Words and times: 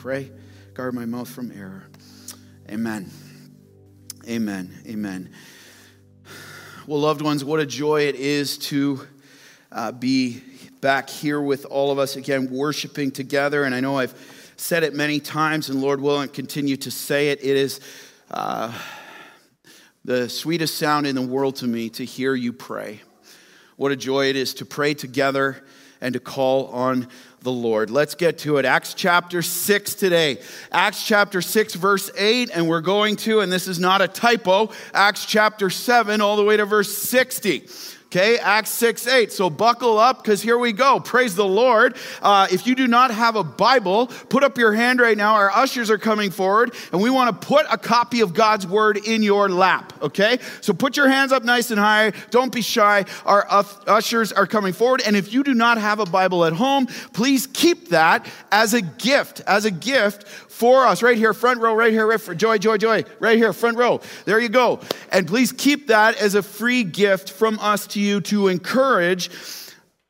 Pray, 0.00 0.32
guard 0.72 0.94
my 0.94 1.04
mouth 1.04 1.28
from 1.28 1.52
error. 1.52 1.84
Amen. 2.70 3.10
Amen. 4.26 4.80
Amen. 4.86 5.28
Well, 6.86 7.00
loved 7.00 7.20
ones, 7.20 7.44
what 7.44 7.60
a 7.60 7.66
joy 7.66 8.04
it 8.04 8.14
is 8.14 8.56
to 8.70 9.06
uh, 9.70 9.92
be 9.92 10.42
back 10.80 11.10
here 11.10 11.38
with 11.38 11.66
all 11.66 11.90
of 11.92 11.98
us 11.98 12.16
again, 12.16 12.50
worshiping 12.50 13.10
together. 13.10 13.64
And 13.64 13.74
I 13.74 13.80
know 13.80 13.98
I've 13.98 14.14
said 14.56 14.84
it 14.84 14.94
many 14.94 15.20
times, 15.20 15.68
and 15.68 15.82
Lord 15.82 16.00
willing, 16.00 16.30
continue 16.30 16.78
to 16.78 16.90
say 16.90 17.28
it. 17.28 17.44
It 17.44 17.58
is 17.58 17.80
uh, 18.30 18.72
the 20.06 20.30
sweetest 20.30 20.78
sound 20.78 21.06
in 21.06 21.14
the 21.14 21.20
world 21.20 21.56
to 21.56 21.66
me 21.66 21.90
to 21.90 22.06
hear 22.06 22.34
you 22.34 22.54
pray. 22.54 23.02
What 23.76 23.92
a 23.92 23.96
joy 23.96 24.30
it 24.30 24.36
is 24.36 24.54
to 24.54 24.64
pray 24.64 24.94
together 24.94 25.62
and 26.00 26.14
to 26.14 26.20
call 26.20 26.68
on 26.68 27.06
the 27.42 27.52
Lord. 27.52 27.90
Let's 27.90 28.14
get 28.14 28.38
to 28.38 28.58
it. 28.58 28.64
Acts 28.64 28.94
chapter 28.94 29.42
6 29.42 29.94
today. 29.94 30.38
Acts 30.70 31.04
chapter 31.06 31.40
6, 31.40 31.74
verse 31.74 32.10
8, 32.16 32.50
and 32.52 32.68
we're 32.68 32.80
going 32.80 33.16
to, 33.16 33.40
and 33.40 33.50
this 33.50 33.66
is 33.66 33.78
not 33.78 34.02
a 34.02 34.08
typo, 34.08 34.70
Acts 34.92 35.24
chapter 35.24 35.70
7, 35.70 36.20
all 36.20 36.36
the 36.36 36.44
way 36.44 36.56
to 36.56 36.64
verse 36.64 36.96
60. 36.96 37.66
Okay, 38.12 38.38
Acts 38.38 38.70
6 38.70 39.06
8. 39.06 39.32
So 39.32 39.48
buckle 39.48 39.96
up 39.96 40.20
because 40.20 40.42
here 40.42 40.58
we 40.58 40.72
go. 40.72 40.98
Praise 40.98 41.36
the 41.36 41.46
Lord. 41.46 41.94
Uh, 42.20 42.48
if 42.50 42.66
you 42.66 42.74
do 42.74 42.88
not 42.88 43.12
have 43.12 43.36
a 43.36 43.44
Bible, 43.44 44.08
put 44.08 44.42
up 44.42 44.58
your 44.58 44.72
hand 44.72 45.00
right 45.00 45.16
now. 45.16 45.34
Our 45.36 45.48
ushers 45.48 45.90
are 45.90 45.98
coming 45.98 46.32
forward 46.32 46.74
and 46.90 47.00
we 47.00 47.08
want 47.08 47.40
to 47.40 47.46
put 47.46 47.66
a 47.70 47.78
copy 47.78 48.20
of 48.20 48.34
God's 48.34 48.66
Word 48.66 48.96
in 48.96 49.22
your 49.22 49.48
lap. 49.48 49.92
Okay, 50.02 50.40
so 50.60 50.72
put 50.72 50.96
your 50.96 51.08
hands 51.08 51.30
up 51.30 51.44
nice 51.44 51.70
and 51.70 51.78
high. 51.78 52.10
Don't 52.30 52.52
be 52.52 52.62
shy. 52.62 53.04
Our 53.24 53.46
ushers 53.86 54.32
are 54.32 54.48
coming 54.48 54.72
forward. 54.72 55.02
And 55.06 55.14
if 55.14 55.32
you 55.32 55.44
do 55.44 55.54
not 55.54 55.78
have 55.78 56.00
a 56.00 56.06
Bible 56.06 56.44
at 56.44 56.52
home, 56.52 56.86
please 57.12 57.46
keep 57.46 57.90
that 57.90 58.26
as 58.50 58.74
a 58.74 58.82
gift, 58.82 59.40
as 59.46 59.66
a 59.66 59.70
gift 59.70 60.26
for 60.60 60.84
us. 60.86 61.02
Right 61.02 61.16
here, 61.16 61.32
front 61.32 61.58
row, 61.60 61.74
right 61.74 61.90
here, 61.90 62.06
right 62.06 62.20
for 62.20 62.34
joy, 62.34 62.58
joy, 62.58 62.76
joy, 62.76 63.04
right 63.18 63.38
here, 63.38 63.54
front 63.54 63.78
row. 63.78 64.02
There 64.26 64.38
you 64.38 64.50
go. 64.50 64.80
And 65.10 65.26
please 65.26 65.52
keep 65.52 65.86
that 65.86 66.20
as 66.20 66.34
a 66.34 66.42
free 66.42 66.84
gift 66.84 67.32
from 67.32 67.58
us 67.60 67.86
to 67.88 68.00
you 68.00 68.20
to 68.22 68.48
encourage 68.48 69.30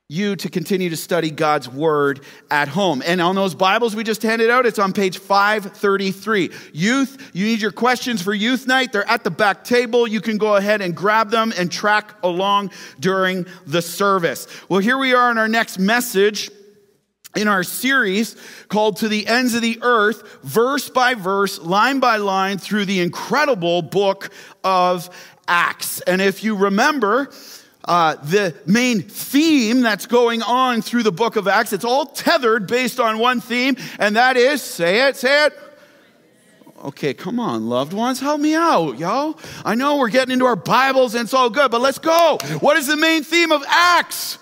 you 0.08 0.34
to 0.34 0.48
continue 0.48 0.90
to 0.90 0.96
study 0.96 1.30
God's 1.30 1.68
word 1.68 2.22
at 2.50 2.66
home. 2.66 3.00
And 3.06 3.20
on 3.20 3.36
those 3.36 3.54
Bibles 3.54 3.94
we 3.94 4.02
just 4.02 4.24
handed 4.24 4.50
out, 4.50 4.66
it's 4.66 4.80
on 4.80 4.92
page 4.92 5.18
533. 5.18 6.50
Youth, 6.72 7.30
you 7.32 7.46
need 7.46 7.62
your 7.62 7.70
questions 7.70 8.20
for 8.20 8.34
youth 8.34 8.66
night. 8.66 8.90
They're 8.90 9.08
at 9.08 9.22
the 9.22 9.30
back 9.30 9.62
table. 9.62 10.08
You 10.08 10.20
can 10.20 10.36
go 10.36 10.56
ahead 10.56 10.80
and 10.80 10.96
grab 10.96 11.30
them 11.30 11.52
and 11.56 11.70
track 11.70 12.16
along 12.24 12.72
during 12.98 13.46
the 13.68 13.82
service. 13.82 14.48
Well, 14.68 14.80
here 14.80 14.98
we 14.98 15.14
are 15.14 15.30
in 15.30 15.38
our 15.38 15.46
next 15.46 15.78
message 15.78 16.50
in 17.36 17.48
our 17.48 17.62
series 17.62 18.36
called 18.68 18.96
To 18.98 19.08
the 19.08 19.26
Ends 19.26 19.54
of 19.54 19.62
the 19.62 19.78
Earth, 19.82 20.40
verse 20.42 20.88
by 20.88 21.14
verse, 21.14 21.58
line 21.60 22.00
by 22.00 22.16
line, 22.16 22.58
through 22.58 22.86
the 22.86 23.00
incredible 23.00 23.82
book 23.82 24.30
of 24.64 25.08
Acts. 25.46 26.00
And 26.02 26.20
if 26.20 26.42
you 26.42 26.56
remember, 26.56 27.30
uh, 27.84 28.16
the 28.16 28.54
main 28.66 29.02
theme 29.02 29.80
that's 29.80 30.06
going 30.06 30.42
on 30.42 30.82
through 30.82 31.02
the 31.02 31.12
book 31.12 31.36
of 31.36 31.48
Acts, 31.48 31.72
it's 31.72 31.84
all 31.84 32.06
tethered 32.06 32.66
based 32.66 33.00
on 33.00 33.18
one 33.18 33.40
theme, 33.40 33.76
and 33.98 34.16
that 34.16 34.36
is 34.36 34.62
say 34.62 35.08
it, 35.08 35.16
say 35.16 35.46
it. 35.46 35.58
Okay, 36.82 37.12
come 37.12 37.38
on, 37.38 37.68
loved 37.68 37.92
ones, 37.92 38.20
help 38.20 38.40
me 38.40 38.54
out, 38.54 38.98
y'all. 38.98 39.38
I 39.64 39.74
know 39.74 39.98
we're 39.98 40.08
getting 40.08 40.32
into 40.32 40.46
our 40.46 40.56
Bibles 40.56 41.14
and 41.14 41.24
it's 41.24 41.34
all 41.34 41.50
good, 41.50 41.70
but 41.70 41.82
let's 41.82 41.98
go. 41.98 42.38
What 42.60 42.78
is 42.78 42.86
the 42.86 42.96
main 42.96 43.22
theme 43.22 43.52
of 43.52 43.62
Acts? 43.68 44.38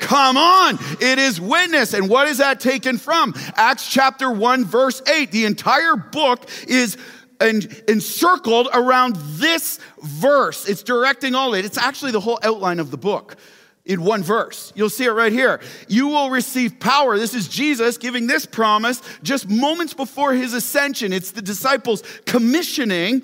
Come 0.00 0.36
on. 0.36 0.78
It 1.00 1.18
is 1.18 1.40
witness. 1.40 1.94
And 1.94 2.08
what 2.08 2.26
is 2.26 2.38
that 2.38 2.58
taken 2.58 2.98
from? 2.98 3.34
Acts 3.54 3.88
chapter 3.88 4.30
1, 4.30 4.64
verse 4.64 5.00
8. 5.08 5.30
The 5.30 5.44
entire 5.44 5.96
book 5.96 6.48
is 6.66 6.96
and 7.40 7.64
encircled 7.88 8.68
around 8.72 9.16
this 9.16 9.78
verse. 10.02 10.68
It's 10.68 10.82
directing 10.82 11.34
all 11.34 11.54
it. 11.54 11.64
It's 11.64 11.78
actually 11.78 12.12
the 12.12 12.20
whole 12.20 12.38
outline 12.42 12.78
of 12.80 12.90
the 12.90 12.98
book 12.98 13.36
in 13.86 14.04
one 14.04 14.22
verse. 14.22 14.72
You'll 14.76 14.90
see 14.90 15.04
it 15.04 15.10
right 15.10 15.32
here. 15.32 15.60
You 15.88 16.08
will 16.08 16.30
receive 16.30 16.78
power. 16.78 17.18
This 17.18 17.34
is 17.34 17.48
Jesus 17.48 17.96
giving 17.96 18.26
this 18.26 18.44
promise 18.46 19.00
just 19.22 19.48
moments 19.48 19.94
before 19.94 20.34
his 20.34 20.52
ascension. 20.52 21.12
It's 21.12 21.32
the 21.32 21.42
disciples 21.42 22.02
commissioning 22.26 23.22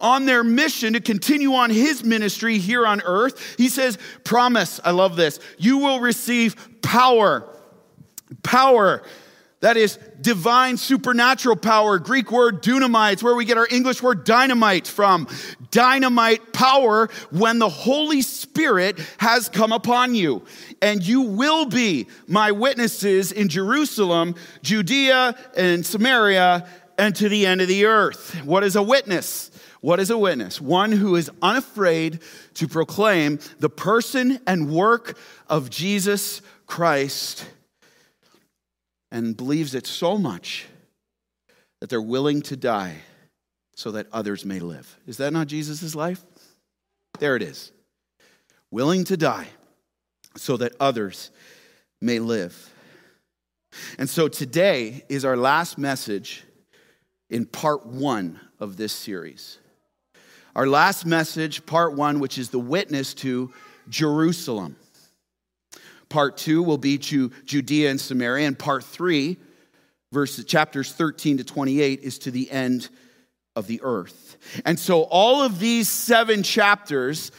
on 0.00 0.26
their 0.26 0.44
mission 0.44 0.92
to 0.92 1.00
continue 1.00 1.54
on 1.54 1.70
his 1.70 2.04
ministry 2.04 2.58
here 2.58 2.86
on 2.86 3.00
earth. 3.02 3.56
He 3.56 3.68
says, 3.68 3.98
Promise, 4.24 4.80
I 4.84 4.92
love 4.92 5.16
this, 5.16 5.40
you 5.58 5.78
will 5.78 6.00
receive 6.00 6.82
power. 6.82 7.48
Power. 8.42 9.02
That 9.60 9.76
is 9.76 9.98
divine 10.20 10.76
supernatural 10.76 11.56
power. 11.56 11.98
Greek 11.98 12.30
word 12.30 12.62
dunamis. 12.62 13.22
Where 13.24 13.34
we 13.34 13.44
get 13.44 13.58
our 13.58 13.66
English 13.68 14.02
word 14.02 14.22
dynamite 14.24 14.86
from. 14.86 15.26
Dynamite 15.72 16.52
power 16.52 17.08
when 17.30 17.58
the 17.58 17.68
Holy 17.68 18.22
Spirit 18.22 19.00
has 19.18 19.48
come 19.48 19.72
upon 19.72 20.14
you. 20.14 20.44
And 20.80 21.04
you 21.04 21.22
will 21.22 21.66
be 21.66 22.06
my 22.28 22.52
witnesses 22.52 23.32
in 23.32 23.48
Jerusalem, 23.48 24.36
Judea, 24.62 25.34
and 25.56 25.84
Samaria, 25.84 26.68
and 26.96 27.14
to 27.16 27.28
the 27.28 27.44
end 27.44 27.60
of 27.60 27.66
the 27.66 27.86
earth. 27.86 28.40
What 28.44 28.62
is 28.62 28.76
a 28.76 28.82
witness? 28.82 29.47
What 29.80 30.00
is 30.00 30.10
a 30.10 30.18
witness? 30.18 30.60
One 30.60 30.92
who 30.92 31.14
is 31.16 31.30
unafraid 31.40 32.20
to 32.54 32.68
proclaim 32.68 33.38
the 33.58 33.70
person 33.70 34.40
and 34.46 34.70
work 34.70 35.16
of 35.48 35.70
Jesus 35.70 36.42
Christ 36.66 37.48
and 39.10 39.36
believes 39.36 39.74
it 39.74 39.86
so 39.86 40.18
much 40.18 40.66
that 41.80 41.88
they're 41.88 42.02
willing 42.02 42.42
to 42.42 42.56
die 42.56 42.96
so 43.74 43.92
that 43.92 44.08
others 44.12 44.44
may 44.44 44.58
live. 44.58 44.98
Is 45.06 45.18
that 45.18 45.32
not 45.32 45.46
Jesus' 45.46 45.94
life? 45.94 46.24
There 47.20 47.36
it 47.36 47.42
is. 47.42 47.72
Willing 48.70 49.04
to 49.04 49.16
die 49.16 49.48
so 50.36 50.56
that 50.56 50.72
others 50.80 51.30
may 52.00 52.18
live. 52.18 52.72
And 53.98 54.10
so 54.10 54.28
today 54.28 55.04
is 55.08 55.24
our 55.24 55.36
last 55.36 55.78
message 55.78 56.44
in 57.30 57.46
part 57.46 57.86
one 57.86 58.40
of 58.58 58.76
this 58.76 58.92
series. 58.92 59.58
Our 60.58 60.66
last 60.66 61.06
message, 61.06 61.64
part 61.66 61.94
one, 61.94 62.18
which 62.18 62.36
is 62.36 62.50
the 62.50 62.58
witness 62.58 63.14
to 63.14 63.52
Jerusalem. 63.88 64.74
Part 66.08 66.36
two 66.36 66.64
will 66.64 66.78
be 66.78 66.98
to 66.98 67.30
Judea 67.44 67.90
and 67.90 68.00
Samaria. 68.00 68.48
And 68.48 68.58
part 68.58 68.82
three, 68.82 69.36
verses 70.10 70.44
chapters 70.46 70.90
13 70.90 71.36
to 71.36 71.44
28, 71.44 72.00
is 72.00 72.18
to 72.18 72.32
the 72.32 72.50
end 72.50 72.88
of 73.54 73.68
the 73.68 73.80
earth. 73.84 74.36
And 74.64 74.80
so 74.80 75.02
all 75.02 75.42
of 75.42 75.60
these 75.60 75.88
seven 75.88 76.42
chapters 76.42 77.30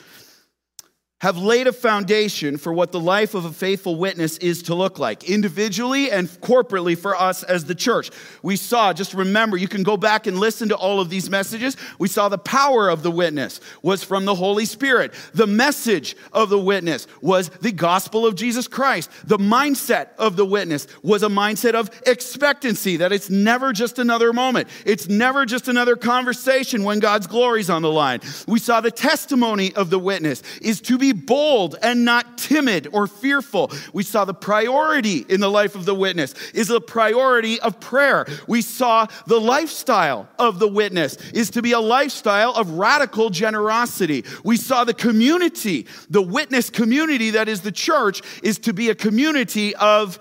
have 1.22 1.38
laid 1.38 1.68
a 1.68 1.74
foundation 1.74 2.58
for 2.58 2.72
what 2.72 2.94
the 2.94 3.00
life 3.00 3.34
of 3.34 3.44
a 3.44 3.52
faithful 3.52 3.98
witness 3.98 4.38
is 4.38 4.64
to 4.64 4.74
look 4.74 5.00
like, 5.00 5.30
individually 5.30 6.10
and 6.10 6.30
corporately 6.42 6.98
for 6.98 7.14
us 7.14 7.44
as 7.44 7.66
the 7.66 7.76
church. 7.76 8.10
We 8.42 8.56
saw, 8.56 8.94
just 8.94 9.14
remember, 9.14 9.58
you 9.58 9.68
can 9.68 9.84
go 9.84 9.98
back 9.98 10.28
and 10.28 10.40
listen 10.40 10.70
to 10.70 10.78
all 10.78 11.02
of 11.02 11.10
these 11.10 11.30
messages. 11.30 11.76
We 11.98 12.08
saw 12.08 12.30
the 12.30 12.38
power 12.38 12.88
of 12.88 13.04
the 13.04 13.12
witness 13.12 13.60
was 13.82 14.02
from 14.02 14.24
the 14.24 14.36
Holy 14.36 14.64
Spirit. 14.64 15.14
The 15.34 15.48
message 15.48 16.16
of 16.32 16.50
the 16.50 16.60
witness 16.60 17.06
was 17.22 17.50
the 17.50 17.74
gospel 17.74 18.26
of 18.26 18.36
Jesus 18.36 18.70
Christ. 18.70 19.12
The 19.26 19.38
mindset 19.38 20.10
of 20.18 20.38
the 20.38 20.46
witness 20.46 20.88
was 21.04 21.24
a 21.24 21.28
mindset 21.28 21.74
of 21.74 21.90
expectancy, 22.08 22.96
that 22.98 23.12
it's 23.12 23.30
never 23.30 23.74
just 23.74 24.00
another 24.00 24.32
moment. 24.32 24.70
It's 24.86 25.10
never 25.10 25.46
just 25.46 25.68
another 25.68 25.98
conversation 25.98 26.86
when 26.86 27.00
God's 27.00 27.28
glory's 27.28 27.70
on 27.70 27.82
the 27.82 27.92
line. 27.92 28.22
We 28.48 28.60
saw 28.60 28.80
the 28.80 28.90
testimony 28.90 29.74
of 29.76 29.90
the 29.90 30.00
witness 30.00 30.44
is 30.62 30.80
to 30.82 30.98
be 30.98 31.09
bold 31.12 31.76
and 31.82 32.06
not 32.06 32.38
timid 32.38 32.88
or 32.92 33.08
fearful. 33.08 33.72
We 33.94 34.04
saw 34.04 34.26
the 34.26 34.34
priority 34.34 35.26
in 35.30 35.40
the 35.40 35.50
life 35.50 35.76
of 35.76 35.86
the 35.86 35.96
witness 35.96 36.34
is 36.52 36.68
the 36.68 36.82
priority 36.82 37.60
of 37.60 37.80
prayer. 37.80 38.26
We 38.48 38.62
saw 38.62 39.08
the 39.28 39.40
lifestyle 39.40 40.30
of 40.38 40.60
the 40.60 40.68
witness 40.68 41.16
is 41.32 41.50
to 41.52 41.62
be 41.62 41.72
a 41.72 41.80
lifestyle 41.80 42.54
of 42.54 42.72
radical 42.72 43.30
generosity. 43.30 44.26
We 44.44 44.58
saw 44.58 44.84
the 44.84 44.94
community, 44.94 45.88
the 46.10 46.22
witness 46.22 46.70
community 46.70 47.32
that 47.32 47.48
is 47.50 47.62
the 47.62 47.72
church, 47.72 48.22
is 48.44 48.60
to 48.60 48.74
be 48.74 48.90
a 48.90 48.96
community 48.96 49.76
of 49.76 50.20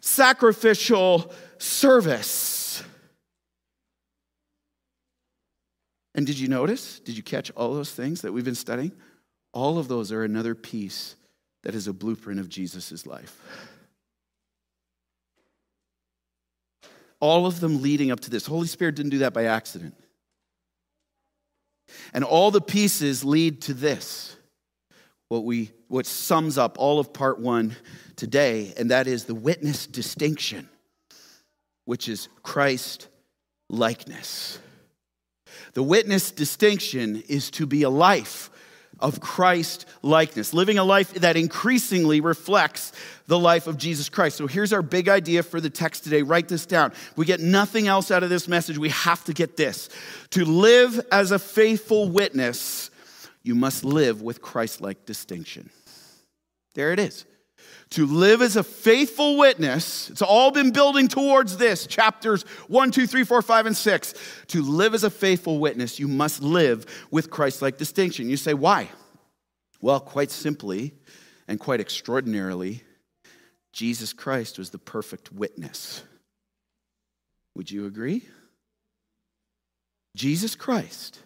sacrificial 0.00 1.32
service. 1.58 2.82
And 6.14 6.26
did 6.26 6.38
you 6.38 6.48
notice? 6.48 7.00
Did 7.00 7.16
you 7.16 7.22
catch 7.22 7.50
all 7.52 7.72
those 7.72 7.92
things 7.92 8.20
that 8.22 8.32
we've 8.32 8.44
been 8.44 8.54
studying? 8.54 8.92
All 9.52 9.78
of 9.78 9.88
those 9.88 10.12
are 10.12 10.24
another 10.24 10.54
piece 10.54 11.16
that 11.62 11.74
is 11.74 11.86
a 11.86 11.92
blueprint 11.92 12.40
of 12.40 12.48
Jesus' 12.48 13.06
life. 13.06 13.40
All 17.20 17.46
of 17.46 17.60
them 17.60 17.82
leading 17.82 18.10
up 18.10 18.20
to 18.20 18.30
this. 18.30 18.46
Holy 18.46 18.66
Spirit 18.66 18.96
didn't 18.96 19.10
do 19.10 19.18
that 19.18 19.32
by 19.32 19.44
accident. 19.44 19.94
And 22.12 22.24
all 22.24 22.50
the 22.50 22.60
pieces 22.60 23.24
lead 23.24 23.62
to 23.62 23.74
this. 23.74 24.36
What 25.28 25.44
we 25.44 25.70
what 25.88 26.06
sums 26.06 26.58
up 26.58 26.78
all 26.78 26.98
of 26.98 27.12
part 27.12 27.38
1 27.38 27.76
today 28.16 28.72
and 28.76 28.90
that 28.90 29.06
is 29.06 29.24
the 29.24 29.34
witness 29.34 29.86
distinction. 29.86 30.68
which 31.84 32.08
is 32.08 32.28
Christ 32.42 33.08
likeness. 33.68 34.58
The 35.74 35.82
witness 35.82 36.30
distinction 36.30 37.22
is 37.28 37.50
to 37.52 37.66
be 37.66 37.82
a 37.82 37.90
life 37.90 38.50
of 39.02 39.20
Christ 39.20 39.84
likeness, 40.00 40.54
living 40.54 40.78
a 40.78 40.84
life 40.84 41.12
that 41.14 41.36
increasingly 41.36 42.20
reflects 42.20 42.92
the 43.26 43.38
life 43.38 43.66
of 43.66 43.76
Jesus 43.76 44.08
Christ. 44.08 44.36
So 44.36 44.46
here's 44.46 44.72
our 44.72 44.82
big 44.82 45.08
idea 45.08 45.42
for 45.42 45.60
the 45.60 45.68
text 45.68 46.04
today. 46.04 46.22
Write 46.22 46.48
this 46.48 46.64
down. 46.64 46.92
We 47.16 47.26
get 47.26 47.40
nothing 47.40 47.88
else 47.88 48.10
out 48.10 48.22
of 48.22 48.30
this 48.30 48.48
message. 48.48 48.78
We 48.78 48.90
have 48.90 49.24
to 49.24 49.34
get 49.34 49.56
this. 49.56 49.88
To 50.30 50.44
live 50.44 51.00
as 51.10 51.32
a 51.32 51.38
faithful 51.38 52.08
witness, 52.08 52.90
you 53.42 53.54
must 53.54 53.84
live 53.84 54.22
with 54.22 54.40
Christ 54.40 54.80
like 54.80 55.04
distinction. 55.04 55.70
There 56.74 56.92
it 56.92 56.98
is 56.98 57.26
to 57.92 58.06
live 58.06 58.40
as 58.42 58.56
a 58.56 58.62
faithful 58.62 59.36
witness. 59.36 60.10
It's 60.10 60.22
all 60.22 60.50
been 60.50 60.72
building 60.72 61.08
towards 61.08 61.58
this 61.58 61.86
chapters 61.86 62.42
1, 62.68 62.90
2, 62.90 63.06
3, 63.06 63.24
4, 63.24 63.42
5, 63.42 63.66
and 63.66 63.76
6. 63.76 64.14
To 64.48 64.62
live 64.62 64.94
as 64.94 65.04
a 65.04 65.10
faithful 65.10 65.58
witness, 65.58 65.98
you 65.98 66.08
must 66.08 66.42
live 66.42 66.86
with 67.10 67.30
Christ 67.30 67.62
like 67.62 67.76
distinction. 67.78 68.28
You 68.28 68.36
say, 68.36 68.54
why? 68.54 68.88
Well, 69.80 70.00
quite 70.00 70.30
simply 70.30 70.94
and 71.46 71.60
quite 71.60 71.80
extraordinarily, 71.80 72.82
Jesus 73.72 74.12
Christ 74.12 74.58
was 74.58 74.70
the 74.70 74.78
perfect 74.78 75.32
witness. 75.32 76.02
Would 77.54 77.70
you 77.70 77.86
agree? 77.86 78.22
Jesus 80.16 80.54
Christ 80.54 81.18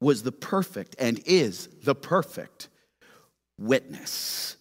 was 0.00 0.22
the 0.22 0.32
perfect 0.32 0.94
and 0.98 1.20
is 1.26 1.68
the 1.82 1.94
perfect 1.94 2.68
witness. 3.58 4.56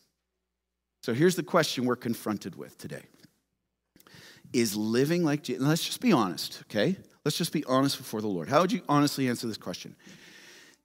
So 1.05 1.13
here's 1.13 1.35
the 1.35 1.43
question 1.43 1.85
we're 1.85 1.95
confronted 1.95 2.55
with 2.55 2.79
today 2.79 3.03
Is 4.53 4.75
living 4.75 5.23
like 5.23 5.43
Jesus, 5.43 5.61
let's 5.61 5.85
just 5.85 6.01
be 6.01 6.11
honest, 6.11 6.63
okay? 6.63 6.97
Let's 7.23 7.37
just 7.37 7.53
be 7.53 7.63
honest 7.65 7.99
before 7.99 8.21
the 8.21 8.27
Lord. 8.27 8.49
How 8.49 8.61
would 8.61 8.71
you 8.71 8.81
honestly 8.89 9.29
answer 9.29 9.45
this 9.45 9.55
question? 9.55 9.95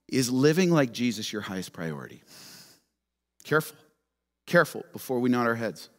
Is 0.07 0.29
living 0.29 0.69
like 0.69 0.91
Jesus 0.91 1.33
your 1.33 1.41
highest 1.41 1.73
priority? 1.73 2.21
Careful, 3.45 3.75
careful 4.45 4.85
before 4.93 5.19
we 5.19 5.31
nod 5.31 5.47
our 5.47 5.55
heads. 5.55 5.89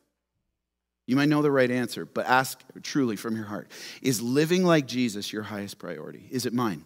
You 1.08 1.16
might 1.16 1.28
know 1.28 1.42
the 1.42 1.50
right 1.50 1.68
answer, 1.68 2.06
but 2.06 2.24
ask 2.26 2.60
truly 2.84 3.16
from 3.16 3.34
your 3.34 3.46
heart 3.46 3.72
Is 4.02 4.22
living 4.22 4.62
like 4.62 4.86
Jesus 4.86 5.32
your 5.32 5.42
highest 5.42 5.80
priority? 5.80 6.28
Is 6.30 6.46
it 6.46 6.52
mine? 6.52 6.84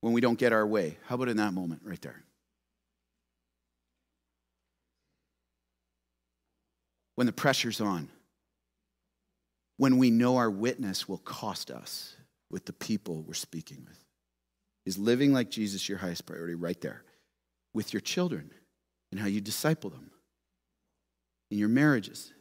When 0.00 0.12
we 0.12 0.20
don't 0.20 0.38
get 0.38 0.52
our 0.52 0.64
way, 0.64 0.96
how 1.06 1.16
about 1.16 1.28
in 1.28 1.38
that 1.38 1.52
moment 1.52 1.82
right 1.84 2.00
there? 2.00 2.22
When 7.18 7.26
the 7.26 7.32
pressure's 7.32 7.80
on, 7.80 8.08
when 9.76 9.98
we 9.98 10.08
know 10.08 10.36
our 10.36 10.48
witness 10.48 11.08
will 11.08 11.18
cost 11.18 11.68
us 11.68 12.14
with 12.48 12.64
the 12.64 12.72
people 12.72 13.24
we're 13.26 13.34
speaking 13.34 13.84
with. 13.88 13.98
Is 14.86 14.98
living 14.98 15.32
like 15.32 15.50
Jesus 15.50 15.88
your 15.88 15.98
highest 15.98 16.26
priority 16.26 16.54
right 16.54 16.80
there 16.80 17.02
with 17.74 17.92
your 17.92 18.02
children 18.02 18.52
and 19.10 19.18
how 19.18 19.26
you 19.26 19.40
disciple 19.40 19.90
them, 19.90 20.12
in 21.50 21.58
your 21.58 21.68
marriages, 21.68 22.32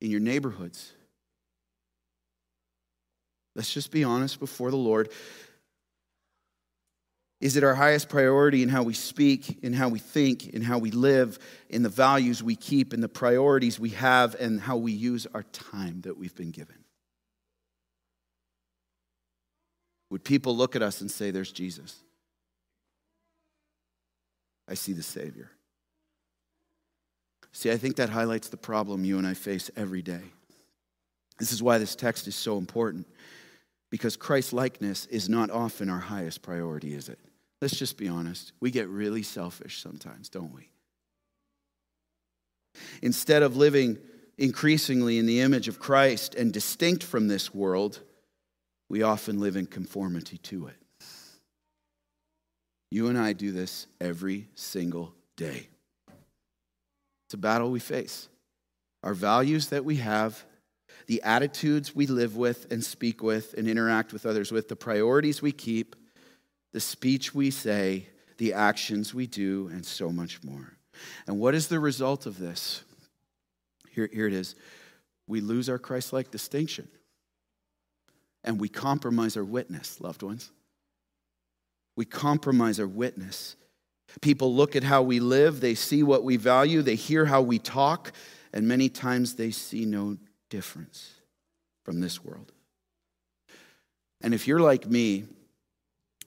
in 0.00 0.12
your 0.12 0.20
neighborhoods? 0.20 0.92
Let's 3.56 3.74
just 3.74 3.90
be 3.90 4.04
honest 4.04 4.38
before 4.38 4.70
the 4.70 4.76
Lord. 4.76 5.10
Is 7.44 7.58
it 7.58 7.62
our 7.62 7.74
highest 7.74 8.08
priority 8.08 8.62
in 8.62 8.70
how 8.70 8.84
we 8.84 8.94
speak, 8.94 9.62
in 9.62 9.74
how 9.74 9.90
we 9.90 9.98
think, 9.98 10.48
in 10.48 10.62
how 10.62 10.78
we 10.78 10.90
live, 10.90 11.38
in 11.68 11.82
the 11.82 11.90
values 11.90 12.42
we 12.42 12.56
keep, 12.56 12.94
in 12.94 13.02
the 13.02 13.08
priorities 13.08 13.78
we 13.78 13.90
have, 13.90 14.34
and 14.36 14.58
how 14.58 14.78
we 14.78 14.92
use 14.92 15.26
our 15.34 15.42
time 15.42 16.00
that 16.04 16.16
we've 16.16 16.34
been 16.34 16.52
given? 16.52 16.76
Would 20.08 20.24
people 20.24 20.56
look 20.56 20.74
at 20.74 20.80
us 20.80 21.02
and 21.02 21.10
say, 21.10 21.30
There's 21.30 21.52
Jesus? 21.52 21.96
I 24.66 24.72
see 24.72 24.94
the 24.94 25.02
Savior. 25.02 25.50
See, 27.52 27.70
I 27.70 27.76
think 27.76 27.96
that 27.96 28.08
highlights 28.08 28.48
the 28.48 28.56
problem 28.56 29.04
you 29.04 29.18
and 29.18 29.26
I 29.26 29.34
face 29.34 29.70
every 29.76 30.00
day. 30.00 30.22
This 31.38 31.52
is 31.52 31.62
why 31.62 31.76
this 31.76 31.94
text 31.94 32.26
is 32.26 32.36
so 32.36 32.56
important, 32.56 33.06
because 33.90 34.16
Christ 34.16 34.54
likeness 34.54 35.04
is 35.04 35.28
not 35.28 35.50
often 35.50 35.90
our 35.90 36.00
highest 36.00 36.40
priority, 36.40 36.94
is 36.94 37.10
it? 37.10 37.18
Let's 37.64 37.78
just 37.78 37.96
be 37.96 38.08
honest. 38.08 38.52
We 38.60 38.70
get 38.70 38.90
really 38.90 39.22
selfish 39.22 39.80
sometimes, 39.80 40.28
don't 40.28 40.54
we? 40.54 40.68
Instead 43.00 43.42
of 43.42 43.56
living 43.56 43.96
increasingly 44.36 45.16
in 45.16 45.24
the 45.24 45.40
image 45.40 45.66
of 45.66 45.78
Christ 45.78 46.34
and 46.34 46.52
distinct 46.52 47.02
from 47.02 47.26
this 47.26 47.54
world, 47.54 48.00
we 48.90 49.02
often 49.02 49.40
live 49.40 49.56
in 49.56 49.64
conformity 49.64 50.36
to 50.36 50.66
it. 50.66 50.76
You 52.90 53.08
and 53.08 53.16
I 53.16 53.32
do 53.32 53.50
this 53.50 53.86
every 53.98 54.48
single 54.54 55.14
day. 55.38 55.66
It's 57.26 57.32
a 57.32 57.38
battle 57.38 57.70
we 57.70 57.80
face. 57.80 58.28
Our 59.02 59.14
values 59.14 59.68
that 59.68 59.86
we 59.86 59.96
have, 59.96 60.44
the 61.06 61.22
attitudes 61.22 61.96
we 61.96 62.08
live 62.08 62.36
with 62.36 62.70
and 62.70 62.84
speak 62.84 63.22
with 63.22 63.54
and 63.56 63.66
interact 63.66 64.12
with 64.12 64.26
others 64.26 64.52
with, 64.52 64.68
the 64.68 64.76
priorities 64.76 65.40
we 65.40 65.50
keep, 65.50 65.96
the 66.74 66.80
speech 66.80 67.32
we 67.32 67.52
say, 67.52 68.04
the 68.36 68.52
actions 68.52 69.14
we 69.14 69.28
do, 69.28 69.70
and 69.72 69.86
so 69.86 70.10
much 70.10 70.42
more. 70.42 70.76
And 71.28 71.38
what 71.38 71.54
is 71.54 71.68
the 71.68 71.78
result 71.78 72.26
of 72.26 72.36
this? 72.36 72.82
Here, 73.92 74.10
here 74.12 74.26
it 74.26 74.32
is. 74.32 74.56
We 75.28 75.40
lose 75.40 75.68
our 75.68 75.78
Christ 75.78 76.12
like 76.12 76.32
distinction 76.32 76.88
and 78.42 78.60
we 78.60 78.68
compromise 78.68 79.36
our 79.36 79.44
witness, 79.44 80.00
loved 80.00 80.24
ones. 80.24 80.50
We 81.96 82.04
compromise 82.04 82.80
our 82.80 82.88
witness. 82.88 83.54
People 84.20 84.52
look 84.52 84.74
at 84.74 84.82
how 84.82 85.02
we 85.02 85.20
live, 85.20 85.60
they 85.60 85.76
see 85.76 86.02
what 86.02 86.24
we 86.24 86.36
value, 86.36 86.82
they 86.82 86.96
hear 86.96 87.24
how 87.24 87.40
we 87.40 87.60
talk, 87.60 88.12
and 88.52 88.66
many 88.66 88.88
times 88.88 89.36
they 89.36 89.52
see 89.52 89.86
no 89.86 90.16
difference 90.50 91.12
from 91.84 92.00
this 92.00 92.24
world. 92.24 92.50
And 94.20 94.34
if 94.34 94.48
you're 94.48 94.60
like 94.60 94.86
me, 94.86 95.26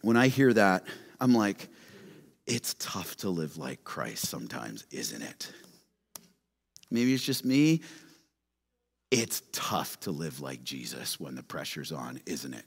when 0.02 0.18
I 0.18 0.28
hear 0.28 0.54
that, 0.54 0.84
I'm 1.20 1.34
like, 1.34 1.70
it's 2.46 2.76
tough 2.76 3.18
to 3.18 3.30
live 3.30 3.58
like 3.58 3.84
Christ 3.84 4.28
sometimes, 4.28 4.86
isn't 4.92 5.22
it? 5.22 5.52
Maybe 6.90 7.14
it's 7.14 7.24
just 7.24 7.44
me. 7.44 7.82
It's 9.12 9.42
tough 9.52 10.00
to 10.02 10.12
live 10.12 10.40
like 10.40 10.64
Jesus 10.64 11.20
when 11.20 11.36
the 11.36 11.44
pressure's 11.44 11.92
on, 11.92 12.20
isn't 12.26 12.54
it? 12.54 12.66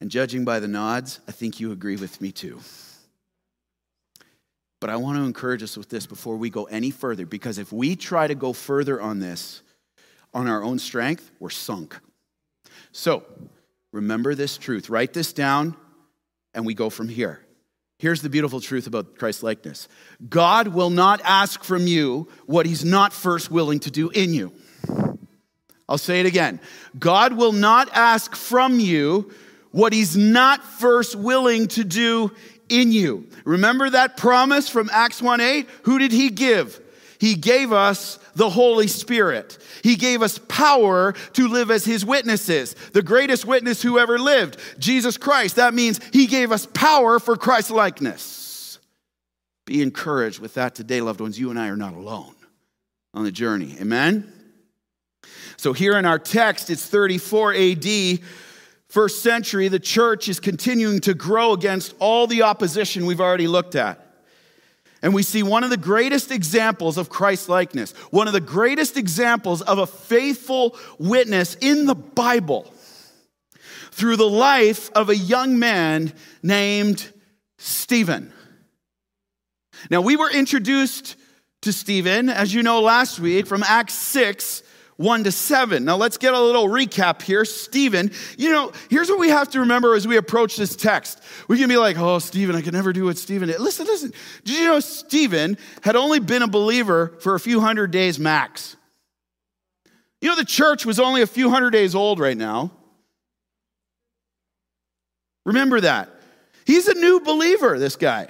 And 0.00 0.10
judging 0.10 0.44
by 0.44 0.60
the 0.60 0.68
nods, 0.68 1.20
I 1.28 1.32
think 1.32 1.60
you 1.60 1.72
agree 1.72 1.96
with 1.96 2.20
me 2.20 2.32
too. 2.32 2.60
But 4.80 4.88
I 4.88 4.96
want 4.96 5.18
to 5.18 5.24
encourage 5.24 5.62
us 5.62 5.76
with 5.76 5.90
this 5.90 6.06
before 6.06 6.36
we 6.36 6.48
go 6.48 6.64
any 6.64 6.90
further, 6.90 7.26
because 7.26 7.58
if 7.58 7.70
we 7.70 7.96
try 7.96 8.26
to 8.26 8.34
go 8.34 8.54
further 8.54 9.00
on 9.00 9.18
this 9.18 9.60
on 10.32 10.46
our 10.46 10.62
own 10.62 10.78
strength, 10.78 11.30
we're 11.38 11.50
sunk. 11.50 11.98
So, 12.92 13.24
Remember 13.92 14.34
this 14.34 14.56
truth. 14.56 14.88
Write 14.88 15.12
this 15.12 15.32
down, 15.32 15.76
and 16.54 16.64
we 16.64 16.74
go 16.74 16.90
from 16.90 17.08
here. 17.08 17.40
Here's 17.98 18.22
the 18.22 18.30
beautiful 18.30 18.60
truth 18.60 18.86
about 18.86 19.18
Christ 19.18 19.42
likeness 19.42 19.88
God 20.28 20.68
will 20.68 20.90
not 20.90 21.20
ask 21.22 21.62
from 21.62 21.86
you 21.86 22.28
what 22.46 22.66
he's 22.66 22.84
not 22.84 23.12
first 23.12 23.50
willing 23.50 23.80
to 23.80 23.90
do 23.90 24.08
in 24.10 24.32
you. 24.32 24.52
I'll 25.88 25.98
say 25.98 26.20
it 26.20 26.26
again 26.26 26.60
God 26.98 27.34
will 27.34 27.52
not 27.52 27.90
ask 27.92 28.34
from 28.34 28.80
you 28.80 29.30
what 29.72 29.92
he's 29.92 30.16
not 30.16 30.64
first 30.64 31.14
willing 31.14 31.68
to 31.68 31.84
do 31.84 32.32
in 32.68 32.92
you. 32.92 33.28
Remember 33.44 33.90
that 33.90 34.16
promise 34.16 34.68
from 34.68 34.88
Acts 34.92 35.20
1 35.20 35.40
8? 35.40 35.68
Who 35.82 35.98
did 35.98 36.12
he 36.12 36.30
give? 36.30 36.80
He 37.18 37.34
gave 37.34 37.70
us 37.70 38.18
the 38.34 38.50
Holy 38.50 38.86
Spirit. 38.86 39.58
He 39.82 39.96
gave 39.96 40.22
us 40.22 40.38
power 40.38 41.12
to 41.34 41.48
live 41.48 41.70
as 41.70 41.84
His 41.84 42.04
witnesses. 42.04 42.74
The 42.92 43.02
greatest 43.02 43.44
witness 43.44 43.82
who 43.82 43.98
ever 43.98 44.18
lived, 44.18 44.58
Jesus 44.78 45.16
Christ. 45.16 45.56
That 45.56 45.74
means 45.74 46.00
He 46.12 46.26
gave 46.26 46.52
us 46.52 46.66
power 46.66 47.18
for 47.18 47.36
Christ 47.36 47.70
likeness. 47.70 48.78
Be 49.66 49.82
encouraged 49.82 50.40
with 50.40 50.54
that 50.54 50.74
today, 50.74 51.00
loved 51.00 51.20
ones. 51.20 51.38
You 51.38 51.50
and 51.50 51.58
I 51.58 51.68
are 51.68 51.76
not 51.76 51.94
alone 51.94 52.34
on 53.14 53.24
the 53.24 53.32
journey. 53.32 53.76
Amen? 53.80 54.32
So, 55.56 55.72
here 55.72 55.98
in 55.98 56.06
our 56.06 56.18
text, 56.18 56.70
it's 56.70 56.86
34 56.86 57.54
AD. 57.54 58.18
First 58.88 59.22
century, 59.22 59.68
the 59.68 59.78
church 59.78 60.28
is 60.28 60.40
continuing 60.40 60.98
to 61.02 61.14
grow 61.14 61.52
against 61.52 61.94
all 62.00 62.26
the 62.26 62.42
opposition 62.42 63.06
we've 63.06 63.20
already 63.20 63.46
looked 63.46 63.76
at. 63.76 64.09
And 65.02 65.14
we 65.14 65.22
see 65.22 65.42
one 65.42 65.64
of 65.64 65.70
the 65.70 65.76
greatest 65.76 66.30
examples 66.30 66.98
of 66.98 67.08
Christ 67.08 67.48
likeness, 67.48 67.92
one 68.10 68.26
of 68.26 68.32
the 68.32 68.40
greatest 68.40 68.96
examples 68.96 69.62
of 69.62 69.78
a 69.78 69.86
faithful 69.86 70.76
witness 70.98 71.56
in 71.60 71.86
the 71.86 71.94
Bible 71.94 72.72
through 73.92 74.16
the 74.16 74.28
life 74.28 74.90
of 74.94 75.08
a 75.08 75.16
young 75.16 75.58
man 75.58 76.12
named 76.42 77.10
Stephen. 77.58 78.32
Now, 79.90 80.02
we 80.02 80.16
were 80.16 80.30
introduced 80.30 81.16
to 81.62 81.72
Stephen, 81.72 82.28
as 82.28 82.52
you 82.52 82.62
know 82.62 82.80
last 82.80 83.20
week, 83.20 83.46
from 83.46 83.62
Acts 83.62 83.94
6, 83.94 84.62
1 85.00 85.24
to 85.24 85.32
7. 85.32 85.82
Now 85.82 85.96
let's 85.96 86.18
get 86.18 86.34
a 86.34 86.40
little 86.40 86.68
recap 86.68 87.22
here. 87.22 87.46
Stephen, 87.46 88.10
you 88.36 88.50
know, 88.50 88.70
here's 88.90 89.08
what 89.08 89.18
we 89.18 89.30
have 89.30 89.48
to 89.52 89.60
remember 89.60 89.94
as 89.94 90.06
we 90.06 90.18
approach 90.18 90.56
this 90.56 90.76
text. 90.76 91.22
We 91.48 91.56
can 91.56 91.70
be 91.70 91.78
like, 91.78 91.98
oh, 91.98 92.18
Stephen, 92.18 92.54
I 92.54 92.60
could 92.60 92.74
never 92.74 92.92
do 92.92 93.06
what 93.06 93.16
Stephen 93.16 93.48
did. 93.48 93.60
Listen, 93.60 93.86
listen. 93.86 94.12
Did 94.44 94.58
you 94.58 94.66
know 94.66 94.78
Stephen 94.78 95.56
had 95.80 95.96
only 95.96 96.20
been 96.20 96.42
a 96.42 96.46
believer 96.46 97.16
for 97.20 97.34
a 97.34 97.40
few 97.40 97.60
hundred 97.60 97.92
days 97.92 98.18
max? 98.18 98.76
You 100.20 100.28
know, 100.28 100.36
the 100.36 100.44
church 100.44 100.84
was 100.84 101.00
only 101.00 101.22
a 101.22 101.26
few 101.26 101.48
hundred 101.48 101.70
days 101.70 101.94
old 101.94 102.20
right 102.20 102.36
now. 102.36 102.70
Remember 105.46 105.80
that. 105.80 106.10
He's 106.66 106.88
a 106.88 106.94
new 106.94 107.20
believer, 107.20 107.78
this 107.78 107.96
guy. 107.96 108.28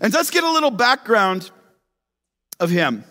And 0.00 0.10
let's 0.14 0.30
get 0.30 0.42
a 0.42 0.50
little 0.50 0.70
background 0.70 1.50
of 2.58 2.70
him. 2.70 3.04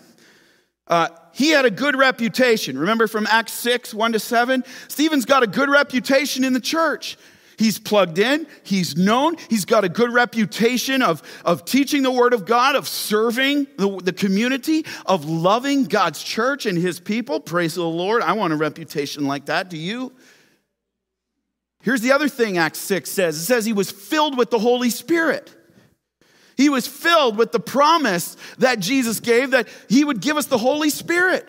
Uh, 0.88 1.10
he 1.34 1.50
had 1.50 1.64
a 1.64 1.70
good 1.70 1.96
reputation. 1.96 2.78
Remember 2.78 3.06
from 3.06 3.26
Acts 3.26 3.52
6, 3.52 3.92
1 3.92 4.12
to 4.12 4.18
7? 4.18 4.64
Stephen's 4.88 5.24
got 5.24 5.42
a 5.42 5.46
good 5.46 5.68
reputation 5.68 6.44
in 6.44 6.52
the 6.52 6.60
church. 6.60 7.18
He's 7.56 7.78
plugged 7.78 8.18
in, 8.18 8.46
he's 8.62 8.96
known, 8.96 9.36
he's 9.48 9.64
got 9.64 9.84
a 9.84 9.88
good 9.88 10.12
reputation 10.12 11.02
of, 11.02 11.22
of 11.44 11.64
teaching 11.64 12.02
the 12.02 12.10
word 12.10 12.34
of 12.34 12.46
God, 12.46 12.74
of 12.74 12.88
serving 12.88 13.68
the, 13.76 14.00
the 14.02 14.12
community, 14.12 14.84
of 15.06 15.24
loving 15.24 15.84
God's 15.84 16.22
church 16.22 16.66
and 16.66 16.76
his 16.76 16.98
people. 16.98 17.38
Praise 17.40 17.74
the 17.74 17.84
Lord. 17.84 18.22
I 18.22 18.32
want 18.32 18.52
a 18.52 18.56
reputation 18.56 19.26
like 19.26 19.46
that. 19.46 19.70
Do 19.70 19.76
you? 19.76 20.12
Here's 21.82 22.00
the 22.00 22.12
other 22.12 22.28
thing 22.28 22.58
Acts 22.58 22.78
6 22.80 23.10
says 23.10 23.36
it 23.36 23.44
says 23.44 23.64
he 23.64 23.72
was 23.72 23.90
filled 23.90 24.38
with 24.38 24.50
the 24.50 24.58
Holy 24.58 24.90
Spirit. 24.90 25.54
He 26.56 26.68
was 26.68 26.86
filled 26.86 27.36
with 27.36 27.52
the 27.52 27.60
promise 27.60 28.36
that 28.58 28.80
Jesus 28.80 29.20
gave 29.20 29.50
that 29.52 29.68
he 29.88 30.04
would 30.04 30.20
give 30.20 30.36
us 30.36 30.46
the 30.46 30.58
Holy 30.58 30.90
Spirit. 30.90 31.48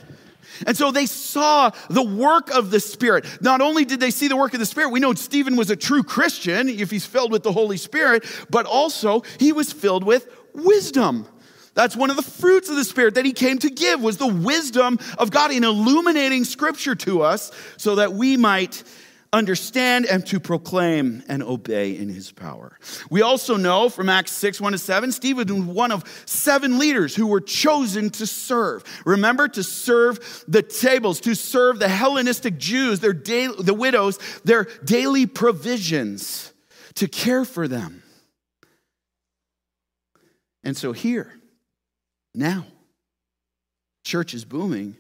And 0.65 0.77
so 0.77 0.91
they 0.91 1.05
saw 1.05 1.71
the 1.89 2.03
work 2.03 2.50
of 2.51 2.71
the 2.71 2.79
Spirit. 2.79 3.25
Not 3.41 3.62
only 3.62 3.85
did 3.85 4.00
they 4.00 4.12
see 4.12 4.27
the 4.27 4.38
work 4.38 4.53
of 4.53 4.59
the 4.59 4.65
Spirit, 4.65 4.91
we 4.91 5.00
know 5.00 5.13
Stephen 5.13 5.55
was 5.55 5.69
a 5.69 5.75
true 5.75 6.03
Christian 6.03 6.69
if 6.69 6.91
he's 6.91 7.05
filled 7.05 7.31
with 7.31 7.43
the 7.43 7.51
Holy 7.51 7.77
Spirit, 7.77 8.24
but 8.50 8.65
also 8.65 9.24
he 9.39 9.51
was 9.51 9.74
filled 9.74 10.03
with 10.03 10.27
wisdom. 10.53 11.27
That's 11.74 11.95
one 11.95 12.09
of 12.09 12.15
the 12.15 12.24
fruits 12.24 12.69
of 12.69 12.77
the 12.77 12.85
Spirit 12.85 13.15
that 13.15 13.25
he 13.25 13.33
came 13.33 13.59
to 13.59 13.69
give 13.69 14.01
was 14.01 14.15
the 14.15 14.27
wisdom 14.27 14.97
of 15.17 15.29
God 15.29 15.51
in 15.51 15.65
illuminating 15.65 16.45
scripture 16.45 16.95
to 16.95 17.21
us 17.21 17.51
so 17.75 17.95
that 17.95 18.13
we 18.13 18.38
might 18.38 18.81
understand 19.36 20.06
and 20.06 20.25
to 20.27 20.39
proclaim 20.39 21.22
and 21.27 21.44
obey 21.44 21.98
in 21.98 22.10
his 22.10 22.32
power. 22.32 22.80
We 23.10 23.22
also 23.22 23.58
know 23.58 23.89
from 23.89 24.10
Acts 24.10 24.32
6 24.32 24.62
1 24.62 24.72
to 24.72 24.77
7, 24.77 25.12
Stephen 25.12 25.68
was 25.68 25.75
one 25.75 25.92
of 25.92 26.04
seven 26.25 26.80
leaders 26.80 27.15
who 27.15 27.27
were 27.27 27.42
chosen 27.42 28.10
to 28.12 28.25
serve. 28.25 28.84
Remember, 29.06 29.48
to 29.50 29.63
serve 29.63 30.46
the 30.48 30.63
tables, 30.63 31.20
to 31.22 31.36
serve 31.36 31.80
the 31.80 31.89
Hellenistic 31.89 32.58
Jews, 32.58 33.01
their 33.01 33.13
daily, 33.13 33.62
the 33.62 33.74
widows, 33.74 34.18
their 34.44 34.63
daily 34.86 35.25
provisions, 35.25 36.54
to 36.96 37.08
care 37.08 37.44
for 37.44 37.68
them. 37.68 38.01
And 40.63 40.75
so 40.75 40.94
here, 40.94 41.34
now, 42.34 42.65
church 44.04 44.34
is 44.34 44.46
booming. 44.46 44.96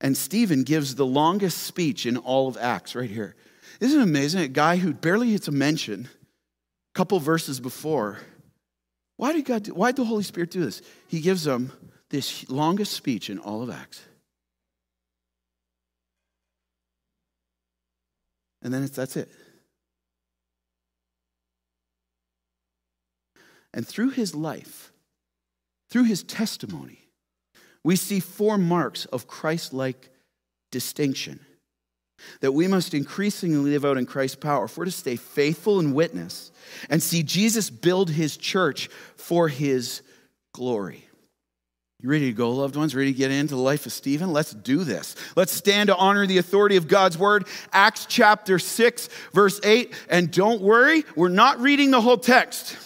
And 0.00 0.16
Stephen 0.16 0.62
gives 0.62 0.94
the 0.94 1.06
longest 1.06 1.58
speech 1.58 2.06
in 2.06 2.16
all 2.16 2.48
of 2.48 2.56
Acts 2.56 2.94
right 2.94 3.10
here. 3.10 3.36
Isn't 3.80 4.00
it 4.00 4.04
amazing? 4.04 4.42
A 4.42 4.48
guy 4.48 4.76
who 4.76 4.92
barely 4.92 5.30
gets 5.30 5.48
a 5.48 5.52
mention, 5.52 6.04
a 6.04 6.94
couple 6.94 7.18
verses 7.18 7.60
before. 7.60 8.18
Why 9.16 9.32
did 9.32 9.46
God 9.46 9.64
do, 9.64 9.74
why 9.74 9.88
did 9.88 9.96
the 9.96 10.04
Holy 10.04 10.22
Spirit 10.22 10.50
do 10.50 10.64
this? 10.64 10.82
He 11.08 11.20
gives 11.20 11.44
them 11.44 11.72
this 12.10 12.48
longest 12.50 12.92
speech 12.92 13.30
in 13.30 13.38
all 13.38 13.62
of 13.62 13.70
Acts. 13.70 14.02
And 18.62 18.74
then 18.74 18.82
it's, 18.82 18.96
that's 18.96 19.16
it. 19.16 19.30
And 23.72 23.86
through 23.86 24.10
his 24.10 24.34
life, 24.34 24.92
through 25.90 26.04
his 26.04 26.22
testimony, 26.22 27.08
we 27.82 27.96
see 27.96 28.20
four 28.20 28.58
marks 28.58 29.06
of 29.06 29.26
Christ 29.26 29.72
like 29.72 30.10
distinction 30.70 31.40
that 32.40 32.52
we 32.52 32.66
must 32.66 32.94
increasingly 32.94 33.70
live 33.70 33.84
out 33.84 33.98
in 33.98 34.06
Christ's 34.06 34.36
power 34.36 34.64
if 34.64 34.76
we're 34.76 34.84
to 34.84 34.90
stay 34.90 35.16
faithful 35.16 35.78
and 35.78 35.94
witness 35.94 36.50
and 36.88 37.02
see 37.02 37.22
Jesus 37.22 37.70
build 37.70 38.10
his 38.10 38.36
church 38.36 38.88
for 39.16 39.48
his 39.48 40.02
glory. 40.52 41.06
You 42.02 42.08
ready 42.08 42.30
to 42.30 42.36
go, 42.36 42.50
loved 42.50 42.76
ones? 42.76 42.94
Ready 42.94 43.12
to 43.12 43.18
get 43.18 43.30
into 43.30 43.54
the 43.54 43.60
life 43.60 43.84
of 43.84 43.92
Stephen? 43.92 44.32
Let's 44.32 44.52
do 44.52 44.84
this. 44.84 45.16
Let's 45.36 45.52
stand 45.52 45.88
to 45.88 45.96
honor 45.96 46.26
the 46.26 46.38
authority 46.38 46.76
of 46.76 46.88
God's 46.88 47.18
word. 47.18 47.46
Acts 47.74 48.06
chapter 48.06 48.58
6, 48.58 49.08
verse 49.34 49.60
8. 49.62 49.92
And 50.08 50.30
don't 50.30 50.62
worry, 50.62 51.04
we're 51.14 51.28
not 51.28 51.60
reading 51.60 51.90
the 51.90 52.00
whole 52.00 52.16
text. 52.16 52.78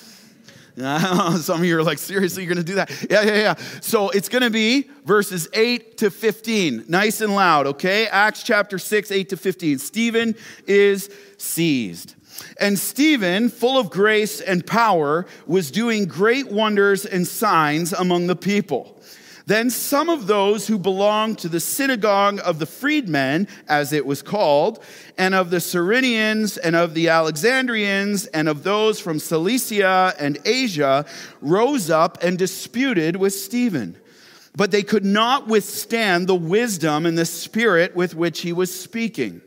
Some 0.76 1.60
of 1.60 1.64
you 1.64 1.78
are 1.78 1.84
like, 1.84 1.98
seriously, 1.98 2.42
you're 2.42 2.52
going 2.52 2.64
to 2.64 2.72
do 2.72 2.76
that? 2.76 2.90
Yeah, 3.08 3.22
yeah, 3.22 3.34
yeah. 3.34 3.54
So 3.80 4.10
it's 4.10 4.28
going 4.28 4.42
to 4.42 4.50
be 4.50 4.90
verses 5.04 5.46
8 5.52 5.98
to 5.98 6.10
15. 6.10 6.86
Nice 6.88 7.20
and 7.20 7.34
loud, 7.34 7.68
okay? 7.68 8.08
Acts 8.08 8.42
chapter 8.42 8.78
6, 8.78 9.12
8 9.12 9.28
to 9.28 9.36
15. 9.36 9.78
Stephen 9.78 10.34
is 10.66 11.14
seized. 11.38 12.16
And 12.58 12.76
Stephen, 12.76 13.50
full 13.50 13.78
of 13.78 13.90
grace 13.90 14.40
and 14.40 14.66
power, 14.66 15.26
was 15.46 15.70
doing 15.70 16.06
great 16.06 16.50
wonders 16.50 17.06
and 17.06 17.24
signs 17.24 17.92
among 17.92 18.26
the 18.26 18.34
people. 18.34 19.00
Then 19.46 19.68
some 19.68 20.08
of 20.08 20.26
those 20.26 20.66
who 20.66 20.78
belonged 20.78 21.38
to 21.40 21.48
the 21.48 21.60
synagogue 21.60 22.40
of 22.44 22.58
the 22.58 22.66
freedmen, 22.66 23.46
as 23.68 23.92
it 23.92 24.06
was 24.06 24.22
called, 24.22 24.82
and 25.18 25.34
of 25.34 25.50
the 25.50 25.60
Cyrenians 25.60 26.56
and 26.56 26.74
of 26.74 26.94
the 26.94 27.08
Alexandrians 27.08 28.24
and 28.26 28.48
of 28.48 28.62
those 28.62 29.00
from 29.00 29.18
Cilicia 29.18 30.14
and 30.18 30.38
Asia 30.46 31.04
rose 31.42 31.90
up 31.90 32.22
and 32.22 32.38
disputed 32.38 33.16
with 33.16 33.34
Stephen. 33.34 33.96
But 34.56 34.70
they 34.70 34.82
could 34.82 35.04
not 35.04 35.46
withstand 35.46 36.26
the 36.26 36.34
wisdom 36.34 37.04
and 37.04 37.18
the 37.18 37.26
spirit 37.26 37.94
with 37.94 38.14
which 38.14 38.40
he 38.40 38.52
was 38.52 38.74
speaking. 38.74 39.42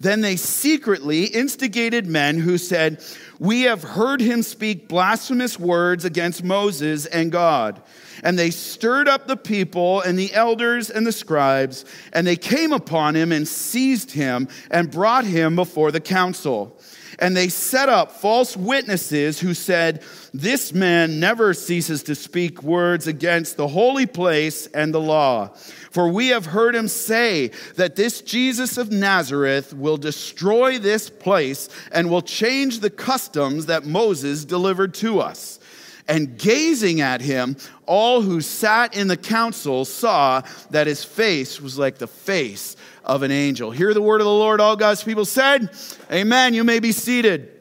Then 0.00 0.20
they 0.20 0.36
secretly 0.36 1.24
instigated 1.24 2.06
men 2.06 2.38
who 2.38 2.58
said, 2.58 3.02
We 3.38 3.62
have 3.62 3.82
heard 3.82 4.20
him 4.20 4.42
speak 4.42 4.88
blasphemous 4.88 5.58
words 5.58 6.04
against 6.04 6.44
Moses 6.44 7.06
and 7.06 7.30
God. 7.30 7.80
And 8.22 8.38
they 8.38 8.50
stirred 8.50 9.08
up 9.08 9.26
the 9.26 9.36
people 9.36 10.00
and 10.00 10.18
the 10.18 10.32
elders 10.32 10.90
and 10.90 11.06
the 11.06 11.12
scribes, 11.12 11.84
and 12.12 12.26
they 12.26 12.36
came 12.36 12.72
upon 12.72 13.14
him 13.14 13.32
and 13.32 13.46
seized 13.46 14.12
him 14.12 14.48
and 14.70 14.90
brought 14.90 15.24
him 15.24 15.56
before 15.56 15.90
the 15.90 16.00
council. 16.00 16.78
And 17.18 17.36
they 17.36 17.48
set 17.48 17.88
up 17.88 18.12
false 18.12 18.56
witnesses 18.56 19.40
who 19.40 19.54
said, 19.54 20.02
This 20.36 20.72
man 20.72 21.20
never 21.20 21.54
ceases 21.54 22.02
to 22.02 22.16
speak 22.16 22.60
words 22.60 23.06
against 23.06 23.56
the 23.56 23.68
holy 23.68 24.04
place 24.04 24.66
and 24.66 24.92
the 24.92 25.00
law. 25.00 25.50
For 25.92 26.08
we 26.08 26.28
have 26.28 26.46
heard 26.46 26.74
him 26.74 26.88
say 26.88 27.52
that 27.76 27.94
this 27.94 28.20
Jesus 28.20 28.76
of 28.76 28.90
Nazareth 28.90 29.72
will 29.72 29.96
destroy 29.96 30.80
this 30.80 31.08
place 31.08 31.68
and 31.92 32.10
will 32.10 32.20
change 32.20 32.80
the 32.80 32.90
customs 32.90 33.66
that 33.66 33.86
Moses 33.86 34.44
delivered 34.44 34.92
to 34.94 35.20
us. 35.20 35.60
And 36.08 36.36
gazing 36.36 37.00
at 37.00 37.20
him, 37.20 37.56
all 37.86 38.20
who 38.20 38.40
sat 38.40 38.96
in 38.96 39.06
the 39.06 39.16
council 39.16 39.84
saw 39.84 40.42
that 40.70 40.88
his 40.88 41.04
face 41.04 41.60
was 41.60 41.78
like 41.78 41.98
the 41.98 42.08
face 42.08 42.74
of 43.04 43.22
an 43.22 43.30
angel. 43.30 43.70
Hear 43.70 43.94
the 43.94 44.02
word 44.02 44.20
of 44.20 44.24
the 44.24 44.32
Lord, 44.32 44.60
all 44.60 44.74
God's 44.74 45.04
people 45.04 45.26
said, 45.26 45.70
Amen. 46.10 46.54
You 46.54 46.64
may 46.64 46.80
be 46.80 46.90
seated. 46.90 47.52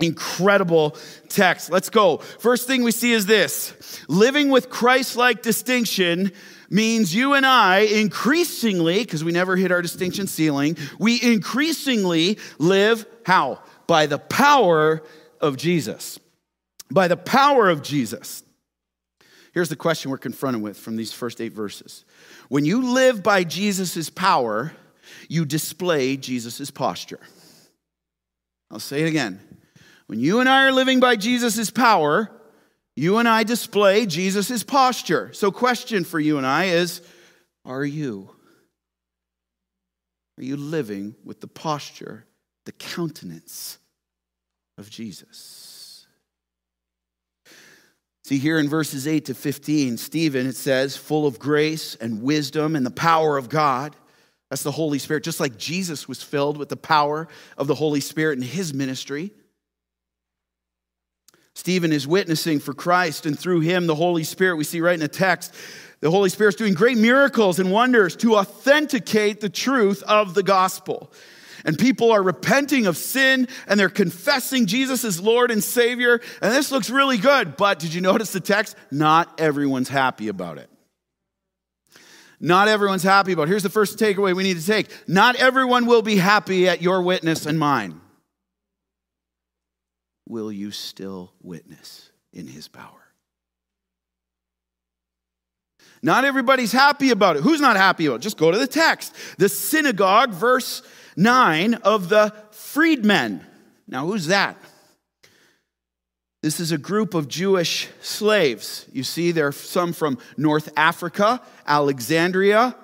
Incredible 0.00 0.96
text. 1.28 1.70
Let's 1.70 1.90
go. 1.90 2.18
First 2.18 2.66
thing 2.66 2.82
we 2.82 2.92
see 2.92 3.12
is 3.12 3.26
this 3.26 4.02
living 4.08 4.50
with 4.50 4.68
Christ 4.68 5.16
like 5.16 5.42
distinction 5.42 6.32
means 6.68 7.14
you 7.14 7.34
and 7.34 7.46
I 7.46 7.80
increasingly, 7.80 8.98
because 8.98 9.24
we 9.24 9.32
never 9.32 9.56
hit 9.56 9.72
our 9.72 9.82
distinction 9.82 10.26
ceiling, 10.26 10.76
we 10.98 11.22
increasingly 11.22 12.38
live 12.58 13.06
how? 13.24 13.60
By 13.86 14.06
the 14.06 14.18
power 14.18 15.02
of 15.40 15.56
Jesus 15.56 16.18
by 16.90 17.08
the 17.08 17.16
power 17.16 17.68
of 17.68 17.82
Jesus. 17.82 18.42
Here's 19.52 19.68
the 19.68 19.76
question 19.76 20.10
we're 20.10 20.18
confronted 20.18 20.62
with 20.62 20.76
from 20.76 20.96
these 20.96 21.12
first 21.12 21.40
eight 21.40 21.52
verses. 21.52 22.04
When 22.48 22.64
you 22.64 22.92
live 22.92 23.22
by 23.22 23.44
Jesus' 23.44 24.10
power, 24.10 24.72
you 25.28 25.44
display 25.44 26.16
Jesus' 26.16 26.70
posture. 26.70 27.20
I'll 28.70 28.78
say 28.78 29.02
it 29.02 29.08
again. 29.08 29.40
When 30.06 30.20
you 30.20 30.40
and 30.40 30.48
I 30.48 30.64
are 30.64 30.72
living 30.72 31.00
by 31.00 31.16
Jesus' 31.16 31.70
power, 31.70 32.30
you 32.94 33.18
and 33.18 33.28
I 33.28 33.42
display 33.42 34.06
Jesus' 34.06 34.62
posture. 34.62 35.32
So, 35.32 35.50
question 35.50 36.04
for 36.04 36.20
you 36.20 36.38
and 36.38 36.46
I 36.46 36.66
is 36.66 37.02
Are 37.64 37.84
you? 37.84 38.30
Are 40.38 40.44
you 40.44 40.56
living 40.56 41.14
with 41.24 41.40
the 41.40 41.48
posture, 41.48 42.26
the 42.66 42.72
countenance 42.72 43.78
of 44.78 44.90
Jesus? 44.90 46.06
See, 48.24 48.38
here 48.38 48.58
in 48.58 48.68
verses 48.68 49.06
8 49.06 49.26
to 49.26 49.34
15, 49.34 49.98
Stephen, 49.98 50.46
it 50.46 50.56
says, 50.56 50.96
full 50.96 51.28
of 51.28 51.38
grace 51.38 51.94
and 51.94 52.22
wisdom 52.22 52.74
and 52.74 52.84
the 52.84 52.90
power 52.90 53.38
of 53.38 53.48
God. 53.48 53.94
That's 54.50 54.64
the 54.64 54.72
Holy 54.72 54.98
Spirit, 54.98 55.22
just 55.22 55.38
like 55.38 55.56
Jesus 55.56 56.08
was 56.08 56.22
filled 56.22 56.56
with 56.56 56.68
the 56.68 56.76
power 56.76 57.28
of 57.56 57.68
the 57.68 57.74
Holy 57.76 58.00
Spirit 58.00 58.36
in 58.36 58.42
his 58.42 58.74
ministry. 58.74 59.30
Stephen 61.56 61.90
is 61.90 62.06
witnessing 62.06 62.60
for 62.60 62.74
Christ, 62.74 63.24
and 63.24 63.38
through 63.38 63.60
him, 63.60 63.86
the 63.86 63.94
Holy 63.94 64.24
Spirit, 64.24 64.56
we 64.56 64.64
see 64.64 64.82
right 64.82 64.92
in 64.92 65.00
the 65.00 65.08
text, 65.08 65.54
the 66.00 66.10
Holy 66.10 66.28
Spirit's 66.28 66.58
doing 66.58 66.74
great 66.74 66.98
miracles 66.98 67.58
and 67.58 67.72
wonders 67.72 68.14
to 68.16 68.36
authenticate 68.36 69.40
the 69.40 69.48
truth 69.48 70.02
of 70.02 70.34
the 70.34 70.42
gospel 70.42 71.10
and 71.64 71.76
people 71.78 72.12
are 72.12 72.22
repenting 72.22 72.86
of 72.86 72.96
sin 72.96 73.48
and 73.66 73.80
they're 73.80 73.88
confessing 73.88 74.66
Jesus 74.66 75.02
as 75.02 75.20
Lord 75.20 75.50
and 75.50 75.64
Savior. 75.64 76.20
And 76.40 76.52
this 76.52 76.70
looks 76.70 76.90
really 76.90 77.18
good. 77.18 77.56
But 77.56 77.80
did 77.80 77.92
you 77.92 78.00
notice 78.00 78.32
the 78.32 78.40
text? 78.40 78.76
Not 78.92 79.40
everyone's 79.40 79.88
happy 79.88 80.28
about 80.28 80.58
it. 80.58 80.70
Not 82.38 82.68
everyone's 82.68 83.02
happy 83.02 83.32
about 83.32 83.44
it. 83.44 83.48
Here's 83.48 83.62
the 83.62 83.70
first 83.70 83.98
takeaway 83.98 84.36
we 84.36 84.44
need 84.44 84.58
to 84.58 84.66
take 84.66 84.88
not 85.08 85.36
everyone 85.36 85.86
will 85.86 86.02
be 86.02 86.16
happy 86.16 86.68
at 86.68 86.82
your 86.82 87.02
witness 87.02 87.46
and 87.46 87.58
mine. 87.58 88.00
Will 90.28 90.50
you 90.50 90.70
still 90.70 91.32
witness 91.42 92.10
in 92.32 92.46
his 92.46 92.68
power? 92.68 93.06
Not 96.02 96.24
everybody's 96.24 96.72
happy 96.72 97.10
about 97.10 97.36
it. 97.36 97.42
Who's 97.42 97.60
not 97.60 97.76
happy 97.76 98.06
about 98.06 98.16
it? 98.16 98.22
Just 98.22 98.36
go 98.36 98.50
to 98.50 98.58
the 98.58 98.66
text. 98.66 99.14
The 99.38 99.48
synagogue, 99.48 100.30
verse 100.30 100.82
9 101.16 101.74
of 101.74 102.08
the 102.08 102.34
freedmen. 102.50 103.44
Now, 103.88 104.06
who's 104.06 104.26
that? 104.26 104.56
This 106.42 106.60
is 106.60 106.70
a 106.70 106.78
group 106.78 107.14
of 107.14 107.28
Jewish 107.28 107.88
slaves. 108.00 108.86
You 108.92 109.02
see, 109.02 109.32
there 109.32 109.48
are 109.48 109.52
some 109.52 109.92
from 109.92 110.18
North 110.36 110.68
Africa, 110.76 111.40
Alexandria. 111.66 112.76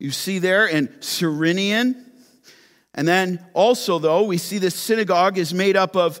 You 0.00 0.10
see 0.10 0.38
there 0.38 0.66
in 0.66 1.00
Cyrenian. 1.00 2.12
And 2.94 3.06
then 3.08 3.44
also, 3.54 3.98
though, 3.98 4.24
we 4.24 4.38
see 4.38 4.58
this 4.58 4.74
synagogue 4.74 5.36
is 5.38 5.52
made 5.52 5.76
up 5.76 5.96
of 5.96 6.20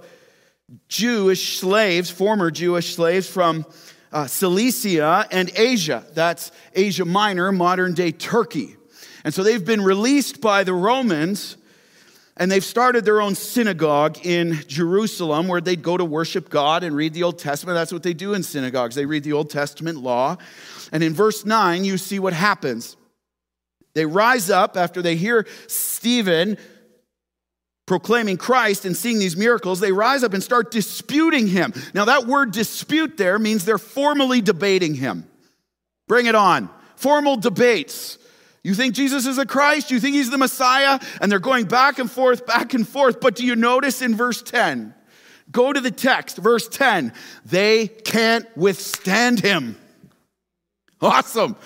Jewish 0.88 1.58
slaves, 1.58 2.10
former 2.10 2.50
Jewish 2.50 2.94
slaves 2.94 3.28
from 3.28 3.64
uh, 4.12 4.26
Cilicia 4.26 5.26
and 5.30 5.50
Asia. 5.56 6.04
That's 6.14 6.52
Asia 6.74 7.04
Minor, 7.04 7.52
modern 7.52 7.94
day 7.94 8.12
Turkey. 8.12 8.76
And 9.24 9.32
so 9.32 9.42
they've 9.42 9.64
been 9.64 9.82
released 9.82 10.40
by 10.40 10.64
the 10.64 10.74
Romans 10.74 11.56
and 12.36 12.50
they've 12.50 12.64
started 12.64 13.04
their 13.04 13.20
own 13.20 13.36
synagogue 13.36 14.18
in 14.26 14.54
Jerusalem 14.66 15.46
where 15.46 15.60
they'd 15.60 15.82
go 15.82 15.96
to 15.96 16.04
worship 16.04 16.50
God 16.50 16.82
and 16.82 16.96
read 16.96 17.14
the 17.14 17.22
Old 17.22 17.38
Testament. 17.38 17.76
That's 17.76 17.92
what 17.92 18.02
they 18.02 18.12
do 18.12 18.34
in 18.34 18.42
synagogues. 18.42 18.96
They 18.96 19.06
read 19.06 19.22
the 19.22 19.32
Old 19.32 19.50
Testament 19.50 19.98
law. 19.98 20.36
And 20.90 21.04
in 21.04 21.14
verse 21.14 21.44
9, 21.44 21.84
you 21.84 21.96
see 21.96 22.18
what 22.18 22.32
happens. 22.32 22.96
They 23.94 24.06
rise 24.06 24.50
up 24.50 24.76
after 24.76 25.02
they 25.02 25.16
hear 25.16 25.46
Stephen 25.66 26.58
proclaiming 27.86 28.36
Christ 28.36 28.84
and 28.84 28.96
seeing 28.96 29.18
these 29.18 29.36
miracles. 29.36 29.80
They 29.80 29.92
rise 29.92 30.24
up 30.24 30.32
and 30.32 30.42
start 30.42 30.70
disputing 30.70 31.46
him. 31.46 31.72
Now, 31.92 32.06
that 32.06 32.26
word 32.26 32.52
dispute 32.52 33.16
there 33.16 33.38
means 33.38 33.64
they're 33.64 33.78
formally 33.78 34.40
debating 34.40 34.94
him. 34.94 35.28
Bring 36.08 36.26
it 36.26 36.34
on. 36.34 36.70
Formal 36.96 37.36
debates. 37.36 38.18
You 38.62 38.74
think 38.74 38.94
Jesus 38.94 39.26
is 39.26 39.36
a 39.36 39.44
Christ? 39.44 39.90
You 39.90 40.00
think 40.00 40.16
he's 40.16 40.30
the 40.30 40.38
Messiah? 40.38 40.98
And 41.20 41.30
they're 41.30 41.38
going 41.38 41.66
back 41.66 41.98
and 41.98 42.10
forth, 42.10 42.46
back 42.46 42.72
and 42.72 42.88
forth. 42.88 43.20
But 43.20 43.34
do 43.36 43.44
you 43.44 43.56
notice 43.56 44.00
in 44.00 44.16
verse 44.16 44.42
10? 44.42 44.94
Go 45.50 45.72
to 45.72 45.80
the 45.80 45.90
text, 45.90 46.38
verse 46.38 46.66
10. 46.68 47.12
They 47.44 47.88
can't 47.88 48.46
withstand 48.56 49.40
him. 49.40 49.76
Awesome. 51.02 51.56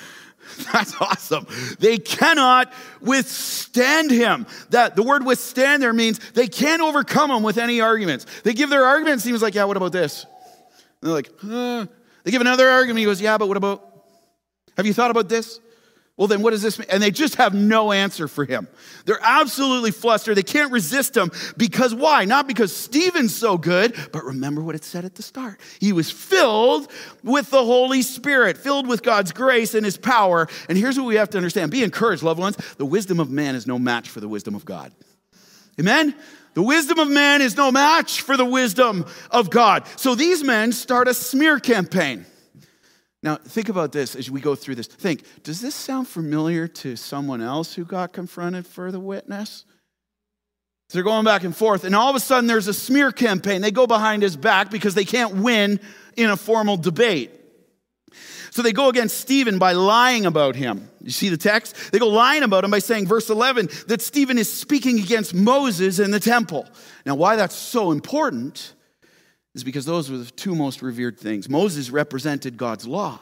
That's 0.72 0.94
awesome. 1.00 1.46
They 1.78 1.98
cannot 1.98 2.72
withstand 3.00 4.10
him. 4.10 4.46
That 4.70 4.96
the 4.96 5.02
word 5.02 5.24
withstand 5.24 5.82
there 5.82 5.92
means 5.92 6.18
they 6.32 6.48
can't 6.48 6.82
overcome 6.82 7.30
him 7.30 7.42
with 7.42 7.58
any 7.58 7.80
arguments. 7.80 8.26
They 8.42 8.54
give 8.54 8.70
their 8.70 8.84
argument, 8.84 9.20
seems 9.20 9.42
like, 9.42 9.54
yeah, 9.54 9.64
what 9.64 9.76
about 9.76 9.92
this? 9.92 10.24
And 11.00 11.08
they're 11.08 11.12
like, 11.12 11.30
huh. 11.40 11.86
they 12.24 12.30
give 12.30 12.40
another 12.40 12.68
argument. 12.68 13.00
He 13.00 13.04
goes, 13.04 13.20
yeah, 13.20 13.38
but 13.38 13.48
what 13.48 13.56
about? 13.56 13.84
Have 14.76 14.86
you 14.86 14.94
thought 14.94 15.10
about 15.10 15.28
this? 15.28 15.60
Well, 16.18 16.26
then 16.26 16.42
what 16.42 16.50
does 16.50 16.62
this 16.62 16.80
mean? 16.80 16.88
And 16.90 17.00
they 17.00 17.12
just 17.12 17.36
have 17.36 17.54
no 17.54 17.92
answer 17.92 18.26
for 18.26 18.44
him. 18.44 18.66
They're 19.06 19.20
absolutely 19.22 19.92
flustered. 19.92 20.36
They 20.36 20.42
can't 20.42 20.72
resist 20.72 21.16
him 21.16 21.30
because 21.56 21.94
why? 21.94 22.24
Not 22.24 22.48
because 22.48 22.76
Stephen's 22.76 23.34
so 23.34 23.56
good, 23.56 23.94
but 24.10 24.24
remember 24.24 24.60
what 24.60 24.74
it 24.74 24.82
said 24.82 25.04
at 25.04 25.14
the 25.14 25.22
start. 25.22 25.60
He 25.80 25.92
was 25.92 26.10
filled 26.10 26.90
with 27.22 27.50
the 27.50 27.64
Holy 27.64 28.02
Spirit, 28.02 28.58
filled 28.58 28.88
with 28.88 29.04
God's 29.04 29.30
grace 29.30 29.74
and 29.74 29.84
his 29.84 29.96
power. 29.96 30.48
And 30.68 30.76
here's 30.76 30.98
what 30.98 31.06
we 31.06 31.14
have 31.14 31.30
to 31.30 31.38
understand 31.38 31.70
be 31.70 31.84
encouraged, 31.84 32.24
loved 32.24 32.40
ones. 32.40 32.56
The 32.78 32.84
wisdom 32.84 33.20
of 33.20 33.30
man 33.30 33.54
is 33.54 33.68
no 33.68 33.78
match 33.78 34.10
for 34.10 34.18
the 34.18 34.28
wisdom 34.28 34.56
of 34.56 34.64
God. 34.64 34.92
Amen? 35.78 36.16
The 36.54 36.62
wisdom 36.62 36.98
of 36.98 37.08
man 37.08 37.42
is 37.42 37.56
no 37.56 37.70
match 37.70 38.22
for 38.22 38.36
the 38.36 38.44
wisdom 38.44 39.06
of 39.30 39.50
God. 39.50 39.84
So 39.94 40.16
these 40.16 40.42
men 40.42 40.72
start 40.72 41.06
a 41.06 41.14
smear 41.14 41.60
campaign. 41.60 42.26
Now, 43.22 43.36
think 43.36 43.68
about 43.68 43.90
this 43.92 44.14
as 44.14 44.30
we 44.30 44.40
go 44.40 44.54
through 44.54 44.76
this. 44.76 44.86
Think, 44.86 45.24
does 45.42 45.60
this 45.60 45.74
sound 45.74 46.06
familiar 46.06 46.68
to 46.68 46.94
someone 46.94 47.42
else 47.42 47.74
who 47.74 47.84
got 47.84 48.12
confronted 48.12 48.66
for 48.66 48.92
the 48.92 49.00
witness? 49.00 49.64
So 50.88 50.96
they're 50.96 51.02
going 51.02 51.24
back 51.24 51.44
and 51.44 51.54
forth, 51.54 51.84
and 51.84 51.94
all 51.94 52.08
of 52.08 52.16
a 52.16 52.20
sudden 52.20 52.46
there's 52.46 52.68
a 52.68 52.74
smear 52.74 53.12
campaign. 53.12 53.60
They 53.60 53.72
go 53.72 53.86
behind 53.86 54.22
his 54.22 54.36
back 54.36 54.70
because 54.70 54.94
they 54.94 55.04
can't 55.04 55.36
win 55.36 55.80
in 56.16 56.30
a 56.30 56.36
formal 56.36 56.76
debate. 56.76 57.32
So 58.50 58.62
they 58.62 58.72
go 58.72 58.88
against 58.88 59.20
Stephen 59.20 59.58
by 59.58 59.72
lying 59.72 60.24
about 60.24 60.56
him. 60.56 60.88
You 61.02 61.10
see 61.10 61.28
the 61.28 61.36
text? 61.36 61.92
They 61.92 61.98
go 61.98 62.08
lying 62.08 62.42
about 62.42 62.64
him 62.64 62.70
by 62.70 62.78
saying, 62.78 63.06
verse 63.06 63.28
11, 63.28 63.68
that 63.88 64.00
Stephen 64.00 64.38
is 64.38 64.50
speaking 64.50 64.98
against 64.98 65.34
Moses 65.34 65.98
in 65.98 66.10
the 66.10 66.20
temple. 66.20 66.66
Now, 67.04 67.16
why 67.16 67.36
that's 67.36 67.54
so 67.54 67.90
important 67.90 68.72
is 69.58 69.64
because 69.64 69.84
those 69.84 70.08
were 70.08 70.18
the 70.18 70.30
two 70.30 70.54
most 70.54 70.82
revered 70.82 71.18
things. 71.18 71.48
Moses 71.48 71.90
represented 71.90 72.56
God's 72.56 72.86
law. 72.86 73.18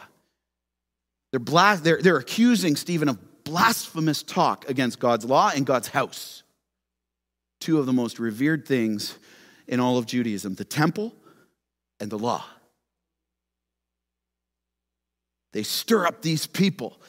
They're, 1.32 1.40
blas- 1.40 1.80
they're, 1.80 2.00
they're 2.00 2.18
accusing 2.18 2.76
Stephen 2.76 3.08
of 3.08 3.18
blasphemous 3.44 4.22
talk 4.22 4.68
against 4.68 4.98
God's 4.98 5.24
law 5.24 5.50
and 5.54 5.64
God's 5.64 5.88
house. 5.88 6.42
Two 7.60 7.78
of 7.78 7.86
the 7.86 7.92
most 7.92 8.18
revered 8.18 8.68
things 8.68 9.18
in 9.66 9.80
all 9.80 9.96
of 9.96 10.04
Judaism 10.04 10.54
the 10.54 10.64
temple 10.64 11.14
and 12.00 12.10
the 12.10 12.18
law. 12.18 12.44
They 15.54 15.62
stir 15.62 16.06
up 16.06 16.20
these 16.20 16.46
people 16.46 17.00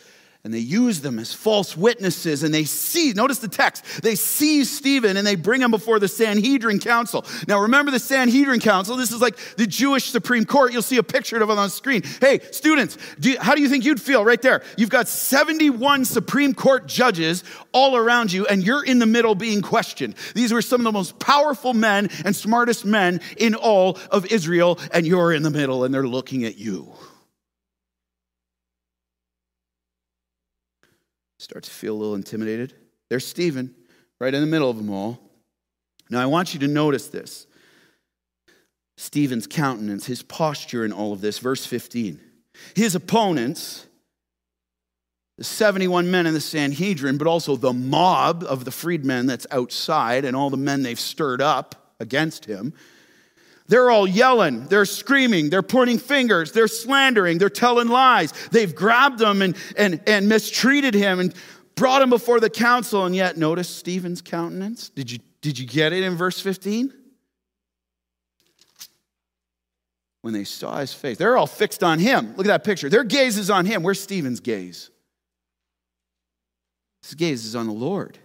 and 0.47 0.53
they 0.53 0.60
use 0.60 1.01
them 1.01 1.19
as 1.19 1.33
false 1.33 1.75
witnesses 1.75 2.41
and 2.41 2.53
they 2.53 2.63
see 2.63 3.12
notice 3.12 3.39
the 3.39 3.49
text 3.49 3.83
they 4.01 4.15
seize 4.15 4.71
stephen 4.71 5.17
and 5.17 5.27
they 5.27 5.36
bring 5.36 5.62
him 5.62 5.71
before 5.71 5.99
the 5.99 6.07
sanhedrin 6.07 6.79
council. 6.79 7.25
Now 7.49 7.60
remember 7.60 7.91
the 7.91 7.99
sanhedrin 7.99 8.62
council? 8.62 8.95
This 8.95 9.12
is 9.12 9.21
like 9.21 9.36
the 9.57 9.67
jewish 9.67 10.05
supreme 10.05 10.45
court. 10.45 10.71
You'll 10.71 10.83
see 10.83 10.95
a 10.95 11.03
picture 11.03 11.36
of 11.36 11.49
it 11.49 11.51
on 11.51 11.57
the 11.57 11.69
screen. 11.69 12.01
Hey 12.21 12.39
students 12.51 12.97
do 13.19 13.31
you, 13.31 13.39
how 13.41 13.55
do 13.55 13.62
you 13.62 13.67
think 13.67 13.83
you'd 13.83 14.01
feel 14.01 14.23
right 14.23 14.41
there? 14.41 14.63
You've 14.77 14.89
got 14.89 15.10
71 15.10 16.05
supreme 16.05 16.53
court 16.53 16.88
judges 16.88 17.43
all 17.73 17.97
around 17.97 18.31
you 18.31 18.47
and 18.47 18.63
you're 18.63 18.86
in 18.86 18.99
the 18.99 19.05
middle 19.05 19.36
being 19.36 19.62
questioned. 19.62 20.15
These 20.33 20.53
were 20.53 20.62
some 20.62 20.79
of 20.79 20.86
the 20.86 20.93
most 20.93 21.19
powerful 21.19 21.73
men 21.73 22.10
and 22.23 22.33
smartest 22.33 22.86
men 22.86 23.19
in 23.36 23.53
all 23.53 23.99
of 24.12 24.25
israel 24.31 24.79
and 24.93 25.05
you're 25.05 25.33
in 25.33 25.43
the 25.43 25.51
middle 25.51 25.83
and 25.83 25.93
they're 25.93 26.07
looking 26.07 26.45
at 26.45 26.57
you 26.57 26.93
Start 31.39 31.63
to 31.65 31.71
feel 31.71 31.95
a 31.95 31.97
little 31.97 32.15
intimidated. 32.15 32.73
There's 33.10 33.26
Stephen, 33.26 33.76
right 34.19 34.34
in 34.34 34.41
the 34.41 34.47
middle 34.47 34.69
of 34.69 34.78
them 34.78 34.89
all. 34.89 35.19
Now, 36.10 36.21
I 36.21 36.26
want 36.26 36.54
you 36.54 36.60
to 36.62 36.67
notice 36.67 37.08
this 37.08 37.47
Stephen's 38.97 39.47
countenance, 39.47 40.06
his 40.06 40.23
posture 40.23 40.84
in 40.84 40.91
all 40.91 41.13
of 41.13 41.21
this. 41.21 41.39
Verse 41.39 41.65
15. 41.65 42.19
His 42.76 42.95
opponents, 42.95 43.86
the 45.38 45.43
71 45.43 46.10
men 46.10 46.26
in 46.26 46.34
the 46.34 46.41
Sanhedrin, 46.41 47.17
but 47.17 47.28
also 47.28 47.56
the 47.56 47.73
mob 47.73 48.43
of 48.43 48.65
the 48.65 48.71
freedmen 48.71 49.28
that's 49.28 49.45
outside 49.52 50.26
and 50.26 50.36
all 50.36 50.50
the 50.50 50.58
men 50.58 50.82
they've 50.82 51.00
stirred 51.00 51.41
up 51.41 51.93
against 52.00 52.45
him, 52.45 52.73
they're 53.67 53.89
all 53.89 54.08
yelling, 54.08 54.65
they're 54.67 54.86
screaming, 54.86 55.49
they're 55.49 55.62
pointing 55.62 55.97
fingers, 55.97 56.53
they're 56.53 56.69
slandering, 56.69 57.38
they're 57.38 57.49
telling 57.49 57.89
lies. 57.89 58.34
They've 58.51 58.73
grabbed 58.73 59.21
him 59.21 59.41
and, 59.41 59.58
and, 59.75 60.01
and 60.08 60.30
mistreated 60.30 60.93
him 60.93 61.19
and 61.19 61.34
brought 61.75 62.01
him 62.01 62.10
before 62.10 62.39
the 62.39 62.49
council. 62.49 63.06
And 63.06 63.15
yet, 63.15 63.38
notice 63.38 63.67
Stephen's 63.67 64.21
countenance. 64.21 64.89
Did 64.89 65.12
you, 65.12 65.19
did 65.41 65.60
you 65.60 65.67
get 65.67 65.91
it 65.91 66.03
in 66.03 66.15
verse 66.15 66.39
15? 66.39 66.93
When 70.21 70.34
they 70.34 70.45
saw 70.45 70.77
his 70.77 70.93
face, 70.93 71.17
they're 71.17 71.38
all 71.38 71.47
fixed 71.47 71.84
on 71.84 71.99
him. 71.99 72.36
Look 72.36 72.45
at 72.45 72.49
that 72.49 72.63
picture. 72.63 72.89
Their 72.89 73.03
gaze 73.03 73.38
is 73.38 73.49
on 73.49 73.65
him. 73.65 73.84
Where's 73.84 74.01
Stephen's 74.01 74.39
gaze? 74.39 74.89
His 77.03 77.15
gaze 77.15 77.45
is 77.45 77.56
on 77.56 77.67
the 77.67 77.73
Lord, 77.73 78.17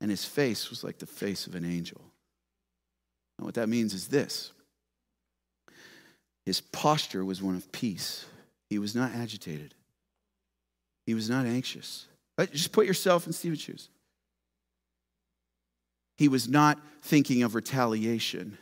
and 0.00 0.10
his 0.10 0.24
face 0.24 0.70
was 0.70 0.82
like 0.82 0.98
the 0.98 1.06
face 1.06 1.46
of 1.46 1.54
an 1.54 1.64
angel. 1.64 2.11
And 3.42 3.46
what 3.48 3.56
that 3.56 3.68
means 3.68 3.92
is 3.92 4.06
this 4.06 4.52
His 6.46 6.60
posture 6.60 7.24
was 7.24 7.42
one 7.42 7.56
of 7.56 7.72
peace. 7.72 8.24
He 8.70 8.78
was 8.78 8.94
not 8.94 9.10
agitated, 9.12 9.74
he 11.06 11.14
was 11.14 11.28
not 11.28 11.44
anxious. 11.44 12.06
Just 12.52 12.70
put 12.70 12.86
yourself 12.86 13.26
in 13.26 13.32
Stephen's 13.32 13.60
shoes. 13.60 13.88
He 16.16 16.28
was 16.28 16.48
not 16.48 16.78
thinking 17.02 17.42
of 17.42 17.56
retaliation. 17.56 18.58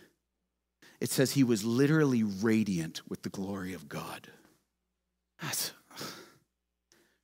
It 0.99 1.11
says 1.11 1.33
he 1.33 1.45
was 1.45 1.63
literally 1.63 2.23
radiant 2.23 3.03
with 3.07 3.21
the 3.21 3.29
glory 3.29 3.75
of 3.75 3.87
God. 3.87 4.29
That's 5.43 5.73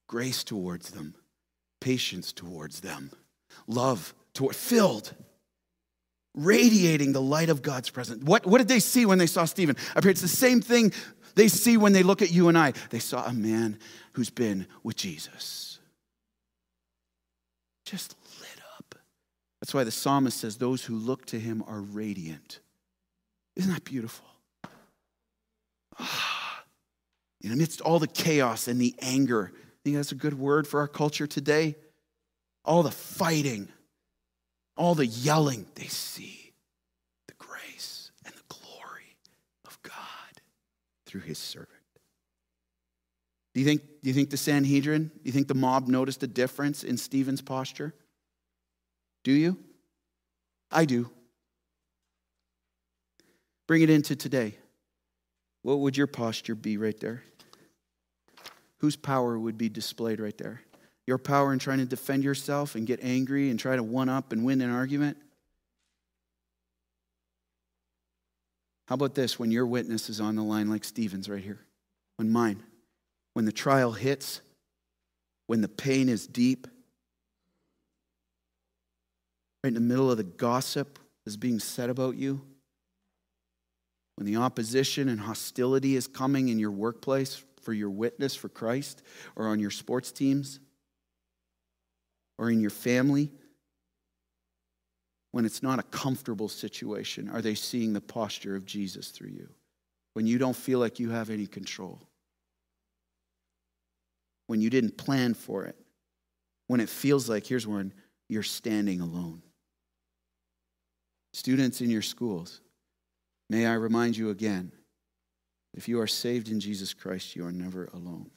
grace 0.09 0.45
towards 0.45 0.90
them, 0.90 1.14
patience 1.81 2.33
towards 2.33 2.81
them, 2.81 3.12
love 3.66 4.14
toward 4.35 4.57
filled, 4.57 5.14
radiating 6.37 7.12
the 7.12 7.22
light 7.22 7.49
of 7.49 7.62
God's 7.62 7.90
presence. 7.90 8.22
What, 8.22 8.46
what 8.46 8.59
did 8.59 8.68
they 8.68 8.79
see 8.79 9.07
when 9.07 9.18
they 9.18 9.27
saw 9.27 9.46
Stephen? 9.46 9.77
I 9.96 10.01
pray 10.01 10.12
it's 10.12 10.20
the 10.20 10.29
same 10.29 10.61
thing 10.61 10.92
they 11.35 11.49
see 11.49 11.77
when 11.77 11.92
they 11.92 12.03
look 12.03 12.22
at 12.22 12.33
you 12.33 12.49
and 12.49 12.57
I. 12.57 12.72
They 12.90 12.99
saw 12.99 13.25
a 13.25 13.33
man 13.33 13.79
who's 14.12 14.31
been 14.31 14.66
with 14.83 14.96
Jesus. 14.96 15.79
Just 17.85 18.16
lit 18.40 18.61
up. 18.79 18.94
That's 19.61 19.75
why 19.75 19.85
the 19.85 19.90
psalmist 19.90 20.38
says, 20.38 20.57
Those 20.57 20.85
who 20.85 20.96
look 20.96 21.27
to 21.27 21.38
him 21.38 21.62
are 21.66 21.81
radiant. 21.81 22.61
Isn't 23.55 23.72
that 23.72 23.85
beautiful? 23.85 24.27
Ah, 25.99 26.64
in 27.42 27.53
amidst 27.53 27.81
all 27.81 27.99
the 27.99 28.07
chaos 28.07 28.66
and 28.66 28.81
the 28.81 28.94
anger, 29.01 29.53
I 29.55 29.77
think 29.85 29.96
that's 29.96 30.12
a 30.12 30.16
good 30.16 30.38
word 30.38 30.66
for 30.66 30.81
our 30.81 30.88
culture 30.88 31.27
today. 31.27 31.77
All 32.64 32.83
the 32.83 32.90
fighting, 32.90 33.68
all 34.77 34.95
the 34.95 35.07
yelling, 35.07 35.67
they 35.75 35.87
see 35.87 36.53
the 37.29 37.35
grace 37.39 38.11
and 38.25 38.35
the 38.35 38.55
glory 38.55 39.17
of 39.67 39.81
God 39.83 39.93
through 41.07 41.23
his 41.23 41.39
servant. 41.39 41.71
Do 43.55 43.61
you 43.61 43.67
think, 43.67 43.81
do 44.03 44.11
you 44.11 44.12
think 44.12 44.29
the 44.29 44.37
Sanhedrin, 44.37 45.05
do 45.15 45.21
you 45.25 45.33
think 45.33 45.49
the 45.49 45.55
mob 45.55 45.89
noticed 45.89 46.23
a 46.23 46.27
difference 46.27 46.85
in 46.85 46.99
Stephen's 46.99 47.41
posture? 47.41 47.95
Do 49.25 49.33
you? 49.33 49.59
I 50.71 50.85
do. 50.85 51.11
Bring 53.67 53.83
it 53.83 53.91
into 53.91 54.15
today. 54.15 54.57
What 55.62 55.81
would 55.81 55.97
your 55.97 56.07
posture 56.07 56.55
be 56.55 56.77
right 56.77 56.99
there? 57.01 57.25
Whose 58.79 58.95
power 58.95 59.39
would 59.39 59.57
be 59.57 59.69
displayed 59.69 60.21
right 60.21 60.37
there? 60.37 60.61
Your 61.07 61.19
power 61.19 61.53
in 61.53 61.59
trying 61.59 61.79
to 61.79 61.85
defend 61.85 62.25
yourself 62.25 62.75
and 62.75 62.87
get 62.87 63.01
angry 63.03 63.51
and 63.51 63.59
try 63.59 63.77
to 63.77 63.83
one 63.83 64.09
up 64.09 64.33
and 64.33 64.45
win 64.45 64.61
an 64.61 64.71
argument? 64.71 65.16
How 68.88 68.95
about 68.95 69.14
this 69.14 69.38
when 69.38 69.51
your 69.51 69.66
witness 69.66 70.09
is 70.09 70.21
on 70.21 70.37
the 70.37 70.42
line, 70.42 70.69
like 70.69 70.85
Stephen's 70.85 71.29
right 71.29 71.42
here? 71.42 71.61
When 72.16 72.31
mine, 72.31 72.62
when 73.35 73.45
the 73.45 73.53
trial 73.53 73.92
hits, 73.92 74.40
when 75.47 75.61
the 75.61 75.69
pain 75.69 76.09
is 76.09 76.27
deep, 76.27 76.66
right 79.62 79.69
in 79.69 79.75
the 79.75 79.81
middle 79.81 80.11
of 80.11 80.16
the 80.16 80.25
gossip 80.25 80.99
is 81.25 81.37
being 81.37 81.59
said 81.59 81.90
about 81.90 82.16
you, 82.16 82.40
when 84.16 84.27
the 84.27 84.37
opposition 84.37 85.09
and 85.09 85.21
hostility 85.21 85.95
is 85.95 86.07
coming 86.07 86.49
in 86.49 86.59
your 86.59 86.71
workplace 86.71 87.45
for 87.61 87.73
your 87.73 87.90
witness 87.90 88.35
for 88.35 88.49
Christ, 88.49 89.03
or 89.35 89.49
on 89.49 89.59
your 89.59 89.71
sports 89.71 90.12
teams, 90.12 90.61
or 92.38 92.51
in 92.51 92.61
your 92.61 92.70
family, 92.70 93.33
when 95.33 95.44
it's 95.44 95.62
not 95.62 95.79
a 95.79 95.85
comfortable 95.85 96.49
situation, 96.49 97.29
are 97.29 97.42
they 97.42 97.55
seeing 97.55 97.92
the 97.92 98.01
posture 98.01 98.57
of 98.57 98.64
Jesus 98.64 99.11
through 99.11 99.31
you? 99.31 99.49
When 100.14 100.27
you 100.27 100.38
don't 100.38 100.57
feel 100.57 100.79
like 100.79 100.99
you 100.99 101.11
have 101.11 101.31
any 101.31 101.46
control? 101.46 102.01
When 104.46 104.61
you 104.61 104.70
didn't 104.70 104.96
plan 104.96 105.35
for 105.35 105.64
it? 105.64 105.77
When 106.68 106.81
it 106.81 106.88
feels 106.88 107.29
like, 107.29 107.46
here's 107.46 107.66
one, 107.66 107.92
you're 108.29 108.42
standing 108.42 109.01
alone. 109.01 109.42
Students 111.33 111.81
in 111.81 111.90
your 111.90 112.03
schools, 112.03 112.61
May 113.49 113.66
I 113.66 113.75
remind 113.75 114.16
you 114.16 114.31
again 114.31 114.72
if 115.75 115.88
you 115.88 116.01
are 116.01 116.07
saved 116.07 116.49
in 116.49 116.59
Jesus 116.59 116.94
Christ, 116.94 117.37
you 117.37 117.44
are 117.44 117.53
never 117.53 117.87
alone. 117.92 118.31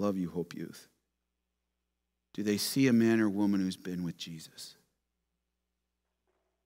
Love 0.00 0.16
you, 0.16 0.30
Hope 0.30 0.54
Youth. 0.54 0.88
Do 2.32 2.42
they 2.42 2.56
see 2.56 2.88
a 2.88 2.92
man 2.92 3.20
or 3.20 3.28
woman 3.28 3.60
who's 3.60 3.76
been 3.76 4.02
with 4.02 4.16
Jesus? 4.16 4.76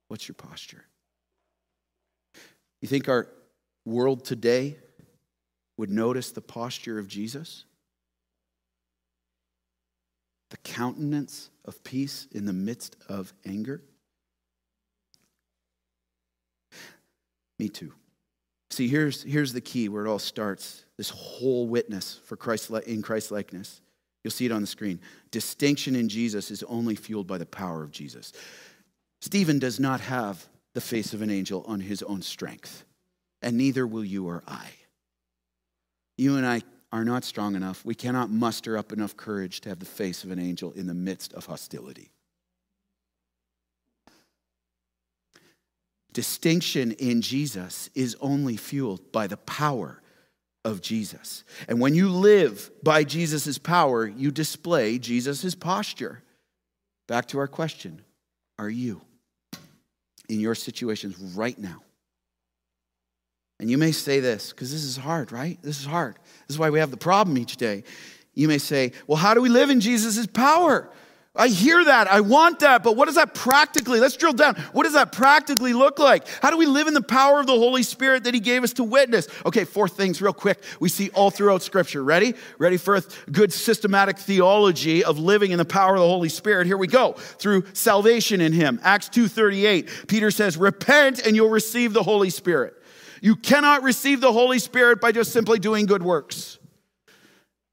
What's 0.07 0.29
your 0.29 0.37
posture? 0.37 0.85
You 2.81 2.87
think 2.87 3.09
our 3.09 3.27
world 3.85 4.25
today 4.25 4.77
would 5.77 5.91
notice 5.91 6.31
the 6.31 6.41
posture 6.41 7.01
of 7.01 7.09
Jesus? 7.09 7.65
The 10.51 10.59
countenance 10.59 11.51
of 11.65 11.83
peace 11.83 12.29
in 12.31 12.45
the 12.45 12.53
midst 12.53 12.95
of 13.09 13.33
anger? 13.45 13.83
Me 17.59 17.69
too. 17.69 17.95
See, 18.75 18.89
here's, 18.89 19.23
here's 19.23 19.53
the 19.53 19.61
key 19.61 19.89
where 19.89 20.05
it 20.05 20.09
all 20.09 20.19
starts 20.19 20.85
this 20.97 21.11
whole 21.11 21.69
witness 21.69 22.21
for 22.25 22.37
Christ 22.37 22.71
in 22.71 23.03
Christ 23.03 23.31
likeness. 23.31 23.81
You'll 24.25 24.33
see 24.33 24.47
it 24.47 24.53
on 24.53 24.63
the 24.63 24.67
screen. 24.67 25.01
Distinction 25.31 25.95
in 25.95 26.09
Jesus 26.09 26.51
is 26.51 26.65
only 26.65 26.97
fueled 26.97 27.29
by 27.29 27.39
the 27.39 27.47
power 27.47 27.85
of 27.85 27.93
Jesus. 27.93 28.33
Stephen 29.21 29.61
does 29.61 29.79
not 29.79 30.01
have 30.01 30.45
the 30.75 30.81
face 30.81 31.15
of 31.15 31.23
an 31.23 31.31
angel 31.31 31.65
on 31.69 31.79
his 31.79 32.03
own 32.03 32.21
strength, 32.21 32.85
and 33.43 33.57
neither 33.57 33.87
will 33.87 34.05
you 34.05 34.27
or 34.27 34.43
I. 34.49 34.71
You 36.19 36.37
and 36.37 36.45
I 36.45 36.63
are 36.91 37.05
not 37.05 37.23
strong 37.23 37.55
enough. 37.55 37.85
We 37.85 37.95
cannot 37.95 38.31
muster 38.31 38.77
up 38.77 38.93
enough 38.93 39.17
courage 39.17 39.61
to 39.61 39.69
have 39.69 39.79
the 39.79 39.85
face 39.85 40.25
of 40.25 40.33
an 40.33 40.41
angel 40.41 40.73
in 40.73 40.89
the 40.89 40.95
midst 40.95 41.33
of 41.33 41.47
hostility. 41.47 42.11
Distinction 46.15 46.93
in 46.93 47.21
Jesus 47.21 47.91
is 47.95 48.17
only 48.21 48.57
fueled 48.57 49.13
by 49.13 49.27
the 49.27 49.37
power 49.37 50.01
of 50.65 50.81
Jesus. 50.81 51.45
And 51.69 51.79
when 51.81 51.95
you 51.95 52.09
live 52.09 52.71
by 52.83 53.05
Jesus' 53.05 53.59
power, 53.59 54.07
you 54.07 54.31
display 54.31 54.99
Jesus' 54.99 55.55
posture. 55.55 56.23
Back 57.07 57.27
to 57.29 57.39
our 57.39 57.49
question 57.49 58.01
Are 58.59 58.71
you 58.71 59.03
in 60.29 60.41
your 60.41 60.55
situations 60.55 61.19
right 61.37 61.59
now? 61.59 61.83
And 63.61 63.71
you 63.71 63.79
may 63.79 63.93
say 63.93 64.21
this, 64.21 64.51
because 64.51 64.73
this 64.73 64.85
is 64.85 64.97
hard, 64.97 65.31
right? 65.31 65.59
This 65.63 65.79
is 65.81 65.87
hard. 65.87 66.17
This 66.47 66.57
is 66.57 66.59
why 66.59 66.71
we 66.71 66.81
have 66.81 66.91
the 66.91 66.97
problem 66.97 67.39
each 67.39 67.57
day. 67.57 67.85
You 68.33 68.49
may 68.49 68.59
say, 68.59 68.93
Well, 69.07 69.19
how 69.19 69.35
do 69.35 69.43
we 69.43 69.49
live 69.49 69.69
in 69.69 69.81
Jesus' 69.81 70.27
power? 70.27 70.91
I 71.37 71.49
hear 71.49 71.85
that. 71.85 72.07
I 72.07 72.21
want 72.21 72.61
that. 72.61 72.85
But 72.85 72.97
what 72.97 73.07
does 73.07 73.17
that 73.17 73.35
practically, 73.35 73.99
let's 73.99 74.17
drill 74.17 74.35
down. 74.35 74.55
What 74.73 74.85
does 74.85 74.93
that 74.93 75.11
practically 75.11 75.73
look 75.73 75.99
like? 75.99 76.29
How 76.41 76.51
do 76.51 76.57
we 76.57 76.67
live 76.67 76.87
in 76.87 76.95
the 76.95 77.03
power 77.03 77.41
of 77.41 77.47
the 77.47 77.53
Holy 77.53 77.83
Spirit 77.83 78.25
that 78.25 78.35
He 78.35 78.41
gave 78.41 78.63
us 78.63 78.73
to 78.75 78.85
witness? 78.85 79.27
Okay, 79.45 79.65
four 79.65 79.89
things 79.89 80.23
real 80.23 80.33
quick. 80.33 80.63
We 80.79 80.89
see 80.89 81.11
all 81.11 81.31
throughout 81.31 81.63
Scripture. 81.63 82.05
Ready? 82.05 82.35
Ready 82.59 82.77
for 82.77 82.95
a 82.95 83.03
good 83.33 83.53
systematic 83.53 84.19
theology 84.19 85.03
of 85.03 85.19
living 85.19 85.51
in 85.51 85.59
the 85.59 85.65
power 85.65 85.95
of 85.95 86.01
the 86.01 86.09
Holy 86.09 86.29
Spirit. 86.29 86.69
Here 86.69 86.79
we 86.79 86.87
go. 86.87 87.13
Through 87.13 87.65
salvation 87.73 88.41
in 88.41 88.53
Him. 88.53 88.79
Acts 88.85 89.09
2.38, 89.09 90.07
Peter 90.07 90.31
says, 90.31 90.57
repent 90.57 91.27
and 91.27 91.35
you'll 91.35 91.51
receive 91.51 91.95
the 91.95 92.05
Holy 92.05 92.31
Spirit. 92.31 92.81
You 93.21 93.35
cannot 93.35 93.83
receive 93.83 94.21
the 94.21 94.33
Holy 94.33 94.61
Spirit 94.61 95.01
by 95.01 95.11
just 95.11 95.33
simply 95.33 95.59
doing 95.59 95.87
good 95.87 96.03
works. 96.03 96.59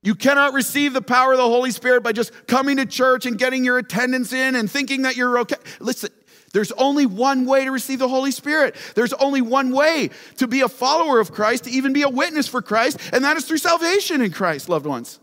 You 0.04 0.16
cannot 0.16 0.54
receive 0.54 0.94
the 0.94 1.02
power 1.02 1.34
of 1.34 1.38
the 1.38 1.44
Holy 1.44 1.72
Spirit 1.72 2.02
by 2.02 2.12
just 2.12 2.48
coming 2.48 2.78
to 2.78 2.86
church 2.86 3.26
and 3.26 3.38
getting 3.38 3.64
your 3.64 3.78
attendance 3.78 4.34
in 4.34 4.56
and 4.56 4.70
thinking 4.70 5.04
that 5.04 5.16
you're 5.16 5.40
okay. 5.40 5.58
Listen, 5.80 6.10
there's 6.54 6.72
only 6.74 7.06
one 7.06 7.46
way 7.46 7.66
to 7.66 7.72
receive 7.72 8.00
the 8.00 8.08
Holy 8.08 8.32
Spirit. 8.32 8.76
There's 8.96 9.14
only 9.14 9.42
one 9.42 9.72
way 9.72 10.10
to 10.38 10.48
be 10.48 10.62
a 10.62 10.68
follower 10.68 11.20
of 11.20 11.32
Christ, 11.32 11.66
to 11.66 11.72
even 11.72 11.94
be 11.94 12.02
a 12.02 12.10
witness 12.10 12.48
for 12.48 12.62
Christ, 12.62 13.00
and 13.14 13.24
that 13.24 13.38
is 13.38 13.46
through 13.46 13.60
salvation 13.60 14.22
in 14.22 14.32
Christ, 14.32 14.70
loved 14.70 14.86
ones. 14.86 15.20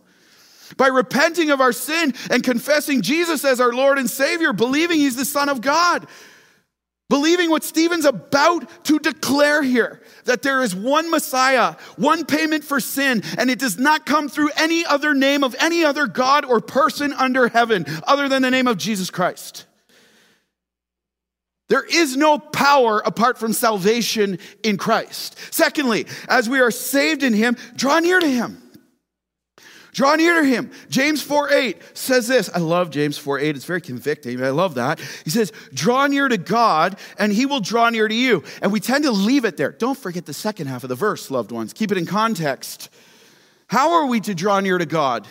By 0.77 0.89
repenting 0.89 1.51
of 1.51 1.61
our 1.61 1.73
sin 1.73 2.15
and 2.31 2.43
confessing 2.45 3.03
Jesus 3.03 3.45
as 3.45 3.61
our 3.61 3.73
Lord 3.73 3.99
and 3.99 4.09
Savior, 4.09 4.53
believing 4.53 4.99
He's 4.99 5.17
the 5.17 5.25
Son 5.25 5.49
of 5.49 5.61
God, 5.61 6.07
Believing 7.09 7.49
what 7.49 7.65
Stephen's 7.65 8.05
about 8.05 8.85
to 8.85 8.99
declare 8.99 9.63
here 9.63 10.03
that 10.25 10.43
there 10.43 10.63
is 10.63 10.75
one 10.75 11.11
Messiah, 11.11 11.77
one 11.97 12.27
payment 12.27 12.65
for 12.65 12.81
sin, 12.81 13.23
and 13.39 13.51
it 13.51 13.59
does 13.59 13.79
not 13.79 14.05
come 14.05 14.29
through 14.29 14.51
any 14.59 14.85
other 14.85 15.15
name 15.15 15.43
of 15.43 15.57
any 15.59 15.85
other 15.85 16.07
God 16.07 16.45
or 16.45 16.61
person 16.61 17.15
under 17.15 17.49
heaven 17.49 17.87
other 18.07 18.29
than 18.29 18.43
the 18.43 18.51
name 18.51 18.67
of 18.67 18.77
Jesus 18.77 19.11
Christ. 19.11 19.65
There 21.69 21.85
is 21.85 22.17
no 22.17 22.39
power 22.39 23.01
apart 23.05 23.39
from 23.39 23.55
salvation 23.55 24.39
in 24.63 24.77
Christ. 24.77 25.39
Secondly, 25.51 26.07
as 26.29 26.49
we 26.49 26.61
are 26.61 26.71
saved 26.71 27.23
in 27.23 27.33
Him, 27.33 27.57
draw 27.75 28.01
near 28.01 28.21
to 28.21 28.29
Him. 28.29 28.63
Draw 29.93 30.17
near 30.17 30.43
to 30.43 30.47
him. 30.47 30.71
James 30.91 31.23
4 31.23 31.53
8 31.53 31.97
says 31.97 32.29
this. 32.29 32.51
I 32.55 32.59
love 32.59 32.91
James 32.91 33.19
4 33.19 33.39
8. 33.39 33.57
It's 33.57 33.65
very 33.65 33.81
convicting. 33.81 34.43
I 34.43 34.51
love 34.51 34.75
that. 34.75 35.01
He 35.25 35.31
says, 35.31 35.53
Draw 35.73 36.09
near 36.09 36.29
to 36.29 36.39
God, 36.39 36.99
and 37.19 37.33
he 37.33 37.47
will 37.47 37.61
draw 37.61 37.89
near 37.91 38.07
to 38.07 38.15
you. 38.15 38.45
And 38.63 38.73
we 38.73 38.81
tend 38.81 39.05
to 39.05 39.11
leave 39.11 39.45
it 39.45 39.57
there. 39.57 39.73
Don't 39.73 39.99
forget 39.99 40.27
the 40.27 40.35
second 40.35 40.67
half 40.67 40.83
of 40.83 40.89
the 40.89 40.95
verse, 40.95 41.31
loved 41.31 41.53
ones. 41.53 41.73
Keep 41.73 41.93
it 41.93 41.99
in 41.99 42.07
context. 42.07 42.91
How 43.69 43.93
are 43.93 44.07
we 44.07 44.21
to 44.21 44.35
draw 44.35 44.61
near 44.61 44.79
to 44.79 44.87
God? 44.87 45.27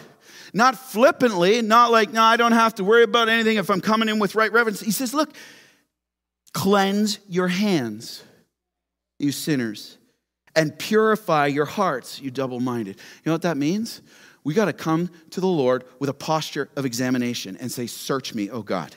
Not 0.54 0.76
flippantly, 0.76 1.62
not 1.62 1.92
like, 1.92 2.12
no, 2.14 2.24
I 2.24 2.38
don't 2.38 2.54
have 2.54 2.76
to 2.76 2.84
worry 2.84 3.04
about 3.04 3.30
anything 3.30 3.58
if 3.58 3.70
I'm 3.70 3.82
coming 3.82 4.10
in 4.10 4.20
with 4.20 4.36
right 4.36 4.52
reverence. 4.52 4.80
He 4.80 4.92
says, 4.92 5.14
Look, 5.14 5.36
cleanse 6.54 7.20
your 7.28 7.48
hands, 7.48 8.24
you 9.20 9.32
sinners, 9.32 9.98
and 10.56 10.78
purify 10.78 11.48
your 11.48 11.66
hearts, 11.66 12.20
you 12.22 12.32
double 12.32 12.60
minded. 12.60 12.96
You 12.98 13.22
know 13.28 13.34
what 13.34 13.44
that 13.44 13.58
means? 13.58 14.02
We 14.48 14.54
got 14.54 14.66
to 14.66 14.74
come 14.74 15.10
to 15.32 15.42
the 15.42 15.46
Lord 15.46 15.84
with 16.00 16.10
a 16.10 16.14
posture 16.14 16.70
of 16.78 16.86
examination 16.86 17.58
and 17.58 17.70
say, 17.70 17.86
Search 17.86 18.34
me, 18.34 18.50
oh 18.50 18.62
God. 18.62 18.96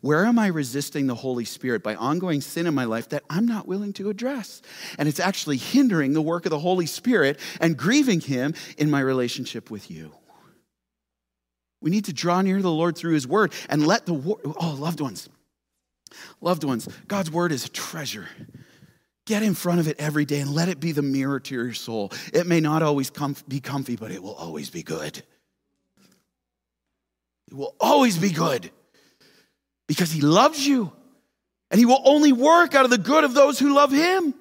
Where 0.00 0.24
am 0.24 0.38
I 0.38 0.46
resisting 0.46 1.06
the 1.06 1.14
Holy 1.14 1.44
Spirit 1.44 1.82
by 1.82 1.94
ongoing 1.94 2.40
sin 2.40 2.66
in 2.66 2.72
my 2.72 2.84
life 2.84 3.10
that 3.10 3.22
I'm 3.28 3.44
not 3.44 3.68
willing 3.68 3.92
to 3.92 4.08
address? 4.08 4.62
And 4.98 5.10
it's 5.10 5.20
actually 5.20 5.58
hindering 5.58 6.14
the 6.14 6.22
work 6.22 6.46
of 6.46 6.50
the 6.50 6.58
Holy 6.58 6.86
Spirit 6.86 7.38
and 7.60 7.76
grieving 7.76 8.22
Him 8.22 8.54
in 8.78 8.90
my 8.90 9.00
relationship 9.00 9.70
with 9.70 9.90
you. 9.90 10.10
We 11.82 11.90
need 11.90 12.06
to 12.06 12.14
draw 12.14 12.40
near 12.40 12.56
to 12.56 12.62
the 12.62 12.72
Lord 12.72 12.96
through 12.96 13.12
His 13.12 13.28
Word 13.28 13.52
and 13.68 13.86
let 13.86 14.06
the, 14.06 14.14
oh, 14.14 14.76
loved 14.80 15.02
ones, 15.02 15.28
loved 16.40 16.64
ones, 16.64 16.88
God's 17.08 17.30
Word 17.30 17.52
is 17.52 17.66
a 17.66 17.70
treasure. 17.70 18.26
Get 19.26 19.42
in 19.42 19.54
front 19.54 19.78
of 19.80 19.86
it 19.86 20.00
every 20.00 20.24
day 20.24 20.40
and 20.40 20.50
let 20.50 20.68
it 20.68 20.80
be 20.80 20.92
the 20.92 21.02
mirror 21.02 21.38
to 21.38 21.54
your 21.54 21.72
soul. 21.74 22.12
It 22.32 22.46
may 22.46 22.60
not 22.60 22.82
always 22.82 23.10
comf- 23.10 23.46
be 23.46 23.60
comfy, 23.60 23.96
but 23.96 24.10
it 24.10 24.22
will 24.22 24.34
always 24.34 24.68
be 24.68 24.82
good. 24.82 25.22
It 27.48 27.54
will 27.54 27.76
always 27.80 28.18
be 28.18 28.30
good 28.30 28.70
because 29.86 30.10
He 30.10 30.20
loves 30.20 30.66
you 30.66 30.90
and 31.70 31.78
He 31.78 31.86
will 31.86 32.02
only 32.04 32.32
work 32.32 32.74
out 32.74 32.84
of 32.84 32.90
the 32.90 32.98
good 32.98 33.22
of 33.22 33.34
those 33.34 33.58
who 33.58 33.74
love 33.74 33.92
Him. 33.92 34.34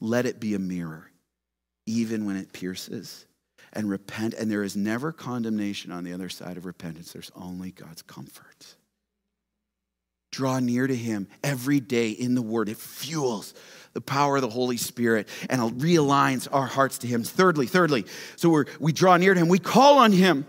Let 0.00 0.26
it 0.26 0.40
be 0.40 0.54
a 0.54 0.58
mirror, 0.58 1.10
even 1.86 2.24
when 2.24 2.36
it 2.36 2.52
pierces. 2.52 3.26
And 3.76 3.90
repent, 3.90 4.34
and 4.34 4.48
there 4.48 4.62
is 4.62 4.76
never 4.76 5.10
condemnation 5.10 5.90
on 5.90 6.04
the 6.04 6.12
other 6.12 6.28
side 6.28 6.56
of 6.56 6.64
repentance. 6.64 7.12
There's 7.12 7.32
only 7.34 7.72
God's 7.72 8.02
comfort 8.02 8.76
draw 10.34 10.58
near 10.58 10.86
to 10.86 10.96
Him 10.96 11.28
every 11.42 11.80
day 11.80 12.10
in 12.10 12.34
the 12.34 12.42
Word. 12.42 12.68
It 12.68 12.76
fuels 12.76 13.54
the 13.92 14.00
power 14.00 14.36
of 14.36 14.42
the 14.42 14.48
Holy 14.48 14.76
Spirit 14.76 15.28
and 15.48 15.60
realigns 15.80 16.48
our 16.50 16.66
hearts 16.66 16.98
to 16.98 17.06
Him. 17.06 17.22
Thirdly, 17.22 17.66
thirdly, 17.66 18.04
so 18.36 18.48
we 18.48 18.64
we 18.80 18.92
draw 18.92 19.16
near 19.16 19.34
to 19.34 19.40
Him. 19.40 19.48
We 19.48 19.58
call 19.58 19.98
on 19.98 20.12
Him. 20.12 20.46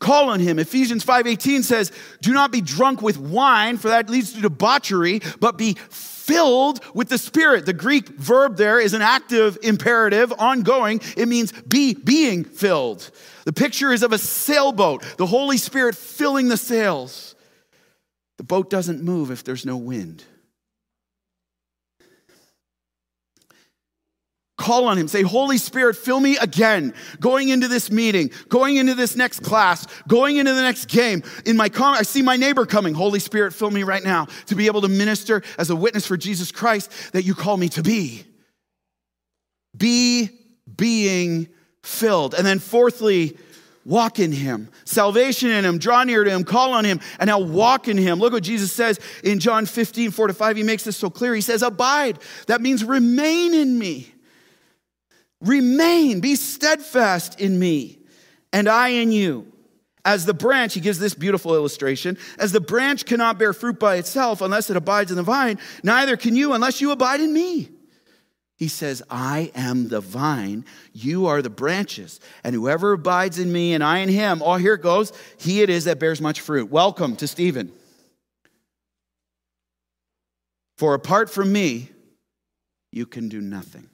Call 0.00 0.28
on 0.28 0.40
him. 0.40 0.58
Ephesians 0.58 1.02
5:18 1.02 1.62
says, 1.62 1.90
"Do 2.20 2.34
not 2.34 2.52
be 2.52 2.60
drunk 2.60 3.00
with 3.00 3.16
wine, 3.16 3.78
for 3.78 3.88
that 3.88 4.10
leads 4.10 4.32
to 4.32 4.40
debauchery, 4.42 5.22
but 5.40 5.56
be 5.56 5.76
filled 5.88 6.80
with 6.94 7.08
the 7.08 7.16
Spirit." 7.16 7.64
The 7.64 7.72
Greek 7.72 8.08
verb 8.08 8.58
there 8.58 8.78
is 8.78 8.92
an 8.92 9.00
active 9.00 9.56
imperative, 9.62 10.30
ongoing. 10.38 11.00
It 11.16 11.26
means 11.26 11.52
be 11.66 11.94
being 11.94 12.44
filled. 12.44 13.10
The 13.46 13.52
picture 13.54 13.94
is 13.94 14.02
of 14.02 14.12
a 14.12 14.18
sailboat, 14.18 15.02
the 15.16 15.26
Holy 15.26 15.56
Spirit 15.56 15.96
filling 15.96 16.48
the 16.48 16.58
sails. 16.58 17.33
The 18.38 18.44
boat 18.44 18.70
doesn't 18.70 19.02
move 19.02 19.30
if 19.30 19.44
there's 19.44 19.64
no 19.64 19.76
wind. 19.76 20.24
Call 24.56 24.86
on 24.86 24.96
him. 24.96 25.08
Say, 25.08 25.22
Holy 25.22 25.58
Spirit, 25.58 25.96
fill 25.96 26.20
me 26.20 26.36
again. 26.38 26.94
Going 27.20 27.48
into 27.48 27.66
this 27.68 27.90
meeting, 27.90 28.30
going 28.48 28.76
into 28.76 28.94
this 28.94 29.16
next 29.16 29.40
class, 29.40 29.86
going 30.06 30.36
into 30.36 30.54
the 30.54 30.62
next 30.62 30.86
game. 30.86 31.22
In 31.44 31.56
my 31.56 31.68
com- 31.68 31.94
I 31.94 32.02
see 32.02 32.22
my 32.22 32.36
neighbor 32.36 32.64
coming. 32.64 32.94
Holy 32.94 33.18
Spirit, 33.18 33.52
fill 33.52 33.70
me 33.70 33.82
right 33.82 34.02
now 34.02 34.26
to 34.46 34.54
be 34.54 34.66
able 34.66 34.80
to 34.82 34.88
minister 34.88 35.42
as 35.58 35.70
a 35.70 35.76
witness 35.76 36.06
for 36.06 36.16
Jesus 36.16 36.52
Christ 36.52 37.12
that 37.12 37.24
you 37.24 37.34
call 37.34 37.56
me 37.56 37.68
to 37.70 37.82
be. 37.82 38.24
Be 39.76 40.30
being 40.76 41.48
filled. 41.82 42.34
And 42.34 42.46
then, 42.46 42.60
fourthly, 42.60 43.36
Walk 43.84 44.18
in 44.18 44.32
him. 44.32 44.70
Salvation 44.84 45.50
in 45.50 45.64
him. 45.64 45.78
Draw 45.78 46.04
near 46.04 46.24
to 46.24 46.30
him. 46.30 46.44
Call 46.44 46.72
on 46.72 46.84
him. 46.84 47.00
And 47.18 47.28
now 47.28 47.38
walk 47.38 47.86
in 47.86 47.98
him. 47.98 48.18
Look 48.18 48.32
what 48.32 48.42
Jesus 48.42 48.72
says 48.72 48.98
in 49.22 49.40
John 49.40 49.66
15, 49.66 50.10
4 50.10 50.28
to 50.28 50.34
5. 50.34 50.56
He 50.56 50.62
makes 50.62 50.84
this 50.84 50.96
so 50.96 51.10
clear. 51.10 51.34
He 51.34 51.42
says, 51.42 51.62
Abide. 51.62 52.18
That 52.46 52.62
means 52.62 52.82
remain 52.82 53.52
in 53.52 53.78
me. 53.78 54.12
Remain. 55.42 56.20
Be 56.20 56.36
steadfast 56.36 57.38
in 57.40 57.58
me, 57.58 57.98
and 58.52 58.68
I 58.68 58.88
in 58.88 59.12
you. 59.12 59.52
As 60.06 60.26
the 60.26 60.34
branch, 60.34 60.74
he 60.74 60.80
gives 60.80 60.98
this 60.98 61.14
beautiful 61.14 61.54
illustration, 61.54 62.18
as 62.38 62.52
the 62.52 62.60
branch 62.60 63.06
cannot 63.06 63.38
bear 63.38 63.54
fruit 63.54 63.78
by 63.78 63.96
itself 63.96 64.42
unless 64.42 64.68
it 64.68 64.76
abides 64.76 65.10
in 65.10 65.16
the 65.16 65.22
vine, 65.22 65.58
neither 65.82 66.16
can 66.16 66.36
you 66.36 66.52
unless 66.52 66.82
you 66.82 66.90
abide 66.90 67.20
in 67.20 67.32
me. 67.32 67.70
He 68.56 68.68
says, 68.68 69.02
I 69.10 69.50
am 69.54 69.88
the 69.88 70.00
vine, 70.00 70.64
you 70.92 71.26
are 71.26 71.42
the 71.42 71.50
branches, 71.50 72.20
and 72.44 72.54
whoever 72.54 72.92
abides 72.92 73.38
in 73.38 73.52
me 73.52 73.74
and 73.74 73.82
I 73.82 73.98
in 73.98 74.08
him, 74.08 74.42
oh, 74.44 74.56
here 74.56 74.74
it 74.74 74.82
goes, 74.82 75.12
he 75.38 75.60
it 75.62 75.70
is 75.70 75.84
that 75.84 75.98
bears 75.98 76.20
much 76.20 76.40
fruit. 76.40 76.70
Welcome 76.70 77.16
to 77.16 77.26
Stephen. 77.26 77.72
For 80.78 80.94
apart 80.94 81.30
from 81.30 81.52
me, 81.52 81.90
you 82.92 83.06
can 83.06 83.28
do 83.28 83.40
nothing. 83.40 83.88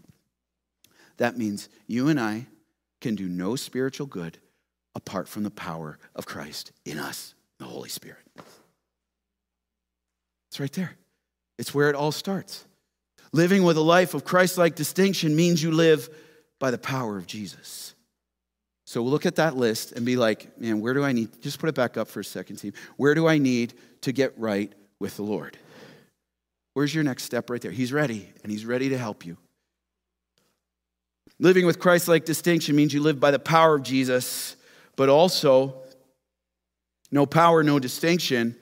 That 1.17 1.39
means 1.39 1.69
you 1.87 2.09
and 2.09 2.21
I 2.21 2.47
can 3.01 3.15
do 3.15 3.29
no 3.29 3.57
spiritual 3.57 4.07
good 4.07 4.39
apart 4.95 5.27
from 5.27 5.43
the 5.43 5.51
power 5.51 5.99
of 6.15 6.27
Christ 6.27 6.73
in 6.85 6.99
us, 6.99 7.35
the 7.59 7.65
Holy 7.65 7.89
Spirit. 7.89 8.27
It's 10.51 10.61
right 10.61 10.73
there. 10.73 10.97
It's 11.59 11.75
where 11.75 11.89
it 11.89 11.95
all 11.95 12.13
starts. 12.13 12.67
Living 13.33 13.63
with 13.63 13.77
a 13.77 13.83
life 13.83 14.15
of 14.15 14.25
Christ 14.25 14.59
like 14.59 14.75
distinction 14.75 15.37
means 15.37 15.63
you 15.63 15.71
live 15.71 16.09
by 16.59 16.71
the 16.71 16.79
power 16.79 17.17
of 17.17 17.27
Jesus. 17.27 17.95
So 18.85 19.03
we'll 19.03 19.13
look 19.13 19.27
at 19.27 19.37
that 19.37 19.57
list 19.57 19.93
and 19.93 20.05
be 20.05 20.17
like, 20.17 20.59
man, 20.59 20.81
where 20.81 20.95
do 20.95 21.05
I 21.05 21.13
need, 21.13 21.41
just 21.43 21.61
put 21.61 21.69
it 21.69 21.77
back 21.77 21.97
up 21.97 22.09
for 22.09 22.21
a 22.21 22.25
second, 22.25 22.57
team. 22.57 22.73
Where 22.97 23.15
do 23.15 23.29
I 23.29 23.39
need 23.39 23.75
to 24.01 24.11
get 24.11 24.37
right 24.37 24.73
with 24.99 25.17
the 25.17 25.23
Lord? 25.23 25.57
Where's 26.75 26.93
your 26.95 27.05
next 27.05 27.23
step 27.23 27.51
right 27.51 27.61
there? 27.61 27.71
He's 27.71 27.93
ready, 27.93 28.29
and 28.43 28.51
He's 28.51 28.65
ready 28.65 28.89
to 28.89 28.99
help 28.99 29.25
you. 29.25 29.37
Living 31.39 31.67
with 31.67 31.79
Christ 31.79 32.09
like 32.09 32.25
distinction 32.25 32.75
means 32.75 32.93
you 32.93 33.01
live 33.01 33.21
by 33.21 33.31
the 33.31 33.39
power 33.39 33.77
of 33.77 33.83
Jesus, 33.83 34.57
but 34.97 35.09
also 35.09 35.83
no 37.11 37.27
power, 37.27 37.63
no 37.63 37.79
distinction. 37.79 38.57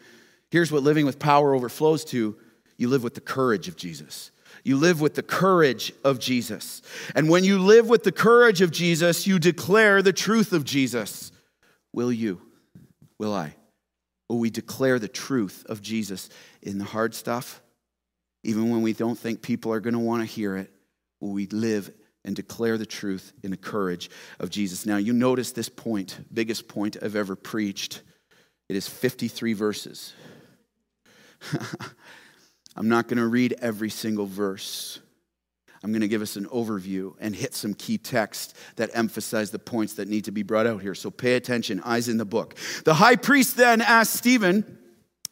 Here's 0.51 0.71
what 0.71 0.83
living 0.83 1.07
with 1.07 1.19
power 1.19 1.55
overflows 1.55 2.05
to 2.07 2.37
you 2.77 2.89
live 2.89 3.03
with 3.03 3.15
the 3.15 3.21
courage 3.21 3.67
of 3.67 3.77
Jesus. 3.77 4.31
You 4.69 4.77
live 4.77 5.01
with 5.01 5.15
the 5.15 5.23
courage 5.23 5.95
of 6.05 6.19
Jesus. 6.19 6.83
And 7.15 7.31
when 7.31 7.43
you 7.43 7.59
live 7.59 7.89
with 7.89 8.03
the 8.05 8.13
courage 8.13 8.61
of 8.61 8.71
Jesus, 8.71 9.27
you 9.27 9.39
declare 9.39 10.03
the 10.03 10.13
truth 10.13 10.53
of 10.53 10.63
Jesus. 10.63 11.33
Will 11.95 12.13
you? 12.13 12.43
Will 13.19 13.33
I? 13.33 13.55
Will 14.29 14.39
we 14.39 14.51
declare 14.51 14.99
the 14.99 15.09
truth 15.09 15.65
of 15.71 15.81
Jesus 15.81 16.29
in 16.61 16.77
the 16.77 16.85
hard 16.85 17.15
stuff? 17.15 17.63
Even 18.45 18.69
when 18.69 18.83
we 18.83 18.93
don't 18.93 19.19
think 19.19 19.41
people 19.41 19.73
are 19.73 19.81
going 19.81 19.95
to 19.95 20.01
want 20.01 20.21
to 20.21 20.27
hear 20.27 20.59
it, 20.59 20.71
will 21.19 21.33
we 21.33 21.47
live 21.47 21.91
and 22.27 22.37
declare 22.37 22.77
the 22.77 22.85
truth 22.85 23.33
in 23.43 23.51
the 23.51 23.57
courage 23.57 24.11
of 24.39 24.51
Jesus? 24.51 24.85
Now, 24.85 24.99
you 24.99 25.15
notice 25.15 25.53
this 25.53 25.71
point, 25.71 26.19
biggest 26.31 26.69
point 26.69 26.99
I've 27.03 27.17
ever 27.17 27.37
preached. 27.37 28.03
It 28.69 28.77
is 28.77 28.87
53 28.87 29.55
verses. 29.55 30.13
I'm 32.79 32.89
not 32.89 33.09
going 33.09 33.19
to 33.19 33.27
read 33.27 33.57
every 33.61 33.91
single 33.91 34.27
verse. 34.27 35.01
I'm 35.83 35.91
going 35.91 36.03
to 36.03 36.09
give 36.09 36.23
us 36.23 36.37
an 36.37 36.47
overview 36.47 37.15
and 37.19 37.35
hit 37.35 37.53
some 37.53 37.75
key 37.75 37.99
texts 37.99 38.55
that 38.77 38.91
emphasize 38.95 39.51
the 39.51 39.59
points 39.59 39.95
that 39.95 40.07
need 40.07 40.27
to 40.27 40.31
be 40.31 40.45
brought 40.45 40.69
out 40.69 40.81
here. 40.81 40.95
So 40.95 41.11
pay 41.11 41.35
attention, 41.35 41.81
eyes 41.81 42.09
in 42.09 42.19
the 42.19 42.25
book. 42.25 42.55
The 42.85 42.95
high 42.95 43.17
priest 43.17 43.57
then 43.57 43.81
asked 43.81 44.15
Stephen 44.15 44.79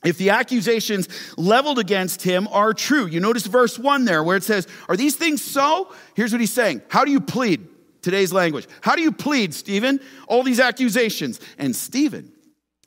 if 0.05 0.19
the 0.19 0.31
accusations 0.31 1.09
leveled 1.37 1.79
against 1.79 2.23
him 2.23 2.49
are 2.49 2.75
true. 2.75 3.07
You 3.07 3.21
notice 3.21 3.47
verse 3.47 3.79
1 3.79 4.05
there 4.05 4.25
where 4.25 4.37
it 4.37 4.43
says, 4.43 4.67
Are 4.89 4.97
these 4.97 5.15
things 5.15 5.41
so? 5.41 5.95
Here's 6.15 6.33
what 6.33 6.41
he's 6.41 6.53
saying 6.53 6.83
How 6.89 7.05
do 7.05 7.13
you 7.13 7.21
plead? 7.21 7.69
Today's 8.03 8.33
language. 8.33 8.67
How 8.81 8.97
do 8.97 9.03
you 9.03 9.13
plead, 9.13 9.55
Stephen? 9.55 10.01
All 10.27 10.43
these 10.43 10.61
accusations. 10.61 11.41
And 11.59 11.75
Stephen, 11.75 12.33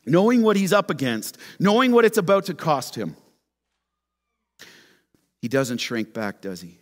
knowing 0.06 0.44
what 0.44 0.58
he's 0.58 0.74
up 0.74 0.90
against, 0.90 1.38
knowing 1.60 1.94
what 1.94 2.04
it's 2.04 2.18
about 2.18 2.46
to 2.46 2.54
cost 2.54 2.96
him, 2.96 3.16
he 5.42 5.48
doesn't 5.48 5.78
shrink 5.78 6.14
back, 6.14 6.42
does 6.42 6.62
he? 6.62 6.80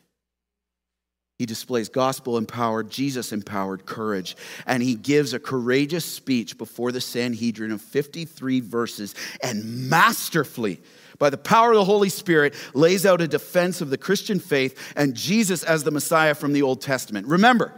He 1.38 1.46
displays 1.46 1.88
gospel 1.88 2.38
empowered, 2.38 2.90
Jesus 2.90 3.32
empowered 3.32 3.86
courage, 3.86 4.36
and 4.66 4.82
he 4.82 4.96
gives 4.96 5.34
a 5.34 5.40
courageous 5.40 6.04
speech 6.04 6.58
before 6.58 6.92
the 6.92 7.02
Sanhedrin 7.02 7.72
of 7.72 7.82
53 7.82 8.60
verses 8.62 9.14
and 9.44 9.88
masterfully, 9.88 10.82
by 11.20 11.30
the 11.30 11.38
power 11.38 11.72
of 11.72 11.78
the 11.78 11.86
Holy 11.86 12.10
Spirit, 12.10 12.56
lays 12.74 13.06
out 13.06 13.22
a 13.22 13.28
defense 13.28 13.82
of 13.82 13.92
the 13.92 13.98
Christian 14.00 14.40
faith 14.40 14.94
and 14.96 15.14
Jesus 15.14 15.64
as 15.64 15.84
the 15.84 15.92
Messiah 15.92 16.34
from 16.34 16.54
the 16.54 16.64
Old 16.64 16.82
Testament. 16.82 17.28
Remember, 17.28 17.74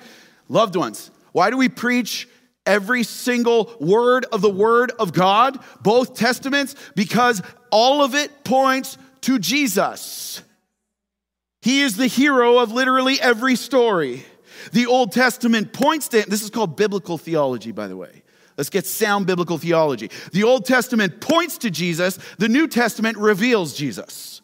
loved 0.48 0.78
ones, 0.78 1.12
Why 1.34 1.50
do 1.50 1.58
we 1.58 1.68
preach 1.68 2.30
every 2.66 3.04
single 3.04 3.74
word 3.82 4.26
of 4.32 4.42
the 4.42 4.50
Word 4.50 4.94
of 5.00 5.12
God, 5.12 5.60
both 5.82 6.16
Testaments? 6.16 6.76
Because 6.96 7.42
all 7.72 8.02
of 8.04 8.16
it 8.16 8.46
points 8.46 8.98
to 9.22 9.38
Jesus. 9.38 10.44
He 11.62 11.82
is 11.82 11.98
the 11.98 12.08
hero 12.08 12.60
of 12.60 12.72
literally 12.72 13.20
every 13.20 13.56
story. 13.56 14.26
The 14.72 14.86
Old 14.86 15.12
Testament 15.12 15.74
points 15.74 16.08
to 16.10 16.24
This 16.28 16.42
is 16.42 16.50
called 16.50 16.76
biblical 16.76 17.18
theology, 17.18 17.72
by 17.72 17.88
the 17.88 17.98
way. 17.98 18.24
Let's 18.58 18.70
get 18.70 18.86
sound 18.86 19.26
biblical 19.26 19.58
theology. 19.58 20.12
The 20.34 20.44
Old 20.44 20.66
Testament 20.66 21.22
points 21.22 21.58
to 21.60 21.70
Jesus, 21.70 22.20
the 22.38 22.50
New 22.50 22.68
Testament 22.68 23.18
reveals 23.18 23.74
Jesus. 23.74 24.39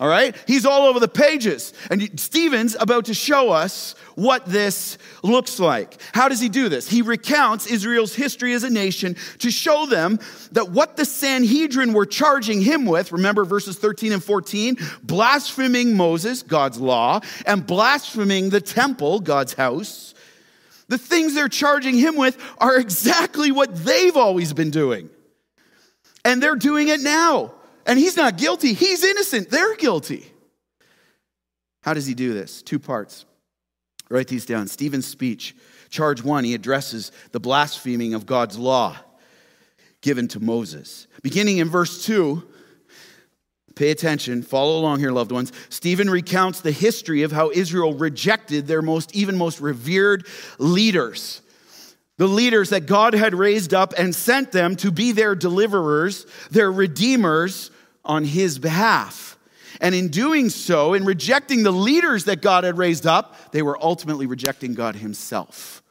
All 0.00 0.08
right? 0.08 0.36
He's 0.48 0.66
all 0.66 0.88
over 0.88 0.98
the 0.98 1.06
pages. 1.06 1.72
And 1.88 2.18
Stephen's 2.18 2.74
about 2.78 3.04
to 3.04 3.14
show 3.14 3.50
us 3.50 3.94
what 4.16 4.44
this 4.44 4.98
looks 5.22 5.60
like. 5.60 6.00
How 6.12 6.28
does 6.28 6.40
he 6.40 6.48
do 6.48 6.68
this? 6.68 6.88
He 6.88 7.00
recounts 7.00 7.68
Israel's 7.68 8.12
history 8.12 8.54
as 8.54 8.64
a 8.64 8.70
nation 8.70 9.14
to 9.38 9.52
show 9.52 9.86
them 9.86 10.18
that 10.50 10.70
what 10.70 10.96
the 10.96 11.04
Sanhedrin 11.04 11.92
were 11.92 12.06
charging 12.06 12.60
him 12.60 12.86
with, 12.86 13.12
remember 13.12 13.44
verses 13.44 13.78
13 13.78 14.12
and 14.12 14.22
14, 14.22 14.78
blaspheming 15.04 15.96
Moses, 15.96 16.42
God's 16.42 16.80
law, 16.80 17.20
and 17.46 17.64
blaspheming 17.64 18.50
the 18.50 18.60
temple, 18.60 19.20
God's 19.20 19.54
house. 19.54 20.14
The 20.88 20.98
things 20.98 21.34
they're 21.34 21.48
charging 21.48 21.96
him 21.96 22.16
with 22.16 22.36
are 22.58 22.76
exactly 22.76 23.52
what 23.52 23.74
they've 23.74 24.16
always 24.16 24.52
been 24.52 24.70
doing. 24.70 25.08
And 26.24 26.42
they're 26.42 26.56
doing 26.56 26.88
it 26.88 27.00
now. 27.00 27.52
And 27.86 27.98
he's 27.98 28.16
not 28.16 28.38
guilty, 28.38 28.72
he's 28.72 29.04
innocent. 29.04 29.50
They're 29.50 29.76
guilty. 29.76 30.30
How 31.82 31.94
does 31.94 32.06
he 32.06 32.14
do 32.14 32.32
this? 32.32 32.62
Two 32.62 32.78
parts. 32.78 33.26
Write 34.08 34.28
these 34.28 34.46
down. 34.46 34.68
Stephen's 34.68 35.06
speech, 35.06 35.54
charge 35.90 36.22
one, 36.22 36.44
he 36.44 36.54
addresses 36.54 37.12
the 37.32 37.40
blaspheming 37.40 38.14
of 38.14 38.26
God's 38.26 38.58
law 38.58 38.96
given 40.00 40.28
to 40.28 40.40
Moses. 40.40 41.06
Beginning 41.22 41.58
in 41.58 41.68
verse 41.68 42.04
2, 42.04 42.42
pay 43.74 43.90
attention, 43.90 44.42
follow 44.42 44.78
along 44.78 45.00
here, 45.00 45.10
loved 45.10 45.32
ones. 45.32 45.52
Stephen 45.70 46.10
recounts 46.10 46.60
the 46.60 46.72
history 46.72 47.22
of 47.22 47.32
how 47.32 47.50
Israel 47.50 47.94
rejected 47.94 48.66
their 48.66 48.82
most, 48.82 49.14
even 49.14 49.36
most 49.36 49.60
revered 49.60 50.26
leaders 50.58 51.40
the 52.16 52.28
leaders 52.28 52.70
that 52.70 52.86
God 52.86 53.14
had 53.14 53.34
raised 53.34 53.74
up 53.74 53.92
and 53.98 54.14
sent 54.14 54.52
them 54.52 54.76
to 54.76 54.92
be 54.92 55.12
their 55.12 55.34
deliverers, 55.34 56.26
their 56.50 56.70
redeemers, 56.70 57.70
on 58.04 58.24
his 58.24 58.58
behalf. 58.58 59.38
And 59.80 59.94
in 59.94 60.08
doing 60.08 60.50
so, 60.50 60.94
in 60.94 61.04
rejecting 61.04 61.62
the 61.62 61.72
leaders 61.72 62.24
that 62.24 62.40
God 62.40 62.64
had 62.64 62.78
raised 62.78 63.06
up, 63.06 63.52
they 63.52 63.62
were 63.62 63.82
ultimately 63.82 64.26
rejecting 64.26 64.74
God 64.74 64.96
himself. 64.96 65.82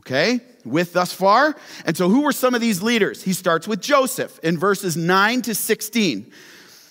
Okay, 0.00 0.40
with 0.64 0.92
thus 0.92 1.12
far? 1.12 1.56
And 1.86 1.96
so, 1.96 2.10
who 2.10 2.22
were 2.22 2.32
some 2.32 2.54
of 2.54 2.60
these 2.60 2.82
leaders? 2.82 3.22
He 3.22 3.32
starts 3.32 3.66
with 3.66 3.80
Joseph 3.80 4.38
in 4.42 4.58
verses 4.58 4.96
9 4.96 5.42
to 5.42 5.54
16. 5.54 6.30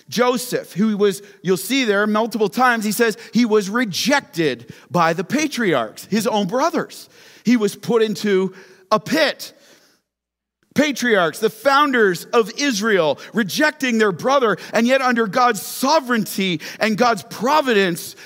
Joseph, 0.08 0.72
who 0.72 0.96
was, 0.96 1.22
you'll 1.42 1.56
see 1.56 1.84
there 1.84 2.06
multiple 2.06 2.48
times, 2.48 2.84
he 2.84 2.92
says 2.92 3.16
he 3.32 3.44
was 3.44 3.70
rejected 3.70 4.74
by 4.90 5.12
the 5.12 5.24
patriarchs, 5.24 6.06
his 6.06 6.26
own 6.26 6.46
brothers. 6.46 7.08
He 7.44 7.56
was 7.56 7.76
put 7.76 8.02
into 8.02 8.54
a 8.90 9.00
pit 9.00 9.54
patriarchs, 10.74 11.38
the 11.38 11.50
founders 11.50 12.24
of 12.26 12.50
Israel, 12.58 13.18
rejecting 13.32 13.98
their 13.98 14.12
brother, 14.12 14.56
and 14.72 14.86
yet 14.86 15.00
under 15.00 15.26
God's 15.26 15.62
sovereignty 15.62 16.60
and 16.80 16.98
God's 16.98 17.22
providence, 17.24 18.16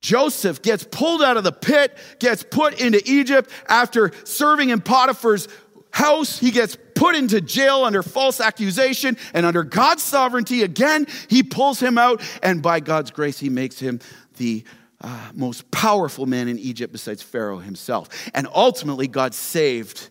Joseph 0.00 0.62
gets 0.62 0.84
pulled 0.84 1.22
out 1.22 1.36
of 1.36 1.44
the 1.44 1.52
pit, 1.52 1.96
gets 2.18 2.42
put 2.42 2.80
into 2.80 3.00
Egypt 3.04 3.50
after 3.68 4.10
serving 4.24 4.70
in 4.70 4.80
Potiphar's 4.80 5.48
house. 5.92 6.38
He 6.38 6.50
gets 6.50 6.76
put 6.94 7.14
into 7.14 7.40
jail 7.40 7.84
under 7.84 8.02
false 8.02 8.40
accusation, 8.40 9.16
and 9.32 9.46
under 9.46 9.62
God's 9.62 10.02
sovereignty, 10.02 10.62
again, 10.62 11.06
he 11.28 11.42
pulls 11.42 11.78
him 11.78 11.98
out, 11.98 12.20
and 12.42 12.62
by 12.62 12.80
God's 12.80 13.10
grace, 13.10 13.38
he 13.38 13.48
makes 13.48 13.78
him 13.78 14.00
the 14.38 14.64
uh, 15.00 15.30
most 15.34 15.70
powerful 15.70 16.26
man 16.26 16.48
in 16.48 16.58
Egypt 16.58 16.92
besides 16.92 17.22
Pharaoh 17.22 17.58
himself. 17.58 18.08
And 18.34 18.48
ultimately, 18.54 19.08
God 19.08 19.34
saved 19.34 20.10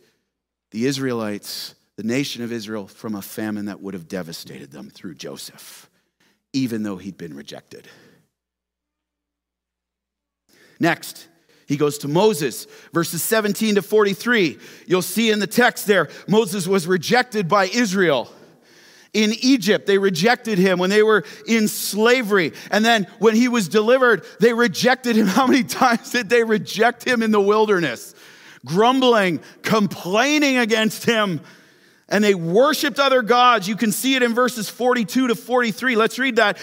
the 0.72 0.86
Israelites, 0.86 1.76
the 1.98 2.04
nation 2.04 2.44
of 2.44 2.52
Israel, 2.52 2.88
from 2.88 3.16
a 3.16 3.22
famine 3.22 3.66
that 3.66 3.82
would 3.82 3.94
have 3.94 4.08
devastated 4.08 4.72
them 4.72 4.90
through 4.90 5.16
Joseph, 5.16 5.90
even 6.54 6.84
though 6.84 6.98
he'd 6.98 7.18
been 7.18 7.36
rejected. 7.36 7.88
Next, 10.80 11.28
he 11.68 11.78
goes 11.78 12.00
to 12.00 12.08
Moses, 12.08 12.66
verses 12.92 13.22
17 13.24 13.76
to 13.76 13.82
43. 13.82 14.58
You'll 14.88 15.02
see 15.02 15.30
in 15.30 15.40
the 15.40 15.48
text 15.48 15.86
there, 15.88 16.10
Moses 16.28 16.68
was 16.68 16.88
rejected 16.88 17.48
by 17.48 17.66
Israel. 17.68 18.30
In 19.14 19.34
Egypt, 19.42 19.88
they 19.88 19.98
rejected 19.98 20.58
him 20.58 20.80
when 20.80 20.90
they 20.90 21.04
were 21.04 21.26
in 21.46 21.68
slavery. 21.68 22.54
And 22.72 22.84
then 22.84 23.08
when 23.20 23.36
he 23.36 23.48
was 23.48 23.68
delivered, 23.68 24.24
they 24.40 24.54
rejected 24.54 25.16
him. 25.18 25.28
How 25.28 25.48
many 25.48 25.64
times 25.64 26.12
did 26.12 26.30
they 26.30 26.44
reject 26.44 27.06
him 27.06 27.22
in 27.22 27.32
the 27.32 27.42
wilderness? 27.42 28.16
Grumbling, 28.66 29.42
complaining 29.64 30.58
against 30.58 31.06
him. 31.06 31.42
And 32.10 32.24
they 32.24 32.36
worshiped 32.36 33.00
other 33.00 33.22
gods. 33.22 33.68
You 33.68 33.78
can 33.78 33.92
see 33.92 34.16
it 34.16 34.24
in 34.24 34.34
verses 34.34 34.70
42 34.70 35.30
to 35.30 35.36
43. 35.36 35.96
Let's 35.96 36.20
read 36.20 36.36
that. 36.36 36.58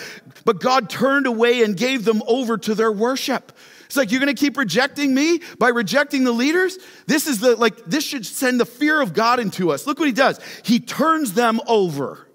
But 0.45 0.61
God 0.61 0.91
turned 0.91 1.27
away 1.27 1.63
and 1.63 1.77
gave 1.77 2.05
them 2.05 2.23
over 2.27 2.59
to 2.59 2.75
their 2.75 2.93
worship. 2.93 3.53
It's 3.87 3.97
like, 3.97 4.11
you're 4.11 4.21
going 4.21 4.35
to 4.35 4.39
keep 4.39 4.59
rejecting 4.59 5.15
me 5.15 5.41
by 5.59 5.69
rejecting 5.69 6.25
the 6.25 6.33
leaders? 6.33 6.77
This 7.07 7.27
is 7.27 7.41
the, 7.41 7.57
like, 7.57 7.87
this 7.87 8.05
should 8.05 8.27
send 8.27 8.61
the 8.61 8.67
fear 8.67 9.01
of 9.01 9.15
God 9.15 9.41
into 9.41 9.71
us. 9.71 9.87
Look 9.87 9.99
what 9.99 10.07
he 10.07 10.13
does. 10.13 10.39
He 10.63 10.79
turns 10.79 11.33
them 11.33 11.59
over 11.67 12.27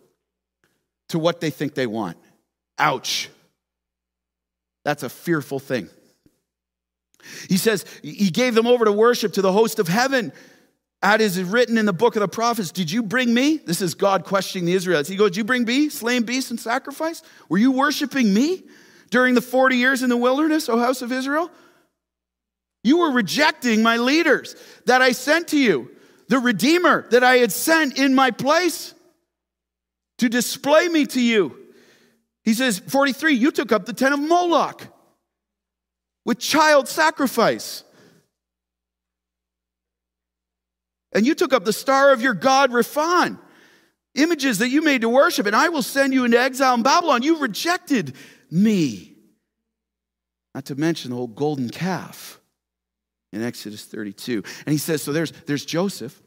to 1.09 1.19
what 1.19 1.39
they 1.39 1.51
think 1.51 1.75
they 1.75 1.85
want. 1.85 2.17
Ouch. 2.79 3.29
That's 4.83 5.03
a 5.03 5.09
fearful 5.09 5.59
thing. 5.59 5.89
He 7.49 7.57
says 7.57 7.85
he 8.01 8.29
gave 8.29 8.55
them 8.55 8.67
over 8.67 8.85
to 8.85 8.91
worship 8.91 9.33
to 9.33 9.41
the 9.41 9.51
host 9.51 9.79
of 9.79 9.87
heaven. 9.87 10.33
As 11.01 11.37
is 11.37 11.43
written 11.43 11.77
in 11.77 11.85
the 11.85 11.93
book 11.93 12.15
of 12.15 12.21
the 12.21 12.29
prophets, 12.29 12.71
did 12.71 12.89
you 12.89 13.03
bring 13.03 13.33
me? 13.33 13.57
This 13.57 13.81
is 13.81 13.93
God 13.93 14.23
questioning 14.23 14.65
the 14.65 14.73
Israelites. 14.73 15.09
He 15.09 15.17
goes, 15.17 15.31
Did 15.31 15.37
you 15.37 15.43
bring 15.43 15.65
me, 15.65 15.89
slain 15.89 16.23
beasts 16.23 16.49
and 16.49 16.59
sacrifice? 16.59 17.21
Were 17.49 17.57
you 17.57 17.71
worshiping 17.71 18.33
me 18.33 18.63
during 19.09 19.35
the 19.35 19.41
40 19.41 19.75
years 19.75 20.01
in 20.01 20.09
the 20.09 20.15
wilderness, 20.15 20.69
O 20.69 20.79
house 20.79 21.01
of 21.01 21.11
Israel? 21.11 21.51
You 22.85 22.99
were 22.99 23.11
rejecting 23.11 23.83
my 23.83 23.97
leaders 23.97 24.55
that 24.85 25.01
I 25.01 25.11
sent 25.11 25.49
to 25.49 25.57
you, 25.57 25.91
the 26.29 26.39
Redeemer 26.39 27.05
that 27.09 27.23
I 27.23 27.37
had 27.37 27.51
sent 27.51 27.97
in 27.97 28.15
my 28.15 28.31
place 28.31 28.93
to 30.19 30.29
display 30.29 30.87
me 30.87 31.05
to 31.07 31.21
you. 31.21 31.57
He 32.43 32.53
says, 32.53 32.79
43, 32.79 33.33
you 33.33 33.51
took 33.51 33.71
up 33.71 33.85
the 33.85 33.93
tent 33.93 34.13
of 34.13 34.19
Moloch 34.19 34.87
with 36.25 36.39
child 36.39 36.87
sacrifice. 36.87 37.83
And 41.13 41.25
you 41.25 41.35
took 41.35 41.53
up 41.53 41.65
the 41.65 41.73
star 41.73 42.11
of 42.11 42.21
your 42.21 42.33
God, 42.33 42.71
Rephan, 42.71 43.37
images 44.15 44.59
that 44.59 44.69
you 44.69 44.81
made 44.81 45.01
to 45.01 45.09
worship, 45.09 45.45
and 45.45 45.55
I 45.55 45.69
will 45.69 45.83
send 45.83 46.13
you 46.13 46.25
into 46.25 46.39
exile 46.39 46.73
in 46.75 46.83
Babylon. 46.83 47.23
You 47.23 47.37
rejected 47.37 48.15
me. 48.49 49.15
Not 50.55 50.65
to 50.65 50.75
mention 50.75 51.11
the 51.11 51.17
whole 51.17 51.27
golden 51.27 51.69
calf 51.69 52.39
in 53.31 53.41
Exodus 53.41 53.85
32. 53.85 54.43
And 54.65 54.71
he 54.71 54.77
says, 54.77 55.01
so 55.01 55.11
there's, 55.11 55.31
there's 55.47 55.65
Joseph, 55.65 56.21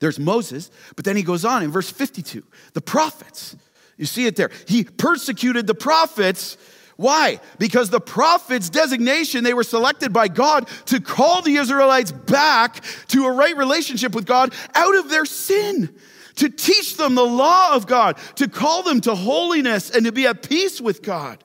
there's 0.00 0.18
Moses, 0.18 0.70
but 0.94 1.04
then 1.04 1.16
he 1.16 1.22
goes 1.22 1.44
on 1.44 1.62
in 1.62 1.70
verse 1.70 1.90
52 1.90 2.44
the 2.74 2.80
prophets. 2.80 3.56
You 3.96 4.04
see 4.04 4.26
it 4.26 4.36
there. 4.36 4.50
He 4.68 4.84
persecuted 4.84 5.66
the 5.66 5.74
prophets 5.74 6.58
why? 6.96 7.40
Because 7.58 7.90
the 7.90 8.00
prophets' 8.00 8.70
designation, 8.70 9.44
they 9.44 9.52
were 9.52 9.64
selected 9.64 10.12
by 10.12 10.28
God 10.28 10.66
to 10.86 11.00
call 11.00 11.42
the 11.42 11.56
Israelites 11.56 12.10
back 12.10 12.82
to 13.08 13.26
a 13.26 13.32
right 13.32 13.56
relationship 13.56 14.14
with 14.14 14.24
God 14.24 14.54
out 14.74 14.96
of 14.96 15.10
their 15.10 15.26
sin, 15.26 15.94
to 16.36 16.48
teach 16.48 16.96
them 16.96 17.14
the 17.14 17.24
law 17.24 17.74
of 17.74 17.86
God, 17.86 18.16
to 18.36 18.48
call 18.48 18.82
them 18.82 19.02
to 19.02 19.14
holiness 19.14 19.90
and 19.90 20.06
to 20.06 20.12
be 20.12 20.26
at 20.26 20.48
peace 20.48 20.80
with 20.80 21.02
God. 21.02 21.44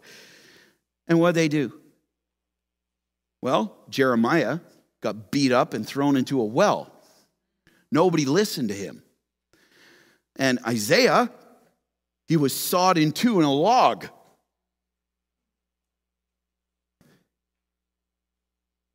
And 1.08 1.20
what 1.20 1.36
they 1.36 1.50
do? 1.50 1.74
Well, 3.42 3.76
Jeremiah 3.90 4.60
got 5.02 5.32
beat 5.32 5.52
up 5.52 5.74
and 5.74 5.86
thrown 5.86 6.16
into 6.16 6.40
a 6.40 6.46
well. 6.46 6.94
Nobody 7.92 8.24
listened 8.24 8.70
to 8.70 8.76
him. 8.76 9.04
And 10.38 10.60
Isaiah, 10.66 11.30
he 12.28 12.38
was 12.38 12.56
sawed 12.56 12.98
in 12.98 13.12
two 13.12 13.40
in 13.40 13.46
a 13.46 13.54
log. 13.54 14.08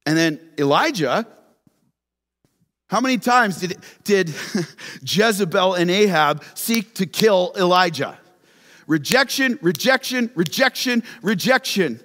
And 0.06 0.16
then 0.16 0.40
Elijah, 0.56 1.26
how 2.88 3.00
many 3.00 3.18
times 3.18 3.60
did, 3.60 3.76
did 4.04 4.32
Jezebel 5.02 5.74
and 5.74 5.90
Ahab 5.90 6.44
seek 6.54 6.94
to 6.94 7.06
kill 7.06 7.52
Elijah? 7.56 8.16
Rejection, 8.86 9.58
rejection, 9.60 10.30
rejection, 10.36 11.02
rejection. 11.20 12.00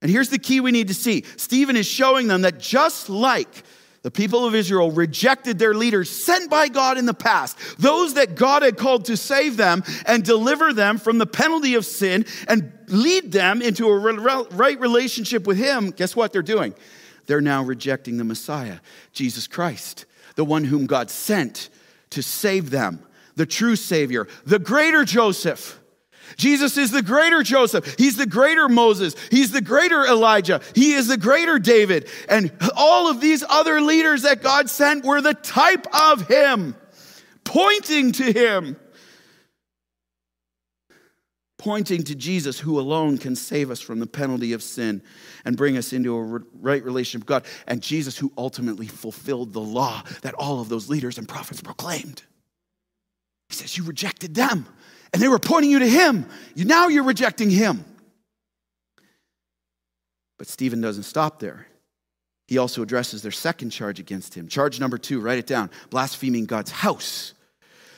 And 0.00 0.10
here's 0.10 0.30
the 0.30 0.38
key 0.38 0.60
we 0.60 0.72
need 0.72 0.88
to 0.88 0.94
see 0.94 1.24
Stephen 1.36 1.76
is 1.76 1.86
showing 1.86 2.28
them 2.28 2.42
that 2.42 2.58
just 2.58 3.10
like 3.10 3.62
The 4.02 4.10
people 4.12 4.46
of 4.46 4.54
Israel 4.54 4.92
rejected 4.92 5.58
their 5.58 5.74
leaders 5.74 6.08
sent 6.08 6.48
by 6.48 6.68
God 6.68 6.98
in 6.98 7.04
the 7.04 7.12
past, 7.12 7.58
those 7.78 8.14
that 8.14 8.36
God 8.36 8.62
had 8.62 8.76
called 8.76 9.06
to 9.06 9.16
save 9.16 9.56
them 9.56 9.82
and 10.06 10.24
deliver 10.24 10.72
them 10.72 10.98
from 10.98 11.18
the 11.18 11.26
penalty 11.26 11.74
of 11.74 11.84
sin 11.84 12.24
and 12.46 12.72
lead 12.86 13.32
them 13.32 13.60
into 13.60 13.88
a 13.88 13.98
right 13.98 14.80
relationship 14.80 15.46
with 15.46 15.58
Him. 15.58 15.90
Guess 15.90 16.14
what 16.14 16.32
they're 16.32 16.42
doing? 16.42 16.74
They're 17.28 17.40
now 17.40 17.62
rejecting 17.62 18.16
the 18.16 18.24
Messiah, 18.24 18.80
Jesus 19.12 19.46
Christ, 19.46 20.06
the 20.34 20.44
one 20.44 20.64
whom 20.64 20.86
God 20.86 21.10
sent 21.10 21.68
to 22.10 22.22
save 22.22 22.70
them, 22.70 23.06
the 23.36 23.46
true 23.46 23.76
Savior, 23.76 24.26
the 24.44 24.58
greater 24.58 25.04
Joseph 25.04 25.78
Jesus 26.36 26.76
is 26.76 26.90
the 26.90 27.02
greater 27.02 27.42
Joseph. 27.42 27.96
He's 27.96 28.16
the 28.16 28.26
greater 28.26 28.68
Moses. 28.68 29.14
He's 29.30 29.52
the 29.52 29.60
greater 29.60 30.04
Elijah. 30.04 30.60
He 30.74 30.92
is 30.92 31.08
the 31.08 31.16
greater 31.16 31.58
David. 31.58 32.08
And 32.28 32.52
all 32.76 33.10
of 33.10 33.20
these 33.20 33.42
other 33.48 33.80
leaders 33.80 34.22
that 34.22 34.42
God 34.42 34.68
sent 34.68 35.04
were 35.04 35.20
the 35.20 35.34
type 35.34 35.86
of 35.94 36.28
him, 36.28 36.76
pointing 37.44 38.12
to 38.12 38.32
him, 38.32 38.76
pointing 41.56 42.04
to 42.04 42.14
Jesus, 42.14 42.60
who 42.60 42.78
alone 42.78 43.18
can 43.18 43.34
save 43.34 43.70
us 43.70 43.80
from 43.80 43.98
the 43.98 44.06
penalty 44.06 44.52
of 44.52 44.62
sin 44.62 45.02
and 45.48 45.56
bring 45.56 45.78
us 45.78 45.94
into 45.94 46.14
a 46.14 46.22
right 46.60 46.84
relationship 46.84 47.22
with 47.22 47.26
God. 47.26 47.44
And 47.66 47.80
Jesus, 47.80 48.18
who 48.18 48.30
ultimately 48.36 48.86
fulfilled 48.86 49.54
the 49.54 49.62
law 49.62 50.02
that 50.20 50.34
all 50.34 50.60
of 50.60 50.68
those 50.68 50.90
leaders 50.90 51.16
and 51.16 51.26
prophets 51.26 51.62
proclaimed. 51.62 52.22
He 53.48 53.54
says, 53.54 53.74
You 53.78 53.84
rejected 53.84 54.34
them 54.34 54.66
and 55.14 55.22
they 55.22 55.28
were 55.28 55.38
pointing 55.38 55.70
you 55.70 55.78
to 55.78 55.88
him. 55.88 56.26
You, 56.54 56.66
now 56.66 56.88
you're 56.88 57.02
rejecting 57.02 57.48
him. 57.48 57.82
But 60.36 60.48
Stephen 60.48 60.82
doesn't 60.82 61.04
stop 61.04 61.40
there. 61.40 61.66
He 62.46 62.58
also 62.58 62.82
addresses 62.82 63.22
their 63.22 63.32
second 63.32 63.70
charge 63.70 63.98
against 63.98 64.34
him. 64.34 64.48
Charge 64.48 64.78
number 64.78 64.98
two, 64.98 65.18
write 65.18 65.38
it 65.38 65.46
down 65.46 65.70
blaspheming 65.88 66.44
God's 66.44 66.72
house. 66.72 67.32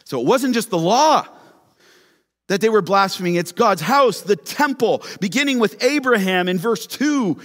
So 0.05 0.21
it 0.21 0.27
wasn't 0.27 0.55
just 0.55 0.71
the 0.71 0.79
law 0.79 1.27
that 2.51 2.61
they 2.61 2.69
were 2.69 2.83
blaspheming, 2.83 3.37
it's 3.37 3.53
God's 3.53 3.81
house, 3.81 4.23
the 4.23 4.35
temple, 4.35 5.05
beginning 5.21 5.61
with 5.61 5.81
Abraham 5.85 6.49
in 6.49 6.59
verse 6.59 6.85
2. 6.85 7.39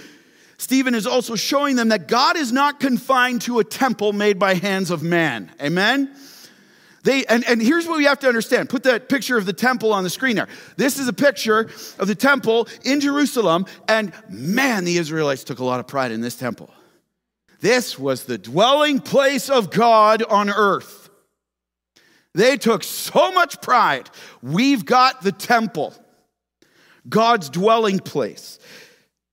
Stephen 0.58 0.96
is 0.96 1.06
also 1.06 1.36
showing 1.36 1.76
them 1.76 1.90
that 1.90 2.08
God 2.08 2.36
is 2.36 2.50
not 2.50 2.80
confined 2.80 3.42
to 3.42 3.60
a 3.60 3.64
temple 3.64 4.12
made 4.12 4.36
by 4.36 4.54
hands 4.54 4.90
of 4.90 5.04
man. 5.04 5.52
Amen? 5.62 6.12
They, 7.04 7.24
and, 7.26 7.44
and 7.46 7.62
here's 7.62 7.86
what 7.86 7.98
we 7.98 8.04
have 8.06 8.18
to 8.18 8.26
understand. 8.26 8.68
Put 8.68 8.82
that 8.82 9.08
picture 9.08 9.36
of 9.36 9.46
the 9.46 9.52
temple 9.52 9.92
on 9.92 10.02
the 10.02 10.10
screen 10.10 10.34
there. 10.34 10.48
This 10.76 10.98
is 10.98 11.06
a 11.06 11.12
picture 11.12 11.70
of 12.00 12.08
the 12.08 12.16
temple 12.16 12.66
in 12.82 12.98
Jerusalem, 12.98 13.66
and 13.86 14.12
man, 14.28 14.84
the 14.84 14.96
Israelites 14.96 15.44
took 15.44 15.60
a 15.60 15.64
lot 15.64 15.78
of 15.78 15.86
pride 15.86 16.10
in 16.10 16.20
this 16.20 16.34
temple. 16.34 16.68
This 17.60 17.96
was 17.96 18.24
the 18.24 18.38
dwelling 18.38 18.98
place 18.98 19.50
of 19.50 19.70
God 19.70 20.24
on 20.24 20.50
earth. 20.50 21.05
They 22.36 22.58
took 22.58 22.84
so 22.84 23.32
much 23.32 23.62
pride. 23.62 24.10
We've 24.42 24.84
got 24.84 25.22
the 25.22 25.32
temple, 25.32 25.94
God's 27.08 27.48
dwelling 27.48 27.98
place. 27.98 28.58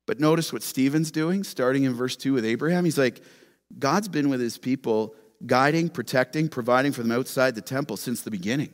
But 0.06 0.22
notice 0.22 0.54
what 0.54 0.64
Stephen's 0.64 1.12
doing, 1.12 1.44
starting 1.44 1.84
in 1.84 1.94
verse 1.96 2.16
2 2.16 2.32
with 2.32 2.46
Abraham. 2.46 2.86
He's 2.86 2.98
like, 2.98 3.22
God's 3.78 4.08
been 4.08 4.30
with 4.30 4.40
his 4.40 4.58
people 4.58 5.16
guiding, 5.46 5.90
protecting, 5.90 6.48
providing 6.48 6.94
for 6.94 7.04
them 7.04 7.12
outside 7.12 7.56
the 7.56 7.62
temple 7.62 7.98
since 7.98 8.22
the 8.22 8.32
beginning. 8.32 8.74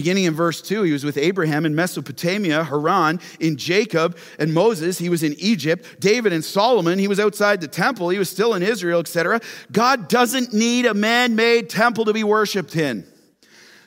Beginning 0.00 0.24
in 0.24 0.32
verse 0.32 0.62
2, 0.62 0.84
he 0.84 0.92
was 0.92 1.04
with 1.04 1.18
Abraham 1.18 1.66
in 1.66 1.74
Mesopotamia, 1.74 2.64
Haran, 2.64 3.20
in 3.38 3.58
Jacob 3.58 4.16
and 4.38 4.54
Moses. 4.54 4.96
He 4.96 5.10
was 5.10 5.22
in 5.22 5.34
Egypt. 5.34 6.00
David 6.00 6.32
and 6.32 6.42
Solomon, 6.42 6.98
he 6.98 7.06
was 7.06 7.20
outside 7.20 7.60
the 7.60 7.68
temple. 7.68 8.08
He 8.08 8.18
was 8.18 8.30
still 8.30 8.54
in 8.54 8.62
Israel, 8.62 9.00
etc. 9.00 9.42
God 9.70 10.08
doesn't 10.08 10.54
need 10.54 10.86
a 10.86 10.94
man 10.94 11.36
made 11.36 11.68
temple 11.68 12.06
to 12.06 12.14
be 12.14 12.24
worshiped 12.24 12.76
in. 12.76 13.06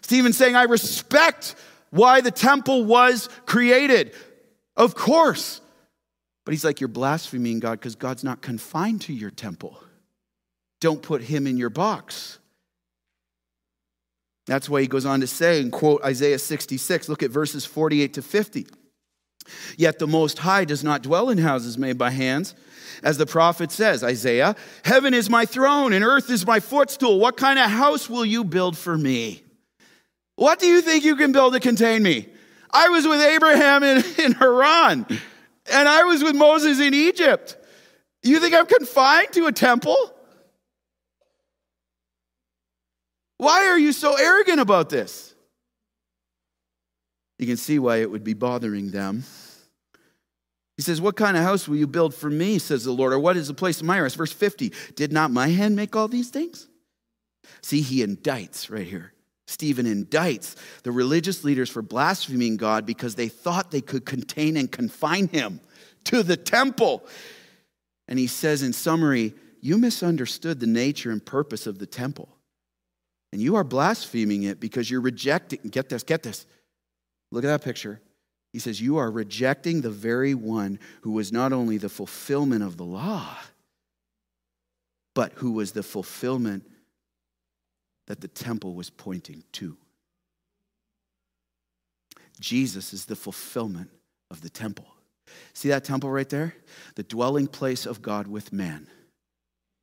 Stephen's 0.02 0.38
saying, 0.38 0.56
I 0.56 0.66
respect 0.66 1.56
why 1.90 2.22
the 2.22 2.30
temple 2.30 2.86
was 2.86 3.28
created. 3.48 4.14
Of 4.78 4.94
course. 4.94 5.62
But 6.46 6.52
he's 6.52 6.64
like, 6.64 6.80
You're 6.80 6.90
blaspheming 6.90 7.60
God 7.60 7.80
because 7.80 7.96
God's 7.96 8.24
not 8.24 8.44
confined 8.44 9.02
to 9.02 9.14
your 9.14 9.32
temple. 9.32 9.82
Don't 10.80 11.02
put 11.02 11.24
him 11.24 11.48
in 11.48 11.58
your 11.58 11.72
box. 11.72 12.38
That's 14.46 14.70
why 14.70 14.82
he 14.82 14.88
goes 14.88 15.06
on 15.06 15.22
to 15.22 15.28
say, 15.28 15.62
and 15.62 15.72
quote 15.72 16.04
Isaiah 16.04 16.40
66, 16.40 17.08
look 17.08 17.24
at 17.24 17.32
verses 17.32 17.66
48 17.66 18.14
to 18.16 18.22
50. 18.22 18.68
Yet 19.78 20.00
the 20.00 20.08
Most 20.08 20.40
High 20.40 20.66
does 20.66 20.84
not 20.84 21.04
dwell 21.04 21.30
in 21.30 21.38
houses 21.38 21.78
made 21.78 21.98
by 21.98 22.12
hands. 22.12 22.56
As 23.04 23.18
the 23.18 23.26
prophet 23.26 23.72
says, 23.72 24.04
Isaiah, 24.04 24.56
heaven 24.86 25.14
is 25.14 25.30
my 25.30 25.46
throne 25.46 25.94
and 25.94 26.04
earth 26.04 26.30
is 26.30 26.46
my 26.46 26.60
footstool. 26.60 27.20
What 27.20 27.38
kind 27.38 27.60
of 27.60 27.70
house 27.70 28.10
will 28.10 28.26
you 28.26 28.44
build 28.44 28.78
for 28.78 28.98
me? 28.98 29.44
What 30.36 30.60
do 30.60 30.68
you 30.68 30.82
think 30.82 31.04
you 31.04 31.16
can 31.16 31.32
build 31.32 31.54
to 31.54 31.60
contain 31.60 32.04
me? 32.04 32.30
I 32.72 32.90
was 32.90 33.08
with 33.08 33.22
Abraham 33.22 33.84
in, 33.84 34.04
in 34.20 34.32
Haran, 34.34 35.06
and 35.72 35.90
I 35.90 36.04
was 36.04 36.24
with 36.24 36.36
Moses 36.36 36.80
in 36.80 36.94
Egypt. 36.94 37.58
You 38.24 38.40
think 38.40 38.54
I'm 38.54 38.66
confined 38.66 39.34
to 39.34 39.48
a 39.48 39.52
temple? 39.52 40.13
Why 43.44 43.68
are 43.68 43.78
you 43.78 43.92
so 43.92 44.16
arrogant 44.16 44.62
about 44.62 44.90
this? 44.90 45.36
You 47.38 47.46
can 47.46 47.58
see 47.58 47.78
why 47.78 47.98
it 47.98 48.10
would 48.10 48.24
be 48.24 48.34
bothering 48.34 48.92
them. 48.92 49.26
He 50.78 50.82
says, 50.82 51.02
What 51.02 51.18
kind 51.18 51.36
of 51.36 51.44
house 51.44 51.68
will 51.68 51.76
you 51.76 51.86
build 51.86 52.16
for 52.16 52.30
me, 52.30 52.58
says 52.58 52.86
the 52.86 52.94
Lord, 52.94 53.12
or 53.12 53.20
what 53.20 53.36
is 53.36 53.50
the 53.50 53.54
place 53.54 53.82
of 53.82 53.86
my 53.86 54.00
rest? 54.00 54.16
Verse 54.16 54.32
50 54.32 54.72
Did 54.96 55.12
not 55.12 55.30
my 55.30 55.50
hand 55.50 55.76
make 55.76 55.94
all 55.94 56.08
these 56.08 56.30
things? 56.30 56.70
See, 57.62 57.82
he 57.82 58.06
indicts 58.06 58.72
right 58.72 58.88
here. 58.88 59.12
Stephen 59.46 59.88
indicts 59.88 60.56
the 60.84 60.94
religious 60.94 61.44
leaders 61.44 61.70
for 61.70 61.82
blaspheming 61.82 62.56
God 62.56 62.86
because 62.86 63.16
they 63.16 63.28
thought 63.28 63.72
they 63.72 63.82
could 63.82 64.06
contain 64.06 64.56
and 64.56 64.72
confine 64.72 65.28
him 65.28 65.60
to 66.06 66.24
the 66.24 66.38
temple. 66.38 67.06
And 68.08 68.18
he 68.18 68.28
says, 68.28 68.64
in 68.64 68.72
summary, 68.72 69.34
you 69.60 69.78
misunderstood 69.78 70.62
the 70.62 70.68
nature 70.68 71.12
and 71.12 71.24
purpose 71.24 71.68
of 71.68 71.80
the 71.80 71.86
temple. 71.86 72.30
And 73.34 73.42
you 73.42 73.56
are 73.56 73.64
blaspheming 73.64 74.44
it 74.44 74.60
because 74.60 74.92
you're 74.92 75.02
rejecting, 75.02 75.60
get 75.72 75.90
this, 75.90 76.04
get 76.04 76.22
this. 76.22 76.46
Look 77.32 77.44
at 77.44 77.48
that 77.48 77.64
picture. 77.64 78.00
He 78.52 78.60
says, 78.60 78.80
You 78.80 78.98
are 78.98 79.10
rejecting 79.10 79.82
the 79.82 79.90
very 79.90 80.36
one 80.36 80.78
who 81.02 81.14
was 81.14 81.32
not 81.32 81.52
only 81.52 81.80
the 81.80 81.90
fulfillment 81.90 82.62
of 82.62 82.78
the 82.78 82.84
law, 82.84 83.36
but 85.16 85.32
who 85.38 85.54
was 85.54 85.72
the 85.72 85.82
fulfillment 85.82 86.70
that 88.06 88.22
the 88.22 88.28
temple 88.28 88.76
was 88.76 88.92
pointing 88.92 89.44
to. 89.54 89.78
Jesus 92.40 92.94
is 92.94 93.06
the 93.06 93.16
fulfillment 93.16 93.90
of 94.30 94.42
the 94.42 94.50
temple. 94.52 94.86
See 95.54 95.70
that 95.70 95.86
temple 95.86 96.12
right 96.12 96.30
there? 96.30 96.54
The 96.94 97.04
dwelling 97.04 97.48
place 97.48 97.88
of 97.88 98.04
God 98.04 98.28
with 98.28 98.54
man. 98.54 98.86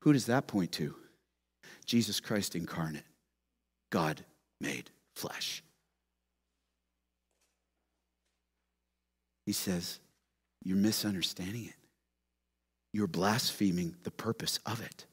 Who 0.03 0.13
does 0.13 0.27
that 0.27 0.47
point 0.47 0.71
to? 0.73 0.95
Jesus 1.85 2.21
Christ 2.21 2.55
incarnate. 2.55 3.03
God 3.91 4.25
made 4.61 4.91
flesh. 5.15 5.63
He 9.47 9.53
says, 9.53 9.99
You're 10.63 10.77
misunderstanding 10.77 11.67
it. 11.67 11.75
You're 12.93 13.07
blaspheming 13.07 13.97
the 14.05 14.11
purpose 14.11 14.59
of 14.67 14.81
it. 14.81 15.07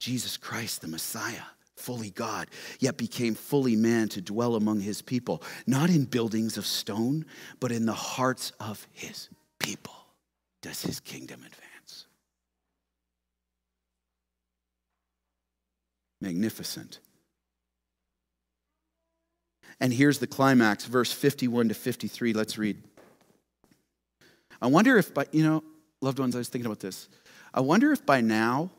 Jesus 0.00 0.36
Christ, 0.36 0.80
the 0.80 0.88
Messiah, 0.88 1.42
fully 1.76 2.10
God, 2.10 2.48
yet 2.80 2.96
became 2.96 3.34
fully 3.34 3.76
man 3.76 4.08
to 4.10 4.20
dwell 4.20 4.56
among 4.56 4.80
his 4.80 5.02
people, 5.02 5.42
not 5.66 5.90
in 5.90 6.04
buildings 6.04 6.56
of 6.56 6.66
stone, 6.66 7.24
but 7.60 7.72
in 7.72 7.86
the 7.86 7.92
hearts 7.92 8.52
of 8.60 8.86
his 8.92 9.28
people 9.58 9.94
does 10.60 10.82
his 10.82 11.00
kingdom 11.00 11.40
advance. 11.40 12.06
Magnificent. 16.20 17.00
And 19.82 19.92
here's 19.92 20.20
the 20.20 20.28
climax, 20.28 20.84
verse 20.84 21.10
51 21.10 21.68
to 21.68 21.74
53. 21.74 22.34
Let's 22.34 22.56
read. 22.56 22.80
I 24.62 24.68
wonder 24.68 24.96
if 24.96 25.12
by, 25.12 25.26
you 25.32 25.42
know, 25.42 25.64
loved 26.00 26.20
ones, 26.20 26.36
I 26.36 26.38
was 26.38 26.48
thinking 26.48 26.66
about 26.66 26.78
this. 26.78 27.08
I 27.52 27.62
wonder 27.62 27.90
if 27.90 28.06
by 28.06 28.20
now, 28.20 28.70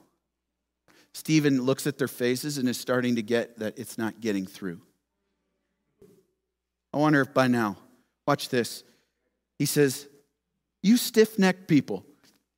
Stephen 1.13 1.61
looks 1.61 1.85
at 1.87 1.97
their 1.97 2.07
faces 2.07 2.57
and 2.57 2.69
is 2.69 2.79
starting 2.79 3.17
to 3.17 3.21
get 3.21 3.59
that 3.59 3.77
it's 3.77 3.97
not 3.97 4.21
getting 4.21 4.45
through. 4.45 4.79
I 6.93 6.97
wonder 6.97 7.19
if 7.19 7.33
by 7.33 7.49
now, 7.49 7.75
watch 8.25 8.47
this. 8.47 8.85
He 9.59 9.65
says, 9.65 10.07
You 10.81 10.95
stiff 10.95 11.37
necked 11.37 11.67
people. 11.67 12.05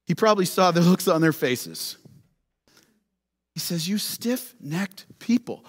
He 0.06 0.14
probably 0.14 0.46
saw 0.46 0.70
the 0.70 0.82
looks 0.92 1.08
on 1.08 1.20
their 1.20 1.34
faces. 1.34 1.98
He 3.56 3.60
says, 3.60 3.90
You 3.90 3.98
stiff 3.98 4.54
necked 4.62 5.08
people. 5.18 5.66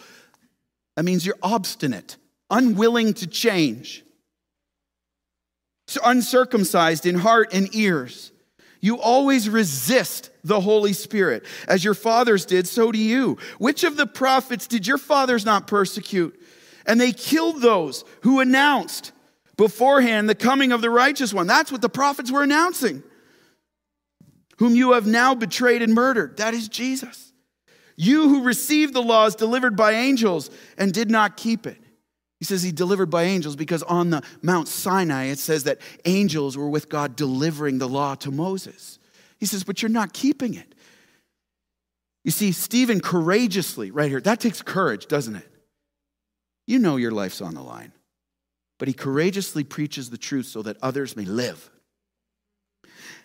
That 0.94 1.04
means 1.04 1.24
you're 1.24 1.38
obstinate 1.42 2.18
unwilling 2.50 3.14
to 3.14 3.26
change, 3.26 4.04
uncircumcised 6.04 7.06
in 7.06 7.16
heart 7.16 7.52
and 7.52 7.74
ears. 7.74 8.32
You 8.80 9.00
always 9.00 9.48
resist 9.48 10.30
the 10.44 10.60
Holy 10.60 10.92
Spirit. 10.92 11.44
As 11.66 11.84
your 11.84 11.94
fathers 11.94 12.44
did, 12.44 12.68
so 12.68 12.92
do 12.92 12.98
you. 12.98 13.38
Which 13.58 13.84
of 13.84 13.96
the 13.96 14.06
prophets 14.06 14.66
did 14.66 14.86
your 14.86 14.98
fathers 14.98 15.44
not 15.44 15.66
persecute? 15.66 16.40
And 16.86 17.00
they 17.00 17.12
killed 17.12 17.62
those 17.62 18.04
who 18.22 18.40
announced 18.40 19.12
beforehand 19.56 20.28
the 20.28 20.34
coming 20.34 20.72
of 20.72 20.82
the 20.82 20.90
righteous 20.90 21.34
one. 21.34 21.46
That's 21.46 21.72
what 21.72 21.80
the 21.80 21.88
prophets 21.88 22.30
were 22.30 22.42
announcing. 22.42 23.02
Whom 24.58 24.74
you 24.74 24.92
have 24.92 25.06
now 25.06 25.34
betrayed 25.34 25.82
and 25.82 25.94
murdered. 25.94 26.36
That 26.36 26.54
is 26.54 26.68
Jesus. 26.68 27.32
You 27.96 28.28
who 28.28 28.44
received 28.44 28.94
the 28.94 29.02
laws 29.02 29.34
delivered 29.34 29.76
by 29.76 29.92
angels 29.92 30.50
and 30.78 30.92
did 30.92 31.10
not 31.10 31.36
keep 31.36 31.66
it. 31.66 31.78
He 32.38 32.44
says 32.44 32.62
he 32.62 32.72
delivered 32.72 33.10
by 33.10 33.24
angels 33.24 33.56
because 33.56 33.82
on 33.82 34.10
the 34.10 34.22
Mount 34.42 34.68
Sinai 34.68 35.26
it 35.26 35.38
says 35.38 35.64
that 35.64 35.80
angels 36.04 36.56
were 36.56 36.68
with 36.68 36.88
God 36.88 37.16
delivering 37.16 37.78
the 37.78 37.88
law 37.88 38.14
to 38.16 38.30
Moses. 38.30 38.98
He 39.38 39.46
says, 39.46 39.64
but 39.64 39.82
you're 39.82 39.90
not 39.90 40.12
keeping 40.12 40.54
it. 40.54 40.74
You 42.24 42.30
see, 42.30 42.52
Stephen 42.52 43.00
courageously, 43.00 43.90
right 43.90 44.10
here, 44.10 44.20
that 44.20 44.40
takes 44.40 44.60
courage, 44.60 45.06
doesn't 45.06 45.36
it? 45.36 45.48
You 46.66 46.78
know 46.78 46.96
your 46.96 47.12
life's 47.12 47.40
on 47.40 47.54
the 47.54 47.62
line. 47.62 47.92
But 48.78 48.88
he 48.88 48.94
courageously 48.94 49.64
preaches 49.64 50.10
the 50.10 50.18
truth 50.18 50.46
so 50.46 50.62
that 50.62 50.76
others 50.82 51.16
may 51.16 51.24
live 51.24 51.70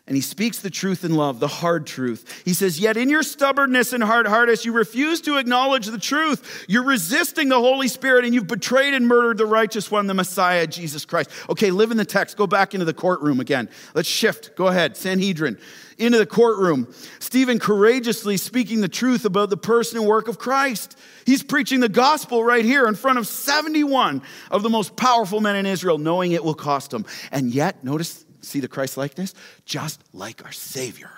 and 0.08 0.16
he 0.16 0.22
speaks 0.22 0.60
the 0.60 0.72
truth 0.72 1.06
in 1.06 1.14
love, 1.14 1.40
the 1.40 1.48
hard 1.48 1.86
truth. 1.86 2.42
He 2.44 2.54
says, 2.54 2.80
Yet 2.80 2.98
in 2.98 3.10
your 3.10 3.22
stubbornness 3.22 3.94
and 3.94 4.04
hard 4.04 4.28
heartedness, 4.28 4.66
you 4.66 4.74
refuse 4.74 5.22
to 5.22 5.38
acknowledge 5.38 5.86
the 5.86 6.00
truth. 6.00 6.66
You're 6.68 6.84
resisting 6.84 7.50
the 7.50 7.60
Holy 7.60 7.88
Spirit, 7.88 8.26
and 8.26 8.34
you've 8.34 8.48
betrayed 8.48 8.96
and 8.96 9.08
murdered 9.08 9.38
the 9.38 9.46
righteous 9.46 9.92
one, 9.92 10.08
the 10.08 10.16
Messiah, 10.16 10.66
Jesus 10.66 11.06
Christ. 11.06 11.30
Okay, 11.50 11.70
live 11.70 11.92
in 11.92 11.98
the 11.98 12.06
text. 12.06 12.36
Go 12.36 12.48
back 12.48 12.74
into 12.74 12.86
the 12.86 12.96
courtroom 12.96 13.40
again. 13.40 13.70
Let's 13.94 14.10
shift. 14.10 14.56
Go 14.56 14.68
ahead. 14.68 14.98
Sanhedrin. 14.98 15.60
Into 16.00 16.18
the 16.18 16.26
courtroom. 16.26 16.92
Stephen 17.20 17.60
courageously 17.60 18.38
speaking 18.38 18.82
the 18.82 18.90
truth 18.90 19.24
about 19.24 19.52
the 19.52 19.58
person 19.58 20.00
and 20.00 20.08
work 20.08 20.28
of 20.28 20.40
Christ. 20.40 20.98
He's 21.28 21.44
preaching 21.44 21.80
the 21.80 21.90
gospel 21.90 22.44
right 22.44 22.66
here 22.66 22.88
in 22.88 22.96
front 22.96 23.20
of 23.20 23.28
71 23.28 24.24
of 24.50 24.64
the 24.64 24.70
most 24.70 24.96
powerful 24.96 25.42
men 25.42 25.56
in 25.56 25.68
Israel, 25.68 26.00
knowing 26.00 26.32
it 26.32 26.44
will 26.44 26.56
cost 26.56 26.92
him. 26.92 27.06
And 27.32 27.54
yet, 27.54 27.84
notice 27.84 28.26
See 28.42 28.60
the 28.60 28.68
Christ 28.68 28.98
likeness? 28.98 29.34
Just 29.66 30.04
like 30.14 30.44
our 30.44 30.52
Savior. 30.52 31.12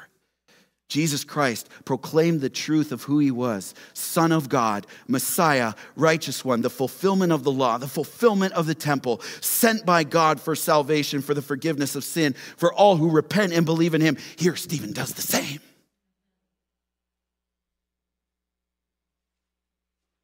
Jesus 0.90 1.24
Christ 1.24 1.70
proclaimed 1.86 2.42
the 2.42 2.50
truth 2.50 2.92
of 2.92 3.04
who 3.04 3.18
he 3.18 3.32
was 3.32 3.74
Son 3.94 4.32
of 4.32 4.48
God, 4.50 4.86
Messiah, 5.08 5.74
righteous 5.96 6.46
one, 6.46 6.62
the 6.62 6.70
fulfillment 6.70 7.32
of 7.32 7.44
the 7.44 7.52
law, 7.52 7.78
the 7.80 7.88
fulfillment 7.88 8.54
of 8.54 8.68
the 8.68 8.76
temple, 8.76 9.22
sent 9.42 9.86
by 9.86 10.04
God 10.04 10.40
for 10.40 10.56
salvation, 10.56 11.22
for 11.22 11.34
the 11.34 11.42
forgiveness 11.42 11.96
of 11.96 12.04
sin, 12.04 12.34
for 12.58 12.72
all 12.74 12.98
who 12.98 13.10
repent 13.10 13.54
and 13.54 13.66
believe 13.66 13.96
in 13.96 14.02
him. 14.02 14.18
Here, 14.36 14.56
Stephen 14.56 14.94
does 14.94 15.14
the 15.14 15.22
same. 15.22 15.62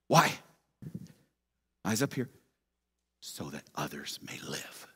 Why? 0.07 0.33
Eyes 1.85 2.01
up 2.01 2.13
here. 2.13 2.29
So 3.21 3.45
that 3.45 3.63
others 3.75 4.19
may 4.21 4.39
live. 4.47 4.88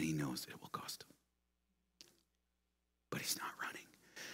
And 0.00 0.08
he 0.08 0.14
knows 0.14 0.46
it 0.48 0.60
will 0.62 0.70
cost 0.70 1.02
him. 1.02 1.14
But 3.10 3.20
he's 3.20 3.36
not 3.36 3.50
running 3.62 3.86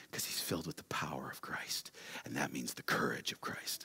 because 0.09 0.25
he's 0.25 0.41
filled 0.41 0.67
with 0.67 0.77
the 0.77 0.85
power 0.85 1.29
of 1.31 1.41
Christ, 1.41 1.91
and 2.25 2.37
that 2.37 2.53
means 2.53 2.75
the 2.75 2.85
courage 2.85 3.33
of 3.33 3.41
Christ. 3.41 3.85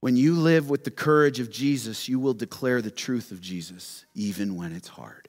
When 0.00 0.16
you 0.16 0.34
live 0.34 0.70
with 0.70 0.84
the 0.84 0.92
courage 0.92 1.40
of 1.40 1.50
Jesus, 1.50 2.08
you 2.08 2.20
will 2.20 2.34
declare 2.34 2.80
the 2.80 2.90
truth 2.90 3.32
of 3.32 3.40
Jesus, 3.40 4.06
even 4.14 4.54
when 4.54 4.72
it's 4.72 4.88
hard. 4.88 5.28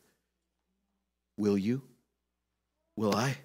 Will 1.38 1.58
you? 1.58 1.82
Will 2.96 3.16
I? 3.16 3.38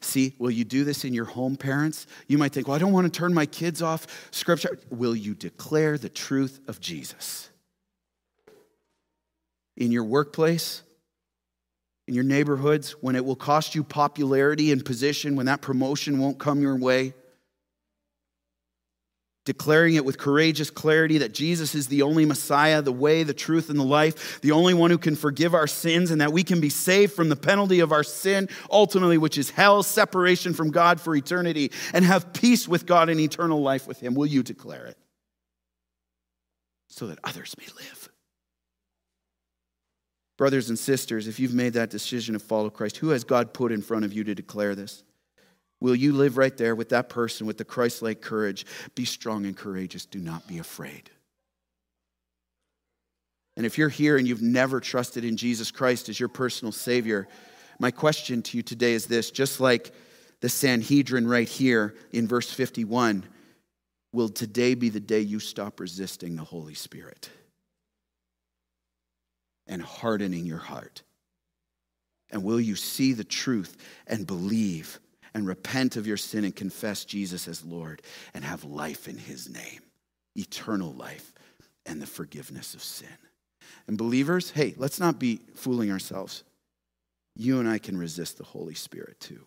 See, 0.00 0.34
will 0.38 0.50
you 0.50 0.64
do 0.64 0.84
this 0.84 1.04
in 1.04 1.12
your 1.12 1.26
home, 1.26 1.56
parents? 1.56 2.06
You 2.26 2.38
might 2.38 2.52
think, 2.52 2.68
well, 2.68 2.76
I 2.76 2.78
don't 2.78 2.92
want 2.92 3.12
to 3.12 3.18
turn 3.18 3.34
my 3.34 3.44
kids 3.44 3.82
off 3.82 4.06
scripture. 4.30 4.78
Will 4.88 5.14
you 5.14 5.34
declare 5.34 5.98
the 5.98 6.08
truth 6.08 6.60
of 6.68 6.80
Jesus? 6.80 7.50
In 9.82 9.90
your 9.90 10.04
workplace, 10.04 10.80
in 12.06 12.14
your 12.14 12.22
neighborhoods, 12.22 12.92
when 13.00 13.16
it 13.16 13.24
will 13.24 13.34
cost 13.34 13.74
you 13.74 13.82
popularity 13.82 14.70
and 14.70 14.84
position, 14.84 15.34
when 15.34 15.46
that 15.46 15.60
promotion 15.60 16.20
won't 16.20 16.38
come 16.38 16.62
your 16.62 16.76
way. 16.76 17.14
Declaring 19.44 19.96
it 19.96 20.04
with 20.04 20.18
courageous 20.18 20.70
clarity 20.70 21.18
that 21.18 21.34
Jesus 21.34 21.74
is 21.74 21.88
the 21.88 22.02
only 22.02 22.24
Messiah, 22.24 22.80
the 22.80 22.92
way, 22.92 23.24
the 23.24 23.34
truth, 23.34 23.70
and 23.70 23.78
the 23.78 23.84
life, 23.84 24.40
the 24.40 24.52
only 24.52 24.72
one 24.72 24.92
who 24.92 24.98
can 24.98 25.16
forgive 25.16 25.52
our 25.52 25.66
sins, 25.66 26.12
and 26.12 26.20
that 26.20 26.32
we 26.32 26.44
can 26.44 26.60
be 26.60 26.68
saved 26.68 27.12
from 27.12 27.28
the 27.28 27.34
penalty 27.34 27.80
of 27.80 27.90
our 27.90 28.04
sin, 28.04 28.48
ultimately, 28.70 29.18
which 29.18 29.36
is 29.36 29.50
hell, 29.50 29.82
separation 29.82 30.54
from 30.54 30.70
God 30.70 31.00
for 31.00 31.16
eternity, 31.16 31.72
and 31.92 32.04
have 32.04 32.32
peace 32.32 32.68
with 32.68 32.86
God 32.86 33.08
and 33.08 33.18
eternal 33.18 33.60
life 33.60 33.88
with 33.88 33.98
Him. 33.98 34.14
Will 34.14 34.26
you 34.26 34.44
declare 34.44 34.86
it? 34.86 34.96
So 36.86 37.08
that 37.08 37.18
others 37.24 37.56
may 37.58 37.66
live. 37.74 38.11
Brothers 40.38 40.68
and 40.68 40.78
sisters, 40.78 41.28
if 41.28 41.38
you've 41.38 41.54
made 41.54 41.74
that 41.74 41.90
decision 41.90 42.32
to 42.32 42.38
follow 42.38 42.70
Christ, 42.70 42.96
who 42.96 43.10
has 43.10 43.24
God 43.24 43.52
put 43.52 43.70
in 43.70 43.82
front 43.82 44.04
of 44.04 44.12
you 44.12 44.24
to 44.24 44.34
declare 44.34 44.74
this? 44.74 45.04
Will 45.80 45.94
you 45.94 46.12
live 46.12 46.36
right 46.36 46.56
there 46.56 46.74
with 46.74 46.90
that 46.90 47.08
person 47.08 47.46
with 47.46 47.58
the 47.58 47.64
Christ 47.64 48.02
like 48.02 48.20
courage? 48.20 48.64
Be 48.94 49.04
strong 49.04 49.46
and 49.46 49.56
courageous. 49.56 50.06
Do 50.06 50.20
not 50.20 50.46
be 50.46 50.58
afraid. 50.58 51.10
And 53.56 53.66
if 53.66 53.76
you're 53.76 53.88
here 53.88 54.16
and 54.16 54.26
you've 54.26 54.42
never 54.42 54.80
trusted 54.80 55.24
in 55.24 55.36
Jesus 55.36 55.70
Christ 55.70 56.08
as 56.08 56.18
your 56.18 56.28
personal 56.28 56.72
Savior, 56.72 57.28
my 57.78 57.90
question 57.90 58.42
to 58.42 58.56
you 58.56 58.62
today 58.62 58.92
is 58.92 59.06
this 59.06 59.30
just 59.30 59.60
like 59.60 59.92
the 60.40 60.48
Sanhedrin 60.48 61.26
right 61.26 61.48
here 61.48 61.94
in 62.12 62.26
verse 62.26 62.50
51, 62.50 63.24
will 64.12 64.28
today 64.28 64.74
be 64.74 64.88
the 64.88 65.00
day 65.00 65.20
you 65.20 65.40
stop 65.40 65.80
resisting 65.80 66.36
the 66.36 66.44
Holy 66.44 66.74
Spirit? 66.74 67.28
And 69.72 69.80
hardening 69.80 70.44
your 70.44 70.58
heart? 70.58 71.02
And 72.30 72.44
will 72.44 72.60
you 72.60 72.76
see 72.76 73.14
the 73.14 73.24
truth 73.24 73.78
and 74.06 74.26
believe 74.26 75.00
and 75.32 75.46
repent 75.46 75.96
of 75.96 76.06
your 76.06 76.18
sin 76.18 76.44
and 76.44 76.54
confess 76.54 77.06
Jesus 77.06 77.48
as 77.48 77.64
Lord 77.64 78.02
and 78.34 78.44
have 78.44 78.64
life 78.64 79.08
in 79.08 79.16
his 79.16 79.48
name, 79.48 79.80
eternal 80.36 80.92
life 80.92 81.32
and 81.86 82.02
the 82.02 82.06
forgiveness 82.06 82.74
of 82.74 82.82
sin? 82.82 83.08
And 83.86 83.96
believers, 83.96 84.50
hey, 84.50 84.74
let's 84.76 85.00
not 85.00 85.18
be 85.18 85.40
fooling 85.54 85.90
ourselves. 85.90 86.44
You 87.34 87.58
and 87.58 87.66
I 87.68 87.78
can 87.78 87.96
resist 87.96 88.36
the 88.36 88.44
Holy 88.44 88.74
Spirit 88.74 89.18
too. 89.20 89.46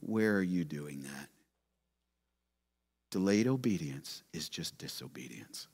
Where 0.00 0.36
are 0.36 0.42
you 0.42 0.64
doing 0.64 1.02
that? 1.02 1.28
Delayed 3.10 3.46
obedience 3.46 4.22
is 4.32 4.48
just 4.48 4.78
disobedience. 4.78 5.68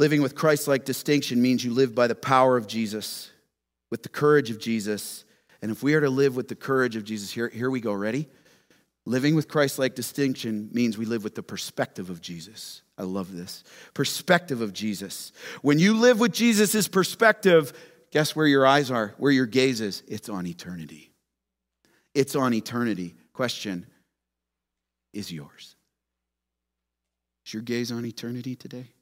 Living 0.00 0.22
with 0.22 0.34
Christ 0.34 0.66
like 0.66 0.86
distinction 0.86 1.42
means 1.42 1.62
you 1.62 1.74
live 1.74 1.94
by 1.94 2.06
the 2.06 2.14
power 2.14 2.56
of 2.56 2.66
Jesus, 2.66 3.30
with 3.90 4.02
the 4.02 4.08
courage 4.08 4.50
of 4.50 4.58
Jesus. 4.58 5.26
And 5.60 5.70
if 5.70 5.82
we 5.82 5.92
are 5.92 6.00
to 6.00 6.08
live 6.08 6.34
with 6.36 6.48
the 6.48 6.54
courage 6.54 6.96
of 6.96 7.04
Jesus, 7.04 7.30
here, 7.30 7.50
here 7.50 7.68
we 7.68 7.82
go. 7.82 7.92
Ready? 7.92 8.26
Living 9.04 9.34
with 9.34 9.46
Christ 9.46 9.78
like 9.78 9.94
distinction 9.94 10.70
means 10.72 10.96
we 10.96 11.04
live 11.04 11.22
with 11.22 11.34
the 11.34 11.42
perspective 11.42 12.08
of 12.08 12.22
Jesus. 12.22 12.80
I 12.96 13.02
love 13.02 13.36
this. 13.36 13.62
Perspective 13.92 14.62
of 14.62 14.72
Jesus. 14.72 15.32
When 15.60 15.78
you 15.78 15.92
live 15.92 16.18
with 16.18 16.32
Jesus' 16.32 16.88
perspective, 16.88 17.74
guess 18.10 18.34
where 18.34 18.46
your 18.46 18.66
eyes 18.66 18.90
are, 18.90 19.12
where 19.18 19.32
your 19.32 19.44
gaze 19.44 19.82
is? 19.82 20.02
It's 20.08 20.30
on 20.30 20.46
eternity. 20.46 21.12
It's 22.14 22.34
on 22.34 22.54
eternity. 22.54 23.16
Question 23.34 23.84
is 25.12 25.30
yours. 25.30 25.76
Is 27.44 27.52
your 27.52 27.62
gaze 27.62 27.92
on 27.92 28.06
eternity 28.06 28.56
today? 28.56 28.94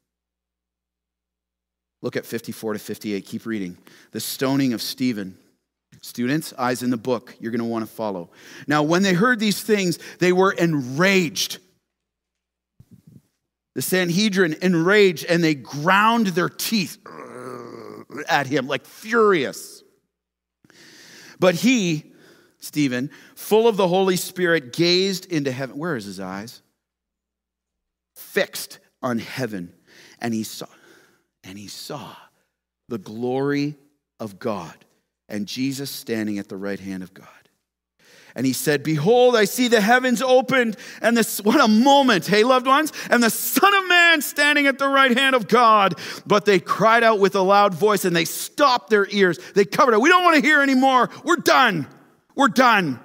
Look 2.00 2.16
at 2.16 2.24
54 2.24 2.74
to 2.74 2.78
58. 2.78 3.24
Keep 3.24 3.46
reading. 3.46 3.76
The 4.12 4.20
stoning 4.20 4.72
of 4.72 4.82
Stephen. 4.82 5.36
Students, 6.00 6.52
eyes 6.56 6.82
in 6.82 6.90
the 6.90 6.96
book. 6.96 7.34
You're 7.40 7.50
going 7.50 7.60
to 7.60 7.64
want 7.64 7.84
to 7.84 7.90
follow. 7.90 8.30
Now, 8.66 8.82
when 8.82 9.02
they 9.02 9.14
heard 9.14 9.40
these 9.40 9.60
things, 9.60 9.98
they 10.20 10.32
were 10.32 10.52
enraged. 10.52 11.58
The 13.74 13.82
Sanhedrin 13.82 14.56
enraged 14.62 15.24
and 15.24 15.42
they 15.42 15.54
ground 15.54 16.28
their 16.28 16.48
teeth 16.48 16.98
at 18.28 18.46
him 18.46 18.66
like 18.66 18.86
furious. 18.86 19.82
But 21.40 21.56
he, 21.56 22.12
Stephen, 22.58 23.10
full 23.34 23.68
of 23.68 23.76
the 23.76 23.88
Holy 23.88 24.16
Spirit, 24.16 24.72
gazed 24.72 25.26
into 25.26 25.52
heaven. 25.52 25.78
Where 25.78 25.96
is 25.96 26.04
his 26.04 26.20
eyes? 26.20 26.62
Fixed 28.16 28.78
on 29.02 29.18
heaven. 29.18 29.72
And 30.20 30.34
he 30.34 30.42
saw 30.42 30.66
and 31.48 31.58
he 31.58 31.66
saw 31.66 32.14
the 32.88 32.98
glory 32.98 33.74
of 34.20 34.38
God 34.38 34.74
and 35.28 35.46
Jesus 35.46 35.90
standing 35.90 36.38
at 36.38 36.48
the 36.48 36.56
right 36.56 36.78
hand 36.78 37.02
of 37.02 37.14
God. 37.14 37.26
And 38.34 38.46
he 38.46 38.52
said, 38.52 38.82
Behold, 38.82 39.34
I 39.34 39.46
see 39.46 39.66
the 39.68 39.80
heavens 39.80 40.22
opened, 40.22 40.76
and 41.00 41.16
this, 41.16 41.40
what 41.40 41.60
a 41.60 41.66
moment, 41.66 42.26
hey, 42.26 42.44
loved 42.44 42.66
ones, 42.66 42.92
and 43.10 43.22
the 43.22 43.30
Son 43.30 43.74
of 43.74 43.88
Man 43.88 44.20
standing 44.20 44.66
at 44.66 44.78
the 44.78 44.86
right 44.86 45.16
hand 45.16 45.34
of 45.34 45.48
God. 45.48 45.94
But 46.26 46.44
they 46.44 46.60
cried 46.60 47.02
out 47.02 47.18
with 47.18 47.34
a 47.34 47.40
loud 47.40 47.74
voice 47.74 48.04
and 48.04 48.14
they 48.14 48.26
stopped 48.26 48.90
their 48.90 49.08
ears. 49.10 49.38
They 49.54 49.64
covered 49.64 49.94
it. 49.94 50.00
We 50.00 50.10
don't 50.10 50.22
want 50.22 50.36
to 50.36 50.46
hear 50.46 50.60
anymore. 50.62 51.08
We're 51.24 51.36
done. 51.36 51.86
We're 52.36 52.48
done. 52.48 53.00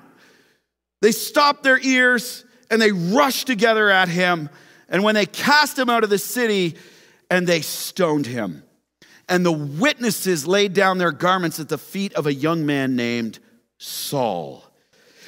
They 1.02 1.14
stopped 1.14 1.64
their 1.64 1.80
ears 1.80 2.46
and 2.70 2.82
they 2.82 2.92
rushed 2.92 3.48
together 3.48 3.90
at 3.90 4.10
him. 4.10 4.50
And 4.90 5.04
when 5.04 5.16
they 5.16 5.26
cast 5.26 5.80
him 5.80 5.90
out 5.90 6.04
of 6.04 6.10
the 6.10 6.20
city, 6.20 6.76
and 7.30 7.48
they 7.48 7.62
stoned 7.62 8.26
him. 8.26 8.64
And 9.30 9.46
the 9.46 9.52
witnesses 9.52 10.46
laid 10.46 10.74
down 10.74 10.98
their 10.98 11.12
garments 11.12 11.60
at 11.60 11.70
the 11.70 11.78
feet 11.78 12.14
of 12.14 12.28
a 12.28 12.34
young 12.34 12.66
man 12.66 12.96
named 12.96 13.40
Saul. 13.78 14.64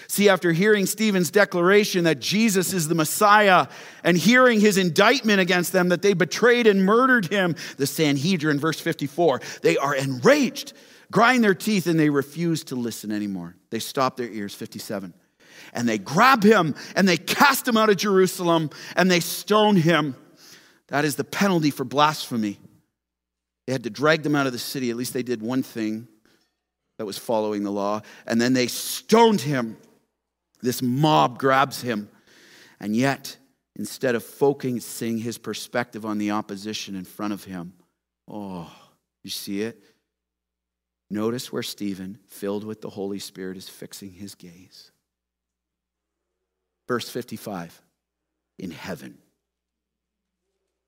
See, 0.07 0.29
after 0.29 0.51
hearing 0.51 0.85
Stephen's 0.85 1.31
declaration 1.31 2.03
that 2.03 2.19
Jesus 2.19 2.73
is 2.73 2.87
the 2.87 2.95
Messiah 2.95 3.67
and 4.03 4.15
hearing 4.17 4.59
his 4.59 4.77
indictment 4.77 5.39
against 5.39 5.71
them 5.71 5.89
that 5.89 6.01
they 6.01 6.13
betrayed 6.13 6.67
and 6.67 6.85
murdered 6.85 7.25
him, 7.25 7.55
the 7.77 7.87
Sanhedrin, 7.87 8.59
verse 8.59 8.79
54, 8.79 9.41
they 9.61 9.77
are 9.77 9.95
enraged, 9.95 10.73
grind 11.11 11.43
their 11.43 11.55
teeth, 11.55 11.87
and 11.87 11.99
they 11.99 12.09
refuse 12.09 12.63
to 12.65 12.75
listen 12.75 13.11
anymore. 13.11 13.55
They 13.71 13.79
stop 13.79 14.15
their 14.15 14.29
ears, 14.29 14.53
57. 14.53 15.13
And 15.73 15.89
they 15.89 15.97
grab 15.97 16.43
him 16.43 16.75
and 16.95 17.07
they 17.07 17.17
cast 17.17 17.67
him 17.67 17.75
out 17.75 17.89
of 17.89 17.97
Jerusalem 17.97 18.69
and 18.95 19.09
they 19.09 19.19
stone 19.19 19.75
him. 19.75 20.15
That 20.89 21.05
is 21.05 21.15
the 21.15 21.23
penalty 21.23 21.71
for 21.71 21.83
blasphemy. 21.83 22.59
They 23.65 23.73
had 23.73 23.83
to 23.83 23.89
drag 23.89 24.23
them 24.23 24.35
out 24.35 24.45
of 24.45 24.53
the 24.53 24.59
city. 24.59 24.89
At 24.89 24.97
least 24.97 25.13
they 25.13 25.23
did 25.23 25.41
one 25.41 25.63
thing 25.63 26.07
that 26.97 27.05
was 27.05 27.17
following 27.17 27.63
the 27.63 27.71
law. 27.71 28.01
And 28.27 28.39
then 28.39 28.53
they 28.53 28.67
stoned 28.67 29.41
him. 29.41 29.77
This 30.61 30.81
mob 30.81 31.39
grabs 31.39 31.81
him. 31.81 32.09
And 32.79 32.95
yet, 32.95 33.37
instead 33.75 34.15
of 34.15 34.23
focusing 34.23 35.17
his 35.17 35.37
perspective 35.37 36.05
on 36.05 36.17
the 36.17 36.31
opposition 36.31 36.95
in 36.95 37.05
front 37.05 37.33
of 37.33 37.43
him, 37.43 37.73
oh, 38.27 38.71
you 39.23 39.29
see 39.29 39.61
it? 39.61 39.81
Notice 41.09 41.51
where 41.51 41.63
Stephen, 41.63 42.19
filled 42.27 42.63
with 42.63 42.81
the 42.81 42.89
Holy 42.89 43.19
Spirit, 43.19 43.57
is 43.57 43.69
fixing 43.69 44.11
his 44.11 44.35
gaze. 44.35 44.91
Verse 46.87 47.09
55 47.09 47.81
in 48.59 48.71
heaven. 48.71 49.17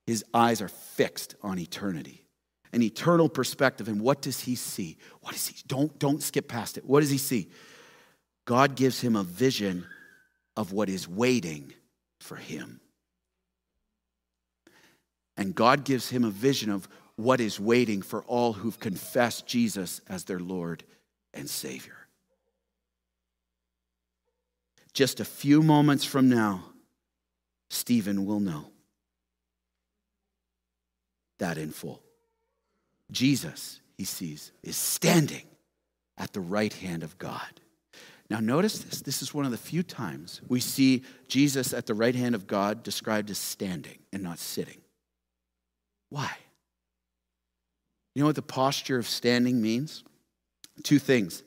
His 0.07 0.25
eyes 0.33 0.61
are 0.61 0.69
fixed 0.69 1.35
on 1.43 1.59
eternity 1.59 2.27
an 2.73 2.83
eternal 2.83 3.29
perspective. 3.29 3.87
And 3.87 4.01
what 4.01 4.21
does 4.21 4.41
he 4.41 4.55
see? 4.55 4.97
What 5.21 5.33
does 5.33 5.47
he? 5.47 5.55
Don't, 5.67 5.97
don't 5.99 6.21
skip 6.21 6.47
past 6.47 6.77
it. 6.77 6.85
What 6.85 7.01
does 7.01 7.09
he 7.09 7.17
see? 7.17 7.49
God 8.45 8.75
gives 8.75 9.01
him 9.01 9.15
a 9.15 9.23
vision 9.23 9.85
of 10.55 10.71
what 10.71 10.89
is 10.89 11.07
waiting 11.07 11.73
for 12.19 12.35
him. 12.35 12.79
And 15.35 15.53
God 15.53 15.85
gives 15.85 16.09
him 16.09 16.23
a 16.23 16.29
vision 16.29 16.69
of 16.69 16.87
what 17.15 17.39
is 17.39 17.59
waiting 17.59 18.01
for 18.01 18.23
all 18.23 18.53
who've 18.53 18.79
confessed 18.79 19.47
Jesus 19.47 20.01
as 20.07 20.23
their 20.23 20.39
Lord 20.39 20.83
and 21.33 21.49
Savior. 21.49 22.07
Just 24.93 25.19
a 25.19 25.25
few 25.25 25.61
moments 25.61 26.05
from 26.05 26.29
now, 26.29 26.63
Stephen 27.69 28.25
will 28.25 28.39
know 28.39 28.71
that 31.39 31.57
in 31.57 31.71
full. 31.71 32.01
Jesus, 33.11 33.79
he 33.97 34.03
sees, 34.03 34.51
is 34.63 34.75
standing 34.75 35.43
at 36.17 36.33
the 36.33 36.41
right 36.41 36.73
hand 36.73 37.03
of 37.03 37.17
God. 37.17 37.61
Now, 38.29 38.39
notice 38.39 38.79
this. 38.79 39.01
This 39.01 39.21
is 39.21 39.33
one 39.33 39.45
of 39.45 39.51
the 39.51 39.57
few 39.57 39.83
times 39.83 40.41
we 40.49 40.59
see 40.59 41.03
Jesus 41.29 41.73
at 41.73 41.85
the 41.85 41.93
right 41.93 42.15
hand 42.15 42.35
of 42.35 42.45
God 42.45 42.83
described 42.83 43.29
as 43.29 43.37
standing 43.37 43.99
and 44.11 44.21
not 44.21 44.39
sitting. 44.39 44.81
Why? 46.09 46.29
You 48.15 48.21
know 48.21 48.27
what 48.27 48.35
the 48.35 48.41
posture 48.41 48.97
of 48.97 49.07
standing 49.07 49.61
means? 49.61 50.03
Two 50.83 50.99
things. 50.99 51.43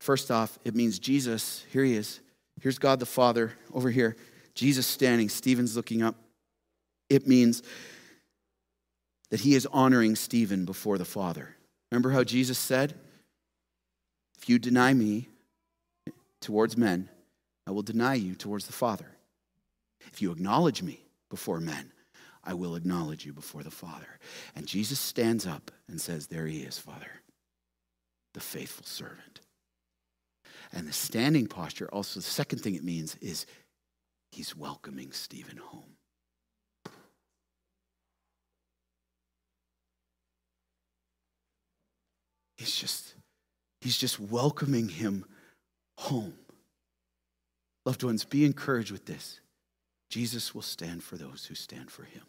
First 0.00 0.30
off, 0.30 0.58
it 0.64 0.74
means 0.74 0.98
Jesus, 0.98 1.64
here 1.70 1.84
he 1.84 1.94
is. 1.94 2.20
Here's 2.60 2.78
God 2.78 2.98
the 2.98 3.06
Father 3.06 3.52
over 3.72 3.90
here. 3.90 4.16
Jesus 4.54 4.86
standing, 4.86 5.28
Stephen's 5.28 5.76
looking 5.76 6.02
up. 6.02 6.16
It 7.10 7.26
means 7.26 7.62
that 9.32 9.40
he 9.40 9.54
is 9.54 9.66
honoring 9.72 10.14
Stephen 10.14 10.66
before 10.66 10.98
the 10.98 11.06
Father. 11.06 11.56
Remember 11.90 12.10
how 12.10 12.22
Jesus 12.22 12.58
said, 12.58 12.92
If 14.36 14.46
you 14.46 14.58
deny 14.58 14.92
me 14.92 15.30
towards 16.42 16.76
men, 16.76 17.08
I 17.66 17.70
will 17.70 17.82
deny 17.82 18.12
you 18.12 18.34
towards 18.34 18.66
the 18.66 18.74
Father. 18.74 19.06
If 20.12 20.20
you 20.20 20.32
acknowledge 20.32 20.82
me 20.82 21.06
before 21.30 21.60
men, 21.60 21.92
I 22.44 22.52
will 22.52 22.76
acknowledge 22.76 23.24
you 23.24 23.32
before 23.32 23.62
the 23.62 23.70
Father. 23.70 24.18
And 24.54 24.66
Jesus 24.66 25.00
stands 25.00 25.46
up 25.46 25.70
and 25.88 25.98
says, 25.98 26.26
There 26.26 26.46
he 26.46 26.60
is, 26.60 26.76
Father, 26.76 27.22
the 28.34 28.40
faithful 28.40 28.84
servant. 28.84 29.40
And 30.74 30.86
the 30.86 30.92
standing 30.92 31.46
posture, 31.46 31.88
also, 31.90 32.20
the 32.20 32.26
second 32.26 32.58
thing 32.58 32.74
it 32.74 32.84
means 32.84 33.16
is 33.22 33.46
he's 34.30 34.54
welcoming 34.54 35.10
Stephen 35.12 35.56
home. 35.56 35.91
He's 42.62 42.76
just, 42.76 43.14
he's 43.80 43.98
just 43.98 44.20
welcoming 44.20 44.88
him 44.88 45.24
home. 45.98 46.34
Loved 47.84 48.04
ones, 48.04 48.24
be 48.24 48.44
encouraged 48.44 48.92
with 48.92 49.04
this. 49.04 49.40
Jesus 50.10 50.54
will 50.54 50.62
stand 50.62 51.02
for 51.02 51.16
those 51.16 51.44
who 51.46 51.56
stand 51.56 51.90
for 51.90 52.04
him. 52.04 52.22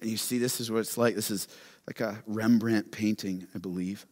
And 0.00 0.10
you 0.10 0.16
see, 0.16 0.38
this 0.38 0.60
is 0.60 0.68
what 0.68 0.80
it's 0.80 0.98
like. 0.98 1.14
This 1.14 1.30
is 1.30 1.46
like 1.86 2.00
a 2.00 2.24
Rembrandt 2.26 2.90
painting, 2.90 3.46
I 3.54 3.58
believe. 3.58 4.04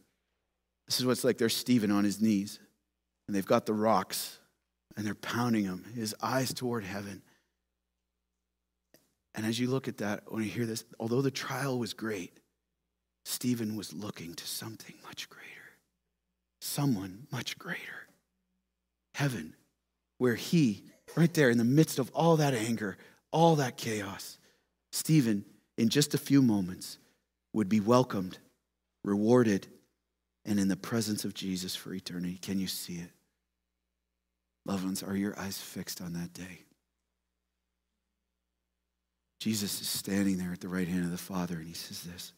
This 0.87 1.01
is 1.01 1.05
what 1.05 1.13
it's 1.13 1.25
like. 1.25 1.37
There's 1.37 1.57
Stephen 1.57 1.91
on 1.91 2.05
his 2.05 2.21
knees, 2.21 2.61
and 3.27 3.35
they've 3.35 3.45
got 3.45 3.67
the 3.67 3.75
rocks, 3.75 4.39
and 4.97 5.05
they're 5.05 5.17
pounding 5.17 5.65
him, 5.65 5.85
his 5.97 6.15
eyes 6.23 6.55
toward 6.55 6.85
heaven. 6.85 7.23
And 9.35 9.47
as 9.47 9.59
you 9.59 9.69
look 9.69 9.89
at 9.89 9.99
that, 9.99 10.25
when 10.27 10.43
you 10.43 10.51
hear 10.51 10.67
this, 10.67 10.85
although 11.01 11.23
the 11.23 11.31
trial 11.31 11.79
was 11.79 11.95
great, 11.95 12.39
Stephen 13.25 13.77
was 13.77 13.93
looking 13.93 14.35
to 14.35 14.47
something 14.47 14.95
much 15.05 15.29
greater, 15.31 15.47
someone 16.61 17.27
much 17.31 17.59
greater. 17.59 17.81
Heaven, 19.15 19.55
where 20.19 20.35
he, 20.35 20.85
right 21.17 21.33
there 21.33 21.51
in 21.51 21.59
the 21.59 21.65
midst 21.65 21.99
of 21.99 22.11
all 22.15 22.37
that 22.37 22.55
anger, 22.55 22.97
all 23.31 23.57
that 23.57 23.77
chaos, 23.77 24.39
Stephen, 24.91 25.45
in 25.79 25.89
just 25.89 26.15
a 26.15 26.19
few 26.19 26.43
moments, 26.43 26.99
would 27.53 27.69
be 27.69 27.81
welcomed, 27.81 28.39
rewarded, 29.05 29.67
and 30.45 30.59
in 30.59 30.69
the 30.69 30.77
presence 30.77 31.25
of 31.25 31.35
Jesus 31.35 31.75
for 31.75 31.95
eternity. 31.95 32.39
Can 32.41 32.59
you 32.59 32.67
see 32.67 32.95
it? 32.95 33.11
Loved 34.65 34.85
ones, 34.85 35.03
are 35.03 35.17
your 35.17 35.39
eyes 35.39 35.59
fixed 35.59 36.01
on 36.01 36.13
that 36.15 36.33
day? 36.33 36.61
Jesus 39.43 39.81
is 39.81 39.89
standing 39.89 40.37
there 40.37 40.53
at 40.53 40.61
the 40.61 40.69
right 40.69 40.87
hand 40.87 41.05
of 41.05 41.11
the 41.11 41.19
Father, 41.19 41.57
and 41.57 41.67
he 41.67 41.75
says 41.75 42.03
this 42.03 42.33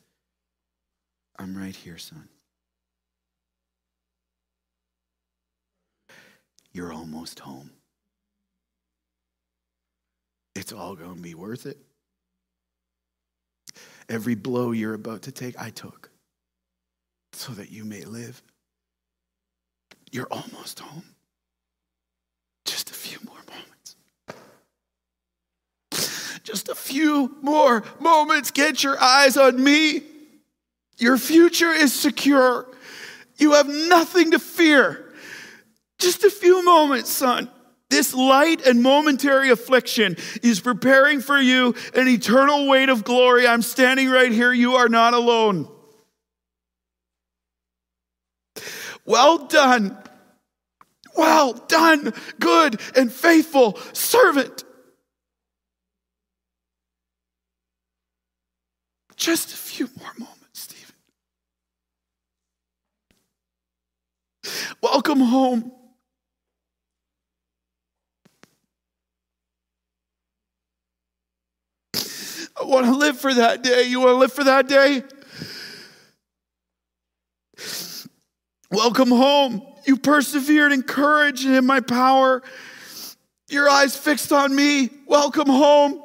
I'm 1.39 1.55
right 1.55 1.77
here, 1.77 1.99
son. 1.99 2.31
You're 6.73 6.95
almost 6.95 7.41
home. 7.41 7.69
It's 10.55 10.73
all 10.73 10.97
going 10.97 11.17
to 11.17 11.21
be 11.21 11.35
worth 11.35 11.67
it. 11.67 11.77
Every 14.09 14.35
blow 14.35 14.73
you're 14.73 14.95
about 14.95 15.21
to 15.23 15.33
take, 15.33 15.61
I 15.61 15.69
took 15.69 16.09
so 17.35 17.53
that 17.53 17.71
you 17.71 17.85
may 17.85 18.05
live. 18.05 18.43
You're 20.11 20.29
almost 20.31 20.81
home. 20.81 21.05
Just 22.65 22.89
a 22.89 22.95
few 22.95 23.19
more 23.27 23.37
moments 23.37 23.75
just 26.45 26.69
a 26.69 26.75
few 26.75 27.37
more 27.43 27.83
moments. 27.99 28.51
Get 28.51 28.85
your 28.85 29.01
eyes 29.03 29.37
on 29.37 29.63
me. 29.63 30.03
Your 30.99 31.19
future 31.19 31.73
is 31.73 31.93
secure. 31.93 32.69
You 33.37 33.53
have 33.53 33.69
nothing 33.69 34.31
to 34.31 34.39
fear. 34.39 35.13
Just 35.99 36.23
a 36.23 36.31
few 36.31 36.65
moments, 36.65 37.11
son. 37.11 37.51
This 37.91 38.15
light 38.15 38.67
and 38.67 38.83
momentary 38.83 39.51
affliction 39.51 40.17
is 40.43 40.61
preparing 40.61 41.21
for 41.21 41.39
you 41.39 41.75
an 41.95 42.09
eternal 42.09 42.69
weight 42.69 42.89
of 42.89 43.05
glory. 43.05 43.47
I'm 43.47 43.63
standing 43.63 44.11
right 44.11 44.31
here. 44.31 44.53
You 44.53 44.75
are 44.75 44.89
not 44.89 45.15
alone. 45.15 45.69
Well 49.05 49.47
done. 49.47 49.99
Well 51.17 51.53
done, 51.53 52.13
good 52.41 52.81
and 52.97 53.13
faithful 53.13 53.79
servant. 53.93 54.65
Just 59.17 59.53
a 59.53 59.57
few 59.57 59.89
more 59.99 60.13
moments, 60.19 60.39
Stephen. 60.53 60.95
Welcome 64.81 65.21
home. 65.21 65.73
I 72.61 72.65
want 72.67 72.87
to 72.87 72.97
live 72.97 73.19
for 73.19 73.35
that 73.35 73.63
day. 73.63 73.85
You 73.85 74.01
want 74.01 74.11
to 74.11 74.17
live 74.17 74.33
for 74.33 74.45
that 74.45 74.69
day? 74.69 75.03
Welcome 78.71 79.11
home. 79.11 79.63
You 79.87 79.97
persevered 79.97 80.73
in 80.73 80.83
courage 80.83 81.45
and 81.45 81.55
in 81.55 81.67
my 81.67 81.81
power. 81.81 82.43
Your 83.49 83.69
eyes 83.69 83.97
fixed 83.97 84.33
on 84.33 84.55
me. 84.55 84.91
Welcome 85.07 85.49
home. 85.49 86.03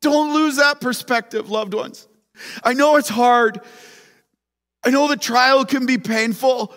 Don't 0.00 0.34
lose 0.34 0.56
that 0.56 0.80
perspective, 0.80 1.48
loved 1.48 1.72
ones. 1.72 2.06
I 2.62 2.74
know 2.74 2.96
it's 2.96 3.08
hard. 3.08 3.60
I 4.84 4.90
know 4.90 5.08
the 5.08 5.16
trial 5.16 5.64
can 5.64 5.86
be 5.86 5.98
painful, 5.98 6.74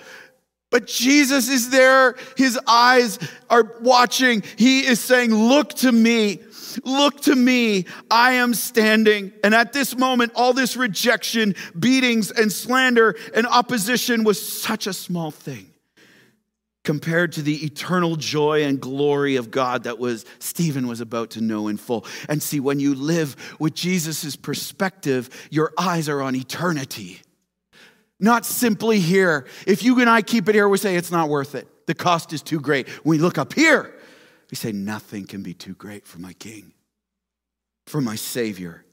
but 0.72 0.88
Jesus 0.88 1.50
is 1.50 1.70
there. 1.70 2.16
His 2.38 2.60
eyes 2.68 3.20
are 3.50 3.76
watching. 3.82 4.44
He 4.56 4.86
is 4.86 5.00
saying, 5.00 5.34
Look 5.34 5.70
to 5.76 5.92
me. 5.92 6.40
Look 6.84 7.22
to 7.22 7.36
me. 7.36 7.86
I 8.12 8.34
am 8.34 8.54
standing. 8.54 9.34
And 9.44 9.56
at 9.56 9.74
this 9.74 9.98
moment, 9.98 10.34
all 10.36 10.54
this 10.54 10.78
rejection, 10.78 11.56
beatings, 11.78 12.32
and 12.32 12.52
slander 12.52 13.16
and 13.34 13.48
opposition 13.48 14.24
was 14.24 14.42
such 14.42 14.88
a 14.88 14.94
small 14.94 15.32
thing 15.32 15.72
compared 16.88 17.34
to 17.34 17.42
the 17.42 17.66
eternal 17.66 18.16
joy 18.16 18.64
and 18.64 18.80
glory 18.80 19.36
of 19.36 19.52
God 19.52 19.84
that 19.84 20.00
was 20.00 20.24
Stephen 20.40 20.88
was 20.88 21.02
about 21.02 21.32
to 21.32 21.42
know 21.42 21.68
in 21.68 21.76
full. 21.76 22.06
And 22.30 22.42
see, 22.42 22.62
when 22.62 22.80
you 22.80 22.96
live 22.96 23.36
with 23.60 23.74
Jesus' 23.74 24.38
perspective, 24.38 25.50
your 25.52 25.74
eyes 25.78 26.08
are 26.08 26.22
on 26.22 26.34
eternity. 26.34 27.20
Not 28.22 28.46
simply 28.46 29.02
here. 29.02 29.48
If 29.68 29.84
you 29.84 30.00
and 30.00 30.10
I 30.10 30.22
keep 30.22 30.48
it 30.48 30.56
here, 30.56 30.70
we 30.70 30.78
say 30.78 30.96
it's 30.96 31.12
not 31.12 31.28
worth 31.28 31.56
it. 31.56 31.68
The 31.88 31.94
cost 31.94 32.32
is 32.32 32.42
too 32.42 32.62
great. 32.62 32.88
When 33.04 33.18
we 33.18 33.22
look 33.22 33.38
up 33.38 33.52
here, 33.52 33.94
we 34.50 34.56
say 34.56 34.72
nothing 34.72 35.26
can 35.28 35.44
be 35.44 35.54
too 35.54 35.74
great 35.74 36.08
for 36.08 36.20
my 36.20 36.32
King, 36.32 36.72
for 37.86 38.00
my 38.00 38.16
Savior. 38.16 38.86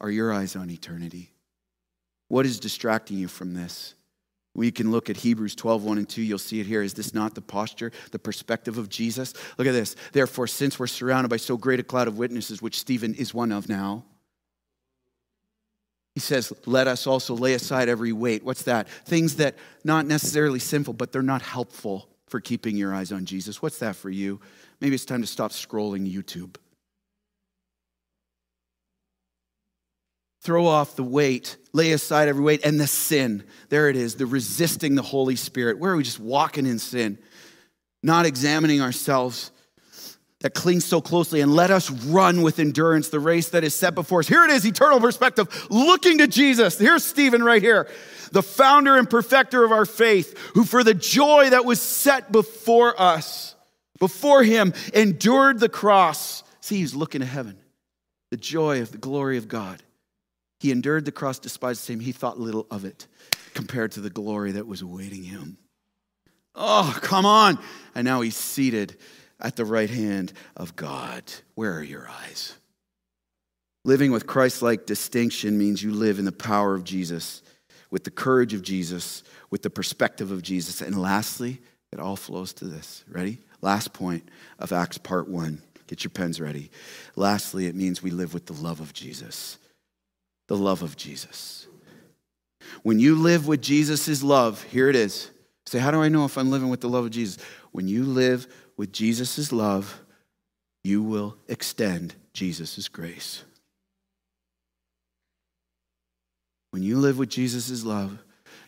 Are 0.00 0.10
your 0.10 0.32
eyes 0.32 0.56
on 0.56 0.70
eternity? 0.70 1.30
What 2.26 2.46
is 2.46 2.58
distracting 2.58 3.16
you 3.16 3.28
from 3.28 3.54
this? 3.54 3.94
We 4.58 4.72
can 4.72 4.90
look 4.90 5.08
at 5.08 5.16
Hebrews 5.16 5.54
12, 5.54 5.84
1 5.84 5.98
and 5.98 6.08
2. 6.08 6.20
You'll 6.20 6.36
see 6.36 6.58
it 6.58 6.66
here. 6.66 6.82
Is 6.82 6.92
this 6.92 7.14
not 7.14 7.36
the 7.36 7.40
posture, 7.40 7.92
the 8.10 8.18
perspective 8.18 8.76
of 8.76 8.88
Jesus? 8.88 9.32
Look 9.56 9.68
at 9.68 9.72
this. 9.72 9.94
Therefore, 10.10 10.48
since 10.48 10.80
we're 10.80 10.88
surrounded 10.88 11.28
by 11.28 11.36
so 11.36 11.56
great 11.56 11.78
a 11.78 11.84
cloud 11.84 12.08
of 12.08 12.18
witnesses, 12.18 12.60
which 12.60 12.80
Stephen 12.80 13.14
is 13.14 13.32
one 13.32 13.52
of 13.52 13.68
now, 13.68 14.04
he 16.16 16.20
says, 16.20 16.52
let 16.66 16.88
us 16.88 17.06
also 17.06 17.36
lay 17.36 17.54
aside 17.54 17.88
every 17.88 18.12
weight. 18.12 18.42
What's 18.42 18.64
that? 18.64 18.88
Things 18.88 19.36
that 19.36 19.54
not 19.84 20.06
necessarily 20.06 20.58
sinful, 20.58 20.94
but 20.94 21.12
they're 21.12 21.22
not 21.22 21.42
helpful 21.42 22.08
for 22.26 22.40
keeping 22.40 22.76
your 22.76 22.92
eyes 22.92 23.12
on 23.12 23.26
Jesus. 23.26 23.62
What's 23.62 23.78
that 23.78 23.94
for 23.94 24.10
you? 24.10 24.40
Maybe 24.80 24.96
it's 24.96 25.04
time 25.04 25.20
to 25.20 25.28
stop 25.28 25.52
scrolling 25.52 26.12
YouTube. 26.12 26.56
Throw 30.40 30.66
off 30.66 30.96
the 30.96 31.04
weight, 31.04 31.56
lay 31.78 31.92
aside 31.92 32.28
every 32.28 32.42
weight, 32.42 32.64
and 32.64 32.78
the 32.78 32.86
sin. 32.86 33.44
There 33.68 33.88
it 33.88 33.96
is, 33.96 34.16
the 34.16 34.26
resisting 34.26 34.96
the 34.96 35.02
Holy 35.02 35.36
Spirit. 35.36 35.78
Where 35.78 35.92
are 35.92 35.96
we 35.96 36.02
just 36.02 36.20
walking 36.20 36.66
in 36.66 36.78
sin, 36.78 37.18
not 38.02 38.26
examining 38.26 38.82
ourselves? 38.82 39.52
That 40.40 40.54
clings 40.54 40.84
so 40.84 41.00
closely, 41.00 41.40
and 41.40 41.52
let 41.52 41.72
us 41.72 41.90
run 41.90 42.42
with 42.42 42.60
endurance 42.60 43.08
the 43.08 43.18
race 43.18 43.48
that 43.48 43.64
is 43.64 43.74
set 43.74 43.96
before 43.96 44.20
us. 44.20 44.28
Here 44.28 44.44
it 44.44 44.50
is, 44.50 44.64
eternal 44.64 45.00
perspective, 45.00 45.66
looking 45.68 46.18
to 46.18 46.28
Jesus. 46.28 46.78
Here's 46.78 47.04
Stephen 47.04 47.42
right 47.42 47.60
here, 47.60 47.88
the 48.30 48.42
founder 48.42 48.96
and 48.96 49.10
perfecter 49.10 49.64
of 49.64 49.72
our 49.72 49.84
faith, 49.84 50.38
who 50.54 50.62
for 50.64 50.84
the 50.84 50.94
joy 50.94 51.50
that 51.50 51.64
was 51.64 51.80
set 51.80 52.30
before 52.30 53.00
us, 53.00 53.56
before 53.98 54.44
him, 54.44 54.74
endured 54.94 55.58
the 55.58 55.68
cross. 55.68 56.44
See, 56.60 56.76
he's 56.76 56.94
looking 56.94 57.20
to 57.20 57.26
heaven, 57.26 57.58
the 58.30 58.36
joy 58.36 58.80
of 58.80 58.92
the 58.92 58.98
glory 58.98 59.38
of 59.38 59.48
God. 59.48 59.82
He 60.58 60.72
endured 60.72 61.04
the 61.04 61.12
cross, 61.12 61.38
despised 61.38 61.82
the 61.82 61.86
same. 61.86 62.00
He 62.00 62.12
thought 62.12 62.38
little 62.38 62.66
of 62.70 62.84
it 62.84 63.06
compared 63.54 63.92
to 63.92 64.00
the 64.00 64.10
glory 64.10 64.52
that 64.52 64.66
was 64.66 64.82
awaiting 64.82 65.22
him. 65.22 65.58
Oh, 66.54 66.96
come 67.00 67.24
on. 67.24 67.58
And 67.94 68.04
now 68.04 68.20
he's 68.20 68.36
seated 68.36 68.96
at 69.40 69.56
the 69.56 69.64
right 69.64 69.90
hand 69.90 70.32
of 70.56 70.74
God. 70.74 71.22
Where 71.54 71.74
are 71.74 71.82
your 71.82 72.08
eyes? 72.08 72.54
Living 73.84 74.10
with 74.10 74.26
Christ 74.26 74.60
like 74.60 74.84
distinction 74.84 75.56
means 75.56 75.82
you 75.82 75.92
live 75.92 76.18
in 76.18 76.24
the 76.24 76.32
power 76.32 76.74
of 76.74 76.84
Jesus, 76.84 77.42
with 77.90 78.02
the 78.02 78.10
courage 78.10 78.52
of 78.52 78.62
Jesus, 78.62 79.22
with 79.50 79.62
the 79.62 79.70
perspective 79.70 80.32
of 80.32 80.42
Jesus. 80.42 80.80
And 80.80 81.00
lastly, 81.00 81.60
it 81.92 82.00
all 82.00 82.16
flows 82.16 82.52
to 82.54 82.64
this. 82.64 83.04
Ready? 83.08 83.38
Last 83.60 83.92
point 83.92 84.28
of 84.58 84.72
Acts 84.72 84.98
part 84.98 85.28
one. 85.28 85.62
Get 85.86 86.04
your 86.04 86.10
pens 86.10 86.40
ready. 86.40 86.70
Lastly, 87.16 87.66
it 87.66 87.74
means 87.74 88.02
we 88.02 88.10
live 88.10 88.34
with 88.34 88.46
the 88.46 88.52
love 88.52 88.80
of 88.80 88.92
Jesus 88.92 89.56
the 90.48 90.56
love 90.56 90.82
of 90.82 90.96
Jesus. 90.96 91.66
When 92.82 92.98
you 92.98 93.14
live 93.14 93.46
with 93.46 93.62
Jesus' 93.62 94.22
love, 94.22 94.62
here 94.64 94.88
it 94.88 94.96
is. 94.96 95.30
Say, 95.66 95.78
how 95.78 95.90
do 95.90 96.02
I 96.02 96.08
know 96.08 96.24
if 96.24 96.36
I'm 96.36 96.50
living 96.50 96.70
with 96.70 96.80
the 96.80 96.88
love 96.88 97.04
of 97.04 97.10
Jesus? 97.10 97.42
When 97.72 97.86
you 97.86 98.04
live 98.04 98.46
with 98.76 98.92
Jesus' 98.92 99.52
love, 99.52 100.00
you 100.82 101.02
will 101.02 101.36
extend 101.48 102.14
Jesus' 102.32 102.88
grace. 102.88 103.44
When 106.70 106.82
you 106.82 106.98
live 106.98 107.18
with 107.18 107.28
Jesus' 107.28 107.84
love, 107.84 108.18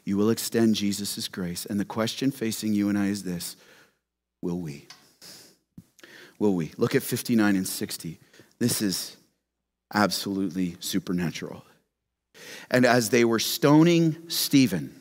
you 0.05 0.16
will 0.16 0.31
extend 0.31 0.74
Jesus' 0.74 1.28
grace. 1.28 1.66
And 1.66 1.78
the 1.78 1.85
question 1.85 2.31
facing 2.31 2.74
you 2.74 2.89
and 2.89 2.99
I 2.99 3.07
is 3.07 3.22
this 3.22 3.57
Will 4.43 4.59
we? 4.59 4.87
Will 6.39 6.55
we? 6.55 6.72
Look 6.76 6.95
at 6.95 7.03
59 7.03 7.57
and 7.57 7.68
60. 7.68 8.18
This 8.59 8.81
is 8.83 9.16
absolutely 9.93 10.76
supernatural. 10.81 11.64
And 12.70 12.84
as 12.84 13.11
they 13.11 13.24
were 13.24 13.38
stoning 13.38 14.16
Stephen, 14.28 14.95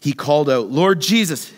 he 0.00 0.12
called 0.12 0.50
out, 0.50 0.70
Lord 0.70 1.00
Jesus, 1.00 1.52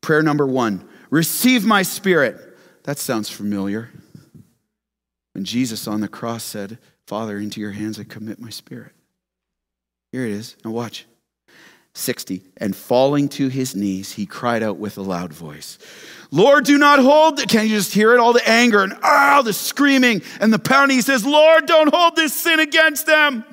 prayer 0.00 0.22
number 0.22 0.46
one, 0.46 0.88
receive 1.10 1.64
my 1.64 1.82
spirit. 1.82 2.40
That 2.84 2.98
sounds 2.98 3.30
familiar. 3.30 3.90
When 5.32 5.44
Jesus 5.44 5.88
on 5.88 6.00
the 6.00 6.08
cross 6.08 6.44
said, 6.44 6.78
Father, 7.06 7.38
into 7.38 7.60
your 7.60 7.72
hands 7.72 7.98
I 7.98 8.04
commit 8.04 8.38
my 8.38 8.50
spirit. 8.50 8.92
Here 10.12 10.24
it 10.24 10.30
is. 10.30 10.56
Now 10.64 10.70
watch. 10.70 11.06
60. 11.94 12.42
And 12.56 12.74
falling 12.74 13.28
to 13.30 13.48
his 13.48 13.74
knees, 13.74 14.12
he 14.12 14.26
cried 14.26 14.62
out 14.62 14.78
with 14.78 14.98
a 14.98 15.02
loud 15.02 15.32
voice, 15.32 15.78
Lord, 16.30 16.64
do 16.64 16.78
not 16.78 16.98
hold. 16.98 17.38
Can 17.48 17.68
you 17.68 17.76
just 17.76 17.94
hear 17.94 18.12
it? 18.12 18.18
All 18.18 18.32
the 18.32 18.46
anger 18.48 18.82
and 18.82 18.94
ah, 19.02 19.42
the 19.44 19.52
screaming 19.52 20.22
and 20.40 20.52
the 20.52 20.58
pounding. 20.58 20.96
He 20.96 21.02
says, 21.02 21.24
Lord, 21.24 21.66
don't 21.66 21.94
hold 21.94 22.16
this 22.16 22.34
sin 22.34 22.58
against 22.58 23.06
them. 23.06 23.44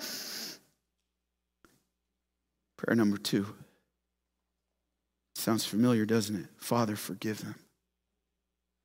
Prayer 2.78 2.96
number 2.96 3.18
two. 3.18 3.46
Sounds 5.36 5.66
familiar, 5.66 6.06
doesn't 6.06 6.36
it? 6.36 6.48
Father, 6.58 6.96
forgive 6.96 7.44
them. 7.44 7.56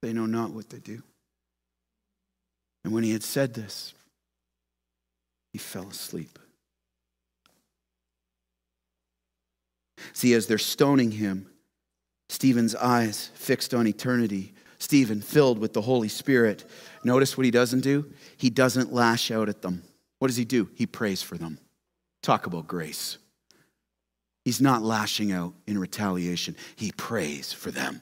They 0.02 0.12
know 0.12 0.26
not 0.26 0.50
what 0.50 0.68
they 0.68 0.78
do. 0.78 1.02
And 2.84 2.92
when 2.92 3.02
he 3.02 3.12
had 3.12 3.22
said 3.22 3.54
this, 3.54 3.94
he 5.52 5.58
fell 5.58 5.88
asleep. 5.88 6.38
See, 10.12 10.34
as 10.34 10.46
they're 10.46 10.58
stoning 10.58 11.12
him, 11.12 11.50
Stephen's 12.28 12.74
eyes 12.74 13.30
fixed 13.34 13.72
on 13.74 13.86
eternity, 13.86 14.52
Stephen 14.78 15.20
filled 15.20 15.58
with 15.58 15.72
the 15.72 15.80
Holy 15.80 16.08
Spirit. 16.08 16.64
Notice 17.04 17.36
what 17.36 17.44
he 17.44 17.50
doesn't 17.50 17.80
do? 17.80 18.12
He 18.36 18.50
doesn't 18.50 18.92
lash 18.92 19.30
out 19.30 19.48
at 19.48 19.62
them. 19.62 19.82
What 20.18 20.28
does 20.28 20.36
he 20.36 20.44
do? 20.44 20.68
He 20.74 20.86
prays 20.86 21.22
for 21.22 21.38
them. 21.38 21.58
Talk 22.22 22.46
about 22.46 22.66
grace. 22.66 23.18
He's 24.44 24.60
not 24.60 24.82
lashing 24.82 25.32
out 25.32 25.54
in 25.66 25.78
retaliation, 25.78 26.56
he 26.76 26.92
prays 26.92 27.52
for 27.52 27.70
them. 27.70 28.00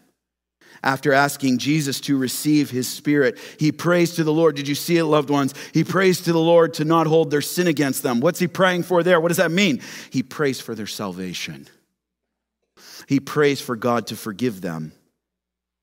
After 0.82 1.12
asking 1.12 1.58
Jesus 1.58 2.00
to 2.02 2.18
receive 2.18 2.68
his 2.68 2.88
spirit, 2.88 3.38
he 3.58 3.72
prays 3.72 4.16
to 4.16 4.24
the 4.24 4.32
Lord. 4.32 4.56
Did 4.56 4.68
you 4.68 4.74
see 4.74 4.98
it, 4.98 5.04
loved 5.04 5.30
ones? 5.30 5.54
He 5.72 5.84
prays 5.84 6.20
to 6.22 6.32
the 6.32 6.38
Lord 6.38 6.74
to 6.74 6.84
not 6.84 7.06
hold 7.06 7.30
their 7.30 7.40
sin 7.40 7.68
against 7.68 8.02
them. 8.02 8.20
What's 8.20 8.40
he 8.40 8.48
praying 8.48 8.82
for 8.82 9.02
there? 9.02 9.20
What 9.20 9.28
does 9.28 9.38
that 9.38 9.50
mean? 9.50 9.80
He 10.10 10.22
prays 10.22 10.60
for 10.60 10.74
their 10.74 10.86
salvation. 10.86 11.68
He 13.06 13.20
prays 13.20 13.60
for 13.60 13.76
God 13.76 14.08
to 14.08 14.16
forgive 14.16 14.60
them, 14.60 14.92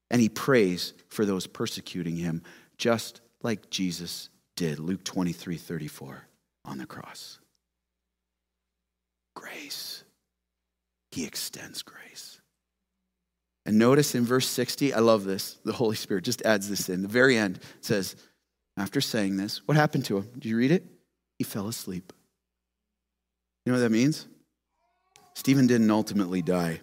and 0.10 0.22
he 0.22 0.30
prays 0.30 0.94
for 1.10 1.26
those 1.26 1.48
persecuting 1.48 2.16
him, 2.16 2.44
just 2.78 3.22
like 3.44 3.70
Jesus 3.70 4.30
did. 4.56 4.80
Luke 4.80 5.04
23 5.04 5.58
34 5.58 6.28
on 6.66 6.78
the 6.78 6.86
cross. 6.86 7.40
Grace. 9.36 10.04
He 11.12 11.26
extends 11.26 11.82
grace. 11.82 12.40
And 13.66 13.78
notice 13.78 14.16
in 14.16 14.24
verse 14.24 14.48
60, 14.48 14.94
I 14.94 15.00
love 15.00 15.26
this. 15.26 15.58
The 15.66 15.74
Holy 15.74 15.96
Spirit 15.96 16.24
just 16.24 16.42
adds 16.44 16.70
this 16.70 16.90
in. 16.90 17.02
The 17.02 17.08
very 17.08 17.38
end 17.38 17.60
says, 17.82 18.16
after 18.78 19.02
saying 19.02 19.38
this, 19.38 19.62
what 19.68 19.78
happened 19.78 20.06
to 20.06 20.18
him? 20.18 20.30
Did 20.34 20.46
you 20.46 20.58
read 20.58 20.72
it? 20.72 20.86
he 21.42 21.44
fell 21.44 21.68
asleep. 21.68 22.14
You 23.66 23.72
know 23.72 23.80
what 23.80 23.82
that 23.82 23.92
means? 23.92 24.28
Stephen 25.34 25.66
didn't 25.66 25.90
ultimately 25.90 26.44
die, 26.44 26.82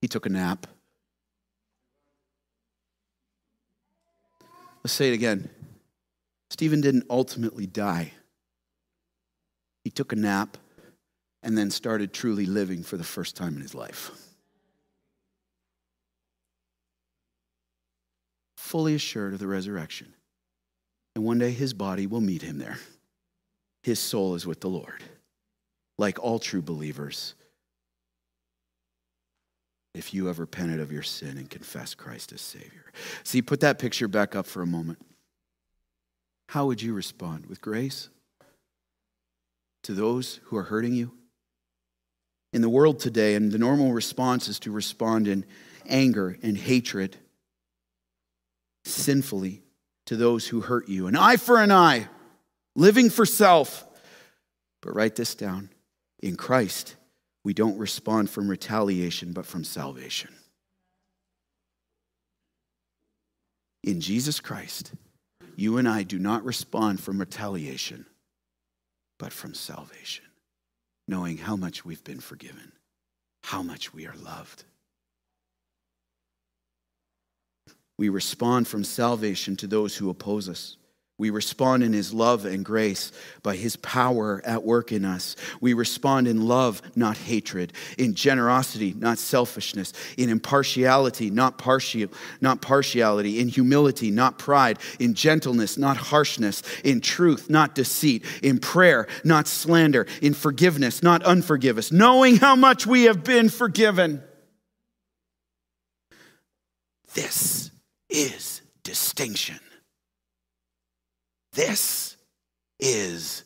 he 0.00 0.08
took 0.08 0.26
a 0.26 0.28
nap. 0.28 0.66
Let's 4.82 4.92
say 4.92 5.08
it 5.08 5.14
again. 5.14 5.50
Stephen 6.50 6.80
didn't 6.80 7.04
ultimately 7.10 7.66
die. 7.66 8.12
He 9.84 9.90
took 9.90 10.12
a 10.12 10.16
nap 10.16 10.56
and 11.42 11.56
then 11.56 11.70
started 11.70 12.12
truly 12.12 12.46
living 12.46 12.82
for 12.82 12.96
the 12.96 13.04
first 13.04 13.36
time 13.36 13.54
in 13.56 13.62
his 13.62 13.74
life. 13.74 14.10
Fully 18.56 18.94
assured 18.94 19.34
of 19.34 19.38
the 19.38 19.46
resurrection. 19.46 20.14
And 21.14 21.24
one 21.24 21.38
day 21.38 21.50
his 21.50 21.74
body 21.74 22.06
will 22.06 22.20
meet 22.20 22.42
him 22.42 22.58
there. 22.58 22.78
His 23.82 23.98
soul 23.98 24.34
is 24.34 24.46
with 24.46 24.60
the 24.60 24.68
Lord. 24.68 25.02
Like 25.96 26.22
all 26.22 26.38
true 26.38 26.62
believers, 26.62 27.34
if 29.94 30.14
you 30.14 30.26
have 30.26 30.38
repented 30.38 30.80
of 30.80 30.92
your 30.92 31.02
sin 31.02 31.38
and 31.38 31.50
confessed 31.50 31.96
Christ 31.96 32.32
as 32.32 32.40
Savior. 32.40 32.92
See, 33.24 33.42
put 33.42 33.60
that 33.60 33.78
picture 33.78 34.08
back 34.08 34.36
up 34.36 34.46
for 34.46 34.62
a 34.62 34.66
moment. 34.66 34.98
How 36.48 36.66
would 36.66 36.80
you 36.80 36.94
respond? 36.94 37.46
With 37.46 37.60
grace? 37.60 38.08
To 39.84 39.92
those 39.92 40.40
who 40.44 40.56
are 40.56 40.64
hurting 40.64 40.94
you? 40.94 41.12
In 42.52 42.62
the 42.62 42.68
world 42.68 43.00
today, 43.00 43.34
and 43.34 43.52
the 43.52 43.58
normal 43.58 43.92
response 43.92 44.48
is 44.48 44.58
to 44.60 44.70
respond 44.70 45.28
in 45.28 45.44
anger 45.86 46.38
and 46.42 46.56
hatred, 46.56 47.16
sinfully, 48.84 49.62
to 50.06 50.16
those 50.16 50.46
who 50.46 50.62
hurt 50.62 50.88
you. 50.88 51.06
An 51.06 51.16
eye 51.16 51.36
for 51.36 51.60
an 51.60 51.70
eye, 51.70 52.08
living 52.74 53.10
for 53.10 53.26
self. 53.26 53.86
But 54.80 54.94
write 54.94 55.16
this 55.16 55.34
down. 55.34 55.70
In 56.20 56.36
Christ, 56.36 56.96
we 57.48 57.54
don't 57.54 57.78
respond 57.78 58.28
from 58.28 58.46
retaliation, 58.46 59.32
but 59.32 59.46
from 59.46 59.64
salvation. 59.64 60.28
In 63.82 64.02
Jesus 64.02 64.38
Christ, 64.38 64.92
you 65.56 65.78
and 65.78 65.88
I 65.88 66.02
do 66.02 66.18
not 66.18 66.44
respond 66.44 67.00
from 67.00 67.18
retaliation, 67.18 68.04
but 69.18 69.32
from 69.32 69.54
salvation, 69.54 70.26
knowing 71.08 71.38
how 71.38 71.56
much 71.56 71.86
we've 71.86 72.04
been 72.04 72.20
forgiven, 72.20 72.70
how 73.44 73.62
much 73.62 73.94
we 73.94 74.06
are 74.06 74.16
loved. 74.22 74.64
We 77.96 78.10
respond 78.10 78.68
from 78.68 78.84
salvation 78.84 79.56
to 79.56 79.66
those 79.66 79.96
who 79.96 80.10
oppose 80.10 80.50
us. 80.50 80.76
We 81.18 81.30
respond 81.30 81.82
in 81.82 81.92
His 81.92 82.14
love 82.14 82.44
and 82.44 82.64
grace 82.64 83.10
by 83.42 83.56
His 83.56 83.74
power 83.76 84.40
at 84.44 84.62
work 84.62 84.92
in 84.92 85.04
us. 85.04 85.34
We 85.60 85.74
respond 85.74 86.28
in 86.28 86.46
love, 86.46 86.80
not 86.94 87.16
hatred, 87.16 87.72
in 87.98 88.14
generosity, 88.14 88.94
not 88.96 89.18
selfishness, 89.18 89.92
in 90.16 90.30
impartiality, 90.30 91.30
not 91.30 91.60
not 92.40 92.62
partiality, 92.62 93.40
in 93.40 93.48
humility, 93.48 94.12
not 94.12 94.38
pride, 94.38 94.78
in 95.00 95.14
gentleness, 95.14 95.76
not 95.76 95.96
harshness, 95.96 96.62
in 96.84 97.00
truth, 97.00 97.50
not 97.50 97.74
deceit, 97.74 98.24
in 98.40 98.58
prayer, 98.58 99.08
not 99.24 99.48
slander, 99.48 100.06
in 100.22 100.34
forgiveness, 100.34 101.02
not 101.02 101.24
unforgiveness, 101.24 101.90
knowing 101.90 102.36
how 102.36 102.54
much 102.54 102.86
we 102.86 103.04
have 103.04 103.24
been 103.24 103.48
forgiven. 103.48 104.22
This 107.14 107.72
is 108.08 108.62
distinction. 108.84 109.58
This 111.58 112.16
is 112.78 113.42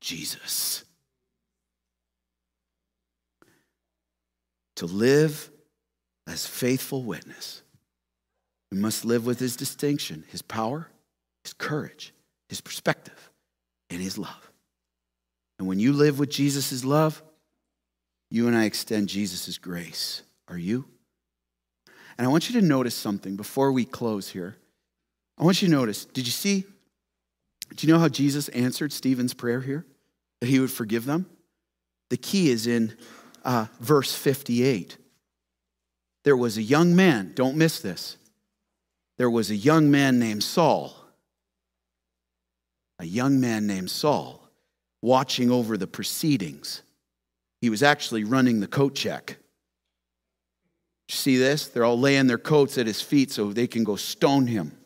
Jesus. 0.00 0.84
To 4.76 4.86
live 4.86 5.50
as 6.28 6.46
faithful 6.46 7.02
witness, 7.02 7.62
we 8.70 8.78
must 8.78 9.04
live 9.04 9.26
with 9.26 9.40
his 9.40 9.56
distinction, 9.56 10.22
his 10.28 10.42
power, 10.42 10.88
his 11.42 11.54
courage, 11.54 12.14
his 12.48 12.60
perspective, 12.60 13.30
and 13.90 14.00
his 14.00 14.16
love. 14.16 14.52
And 15.58 15.66
when 15.66 15.80
you 15.80 15.92
live 15.92 16.20
with 16.20 16.30
Jesus' 16.30 16.84
love, 16.84 17.20
you 18.30 18.46
and 18.46 18.56
I 18.56 18.66
extend 18.66 19.08
Jesus' 19.08 19.58
grace. 19.58 20.22
Are 20.46 20.56
you? 20.56 20.84
And 22.16 22.28
I 22.28 22.30
want 22.30 22.48
you 22.48 22.60
to 22.60 22.64
notice 22.64 22.94
something 22.94 23.34
before 23.34 23.72
we 23.72 23.84
close 23.84 24.28
here. 24.28 24.54
I 25.36 25.42
want 25.42 25.62
you 25.62 25.66
to 25.66 25.74
notice 25.74 26.04
did 26.04 26.26
you 26.28 26.32
see 26.32 26.64
do 27.74 27.86
you 27.86 27.92
know 27.92 27.98
how 27.98 28.08
Jesus 28.08 28.48
answered 28.48 28.92
Stephen's 28.92 29.34
prayer 29.34 29.60
here? 29.60 29.84
That 30.40 30.48
he 30.48 30.60
would 30.60 30.70
forgive 30.70 31.04
them? 31.04 31.26
The 32.10 32.16
key 32.16 32.50
is 32.50 32.66
in 32.66 32.96
uh, 33.44 33.66
verse 33.80 34.14
58. 34.14 34.96
There 36.24 36.36
was 36.36 36.56
a 36.56 36.62
young 36.62 36.94
man, 36.94 37.32
don't 37.34 37.56
miss 37.56 37.80
this. 37.80 38.16
There 39.18 39.30
was 39.30 39.50
a 39.50 39.56
young 39.56 39.90
man 39.90 40.18
named 40.18 40.42
Saul, 40.42 40.94
a 42.98 43.04
young 43.04 43.40
man 43.40 43.66
named 43.66 43.90
Saul, 43.90 44.48
watching 45.00 45.50
over 45.50 45.76
the 45.76 45.86
proceedings. 45.86 46.82
He 47.60 47.70
was 47.70 47.82
actually 47.82 48.24
running 48.24 48.60
the 48.60 48.66
coat 48.66 48.94
check. 48.94 49.38
see 51.08 51.38
this? 51.38 51.68
They're 51.68 51.84
all 51.84 51.98
laying 51.98 52.26
their 52.26 52.38
coats 52.38 52.76
at 52.76 52.86
his 52.86 53.00
feet 53.00 53.30
so 53.30 53.52
they 53.52 53.66
can 53.66 53.84
go 53.84 53.96
stone 53.96 54.46
him. 54.46 54.76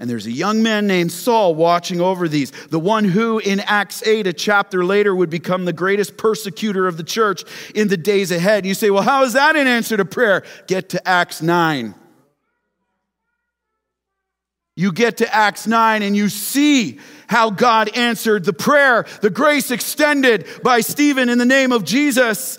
And 0.00 0.08
there's 0.08 0.24
a 0.24 0.32
young 0.32 0.62
man 0.62 0.86
named 0.86 1.12
Saul 1.12 1.54
watching 1.54 2.00
over 2.00 2.26
these, 2.26 2.52
the 2.68 2.80
one 2.80 3.04
who 3.04 3.38
in 3.38 3.60
Acts 3.60 4.02
8, 4.02 4.26
a 4.26 4.32
chapter 4.32 4.82
later, 4.82 5.14
would 5.14 5.28
become 5.28 5.66
the 5.66 5.74
greatest 5.74 6.16
persecutor 6.16 6.86
of 6.86 6.96
the 6.96 7.04
church 7.04 7.44
in 7.74 7.88
the 7.88 7.98
days 7.98 8.30
ahead. 8.30 8.64
You 8.64 8.72
say, 8.72 8.88
well, 8.88 9.02
how 9.02 9.24
is 9.24 9.34
that 9.34 9.56
an 9.56 9.66
answer 9.66 9.98
to 9.98 10.06
prayer? 10.06 10.42
Get 10.66 10.88
to 10.90 11.06
Acts 11.06 11.42
9. 11.42 11.94
You 14.74 14.90
get 14.90 15.18
to 15.18 15.34
Acts 15.34 15.66
9 15.66 16.02
and 16.02 16.16
you 16.16 16.30
see 16.30 16.98
how 17.26 17.50
God 17.50 17.94
answered 17.94 18.46
the 18.46 18.54
prayer, 18.54 19.04
the 19.20 19.28
grace 19.28 19.70
extended 19.70 20.46
by 20.62 20.80
Stephen 20.80 21.28
in 21.28 21.36
the 21.36 21.44
name 21.44 21.72
of 21.72 21.84
Jesus 21.84 22.58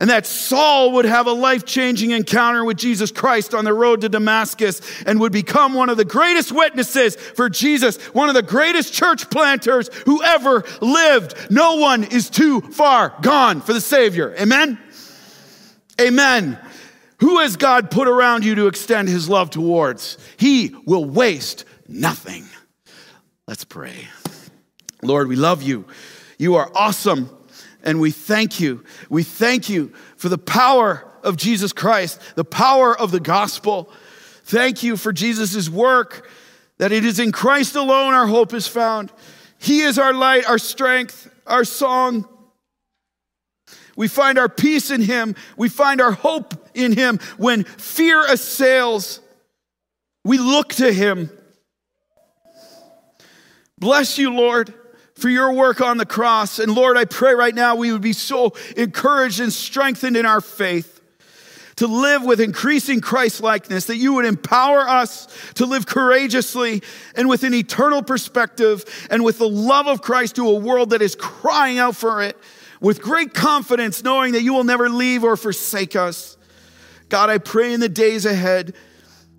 and 0.00 0.08
that 0.08 0.24
Saul 0.24 0.92
would 0.92 1.04
have 1.04 1.26
a 1.26 1.32
life 1.32 1.66
changing 1.66 2.12
encounter 2.12 2.64
with 2.64 2.78
Jesus 2.78 3.12
Christ 3.12 3.54
on 3.54 3.66
the 3.66 3.74
road 3.74 4.00
to 4.00 4.08
Damascus 4.08 4.80
and 5.04 5.20
would 5.20 5.30
become 5.30 5.74
one 5.74 5.90
of 5.90 5.98
the 5.98 6.06
greatest 6.06 6.50
witnesses 6.50 7.16
for 7.16 7.50
Jesus, 7.50 7.98
one 8.14 8.30
of 8.30 8.34
the 8.34 8.42
greatest 8.42 8.94
church 8.94 9.28
planters 9.28 9.90
who 10.06 10.22
ever 10.22 10.64
lived. 10.80 11.34
No 11.50 11.76
one 11.76 12.04
is 12.04 12.30
too 12.30 12.62
far 12.62 13.14
gone 13.20 13.60
for 13.60 13.74
the 13.74 13.80
Savior. 13.80 14.34
Amen? 14.40 14.78
Amen. 16.00 16.58
Who 17.18 17.38
has 17.40 17.56
God 17.56 17.90
put 17.90 18.08
around 18.08 18.46
you 18.46 18.54
to 18.54 18.66
extend 18.68 19.10
his 19.10 19.28
love 19.28 19.50
towards? 19.50 20.16
He 20.38 20.74
will 20.86 21.04
waste 21.04 21.66
nothing. 21.86 22.46
Let's 23.46 23.64
pray. 23.64 24.08
Lord, 25.02 25.28
we 25.28 25.36
love 25.36 25.60
you. 25.60 25.84
You 26.38 26.54
are 26.54 26.70
awesome. 26.74 27.28
And 27.82 28.00
we 28.00 28.10
thank 28.10 28.60
you. 28.60 28.84
We 29.08 29.22
thank 29.22 29.68
you 29.68 29.92
for 30.16 30.28
the 30.28 30.38
power 30.38 31.06
of 31.22 31.36
Jesus 31.36 31.72
Christ, 31.72 32.20
the 32.34 32.44
power 32.44 32.96
of 32.98 33.10
the 33.10 33.20
gospel. 33.20 33.90
Thank 34.44 34.82
you 34.82 34.96
for 34.96 35.12
Jesus' 35.12 35.68
work, 35.68 36.28
that 36.78 36.92
it 36.92 37.04
is 37.04 37.18
in 37.18 37.32
Christ 37.32 37.76
alone 37.76 38.14
our 38.14 38.26
hope 38.26 38.52
is 38.54 38.66
found. 38.66 39.12
He 39.58 39.80
is 39.80 39.98
our 39.98 40.14
light, 40.14 40.48
our 40.48 40.58
strength, 40.58 41.30
our 41.46 41.64
song. 41.64 42.26
We 43.96 44.08
find 44.08 44.38
our 44.38 44.48
peace 44.48 44.90
in 44.90 45.02
Him. 45.02 45.34
We 45.56 45.68
find 45.68 46.00
our 46.00 46.12
hope 46.12 46.70
in 46.74 46.92
Him. 46.92 47.18
When 47.36 47.64
fear 47.64 48.24
assails, 48.24 49.20
we 50.24 50.38
look 50.38 50.70
to 50.74 50.92
Him. 50.92 51.30
Bless 53.78 54.18
you, 54.18 54.32
Lord 54.34 54.74
for 55.20 55.28
your 55.28 55.52
work 55.52 55.80
on 55.80 55.98
the 55.98 56.06
cross. 56.06 56.58
And 56.58 56.74
Lord, 56.74 56.96
I 56.96 57.04
pray 57.04 57.34
right 57.34 57.54
now 57.54 57.76
we 57.76 57.92
would 57.92 58.02
be 58.02 58.12
so 58.12 58.54
encouraged 58.76 59.40
and 59.40 59.52
strengthened 59.52 60.16
in 60.16 60.26
our 60.26 60.40
faith 60.40 61.00
to 61.76 61.86
live 61.86 62.22
with 62.22 62.40
increasing 62.40 63.00
Christ 63.00 63.40
likeness, 63.42 63.86
that 63.86 63.96
you 63.96 64.12
would 64.14 64.26
empower 64.26 64.80
us 64.80 65.28
to 65.54 65.64
live 65.64 65.86
courageously 65.86 66.82
and 67.14 67.26
with 67.26 67.42
an 67.42 67.54
eternal 67.54 68.02
perspective 68.02 68.84
and 69.10 69.24
with 69.24 69.38
the 69.38 69.48
love 69.48 69.86
of 69.86 70.02
Christ 70.02 70.36
to 70.36 70.46
a 70.46 70.54
world 70.54 70.90
that 70.90 71.00
is 71.00 71.16
crying 71.16 71.78
out 71.78 71.96
for 71.96 72.22
it 72.22 72.36
with 72.82 73.00
great 73.00 73.32
confidence, 73.32 74.04
knowing 74.04 74.32
that 74.32 74.42
you 74.42 74.52
will 74.52 74.64
never 74.64 74.90
leave 74.90 75.24
or 75.24 75.36
forsake 75.36 75.96
us. 75.96 76.36
God, 77.08 77.30
I 77.30 77.38
pray 77.38 77.72
in 77.72 77.80
the 77.80 77.88
days 77.88 78.26
ahead 78.26 78.74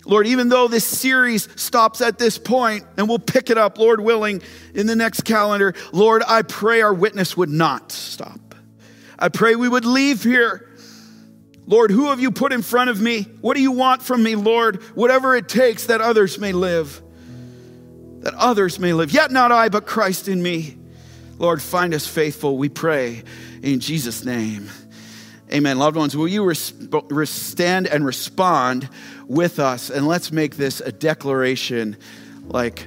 Lord, 0.06 0.26
even 0.28 0.50
though 0.50 0.68
this 0.68 0.86
series 0.86 1.48
stops 1.62 2.02
at 2.02 2.18
this 2.18 2.38
point, 2.38 2.86
and 2.98 3.08
we'll 3.08 3.20
pick 3.20 3.50
it 3.50 3.58
up, 3.58 3.78
Lord 3.78 4.02
willing, 4.02 4.42
in 4.74 4.88
the 4.88 4.96
next 4.96 5.22
calendar, 5.22 5.74
Lord, 5.92 6.24
I 6.28 6.42
pray 6.42 6.82
our 6.82 6.94
witness 6.94 7.38
would 7.38 7.50
not 7.50 7.92
stop. 7.92 8.56
I 9.20 9.30
pray 9.30 9.56
we 9.56 9.70
would 9.70 9.86
leave 9.86 10.24
here. 10.24 10.68
Lord, 11.68 11.92
who 11.92 12.08
have 12.08 12.20
you 12.20 12.32
put 12.32 12.52
in 12.52 12.64
front 12.64 12.90
of 12.90 13.00
me? 13.00 13.24
What 13.42 13.56
do 13.56 13.62
you 13.62 13.72
want 13.72 14.02
from 14.02 14.24
me, 14.24 14.36
Lord? 14.36 14.82
Whatever 14.96 15.36
it 15.36 15.48
takes 15.48 15.86
that 15.86 16.02
others 16.02 16.40
may 16.40 16.52
live. 16.52 17.02
That 18.22 18.34
others 18.34 18.80
may 18.80 18.94
live. 18.94 19.12
Yet 19.12 19.32
not 19.32 19.52
I, 19.52 19.70
but 19.70 19.86
Christ 19.86 20.28
in 20.28 20.42
me. 20.42 20.78
Lord, 21.38 21.62
find 21.62 21.94
us 21.94 22.08
faithful, 22.08 22.58
we 22.58 22.70
pray 22.70 23.24
in 23.64 23.80
Jesus' 23.80 24.26
name. 24.26 24.70
Amen. 25.52 25.78
Loved 25.80 25.98
ones, 25.98 26.16
will 26.16 26.28
you 26.28 26.46
res- 26.46 27.30
stand 27.30 27.88
and 27.88 28.06
respond 28.06 28.88
with 29.32 29.60
us? 29.60 29.90
And 29.90 30.08
let's 30.08 30.32
make 30.32 30.58
this 30.58 30.82
a 30.82 30.92
declaration 30.92 31.98
like 32.48 32.80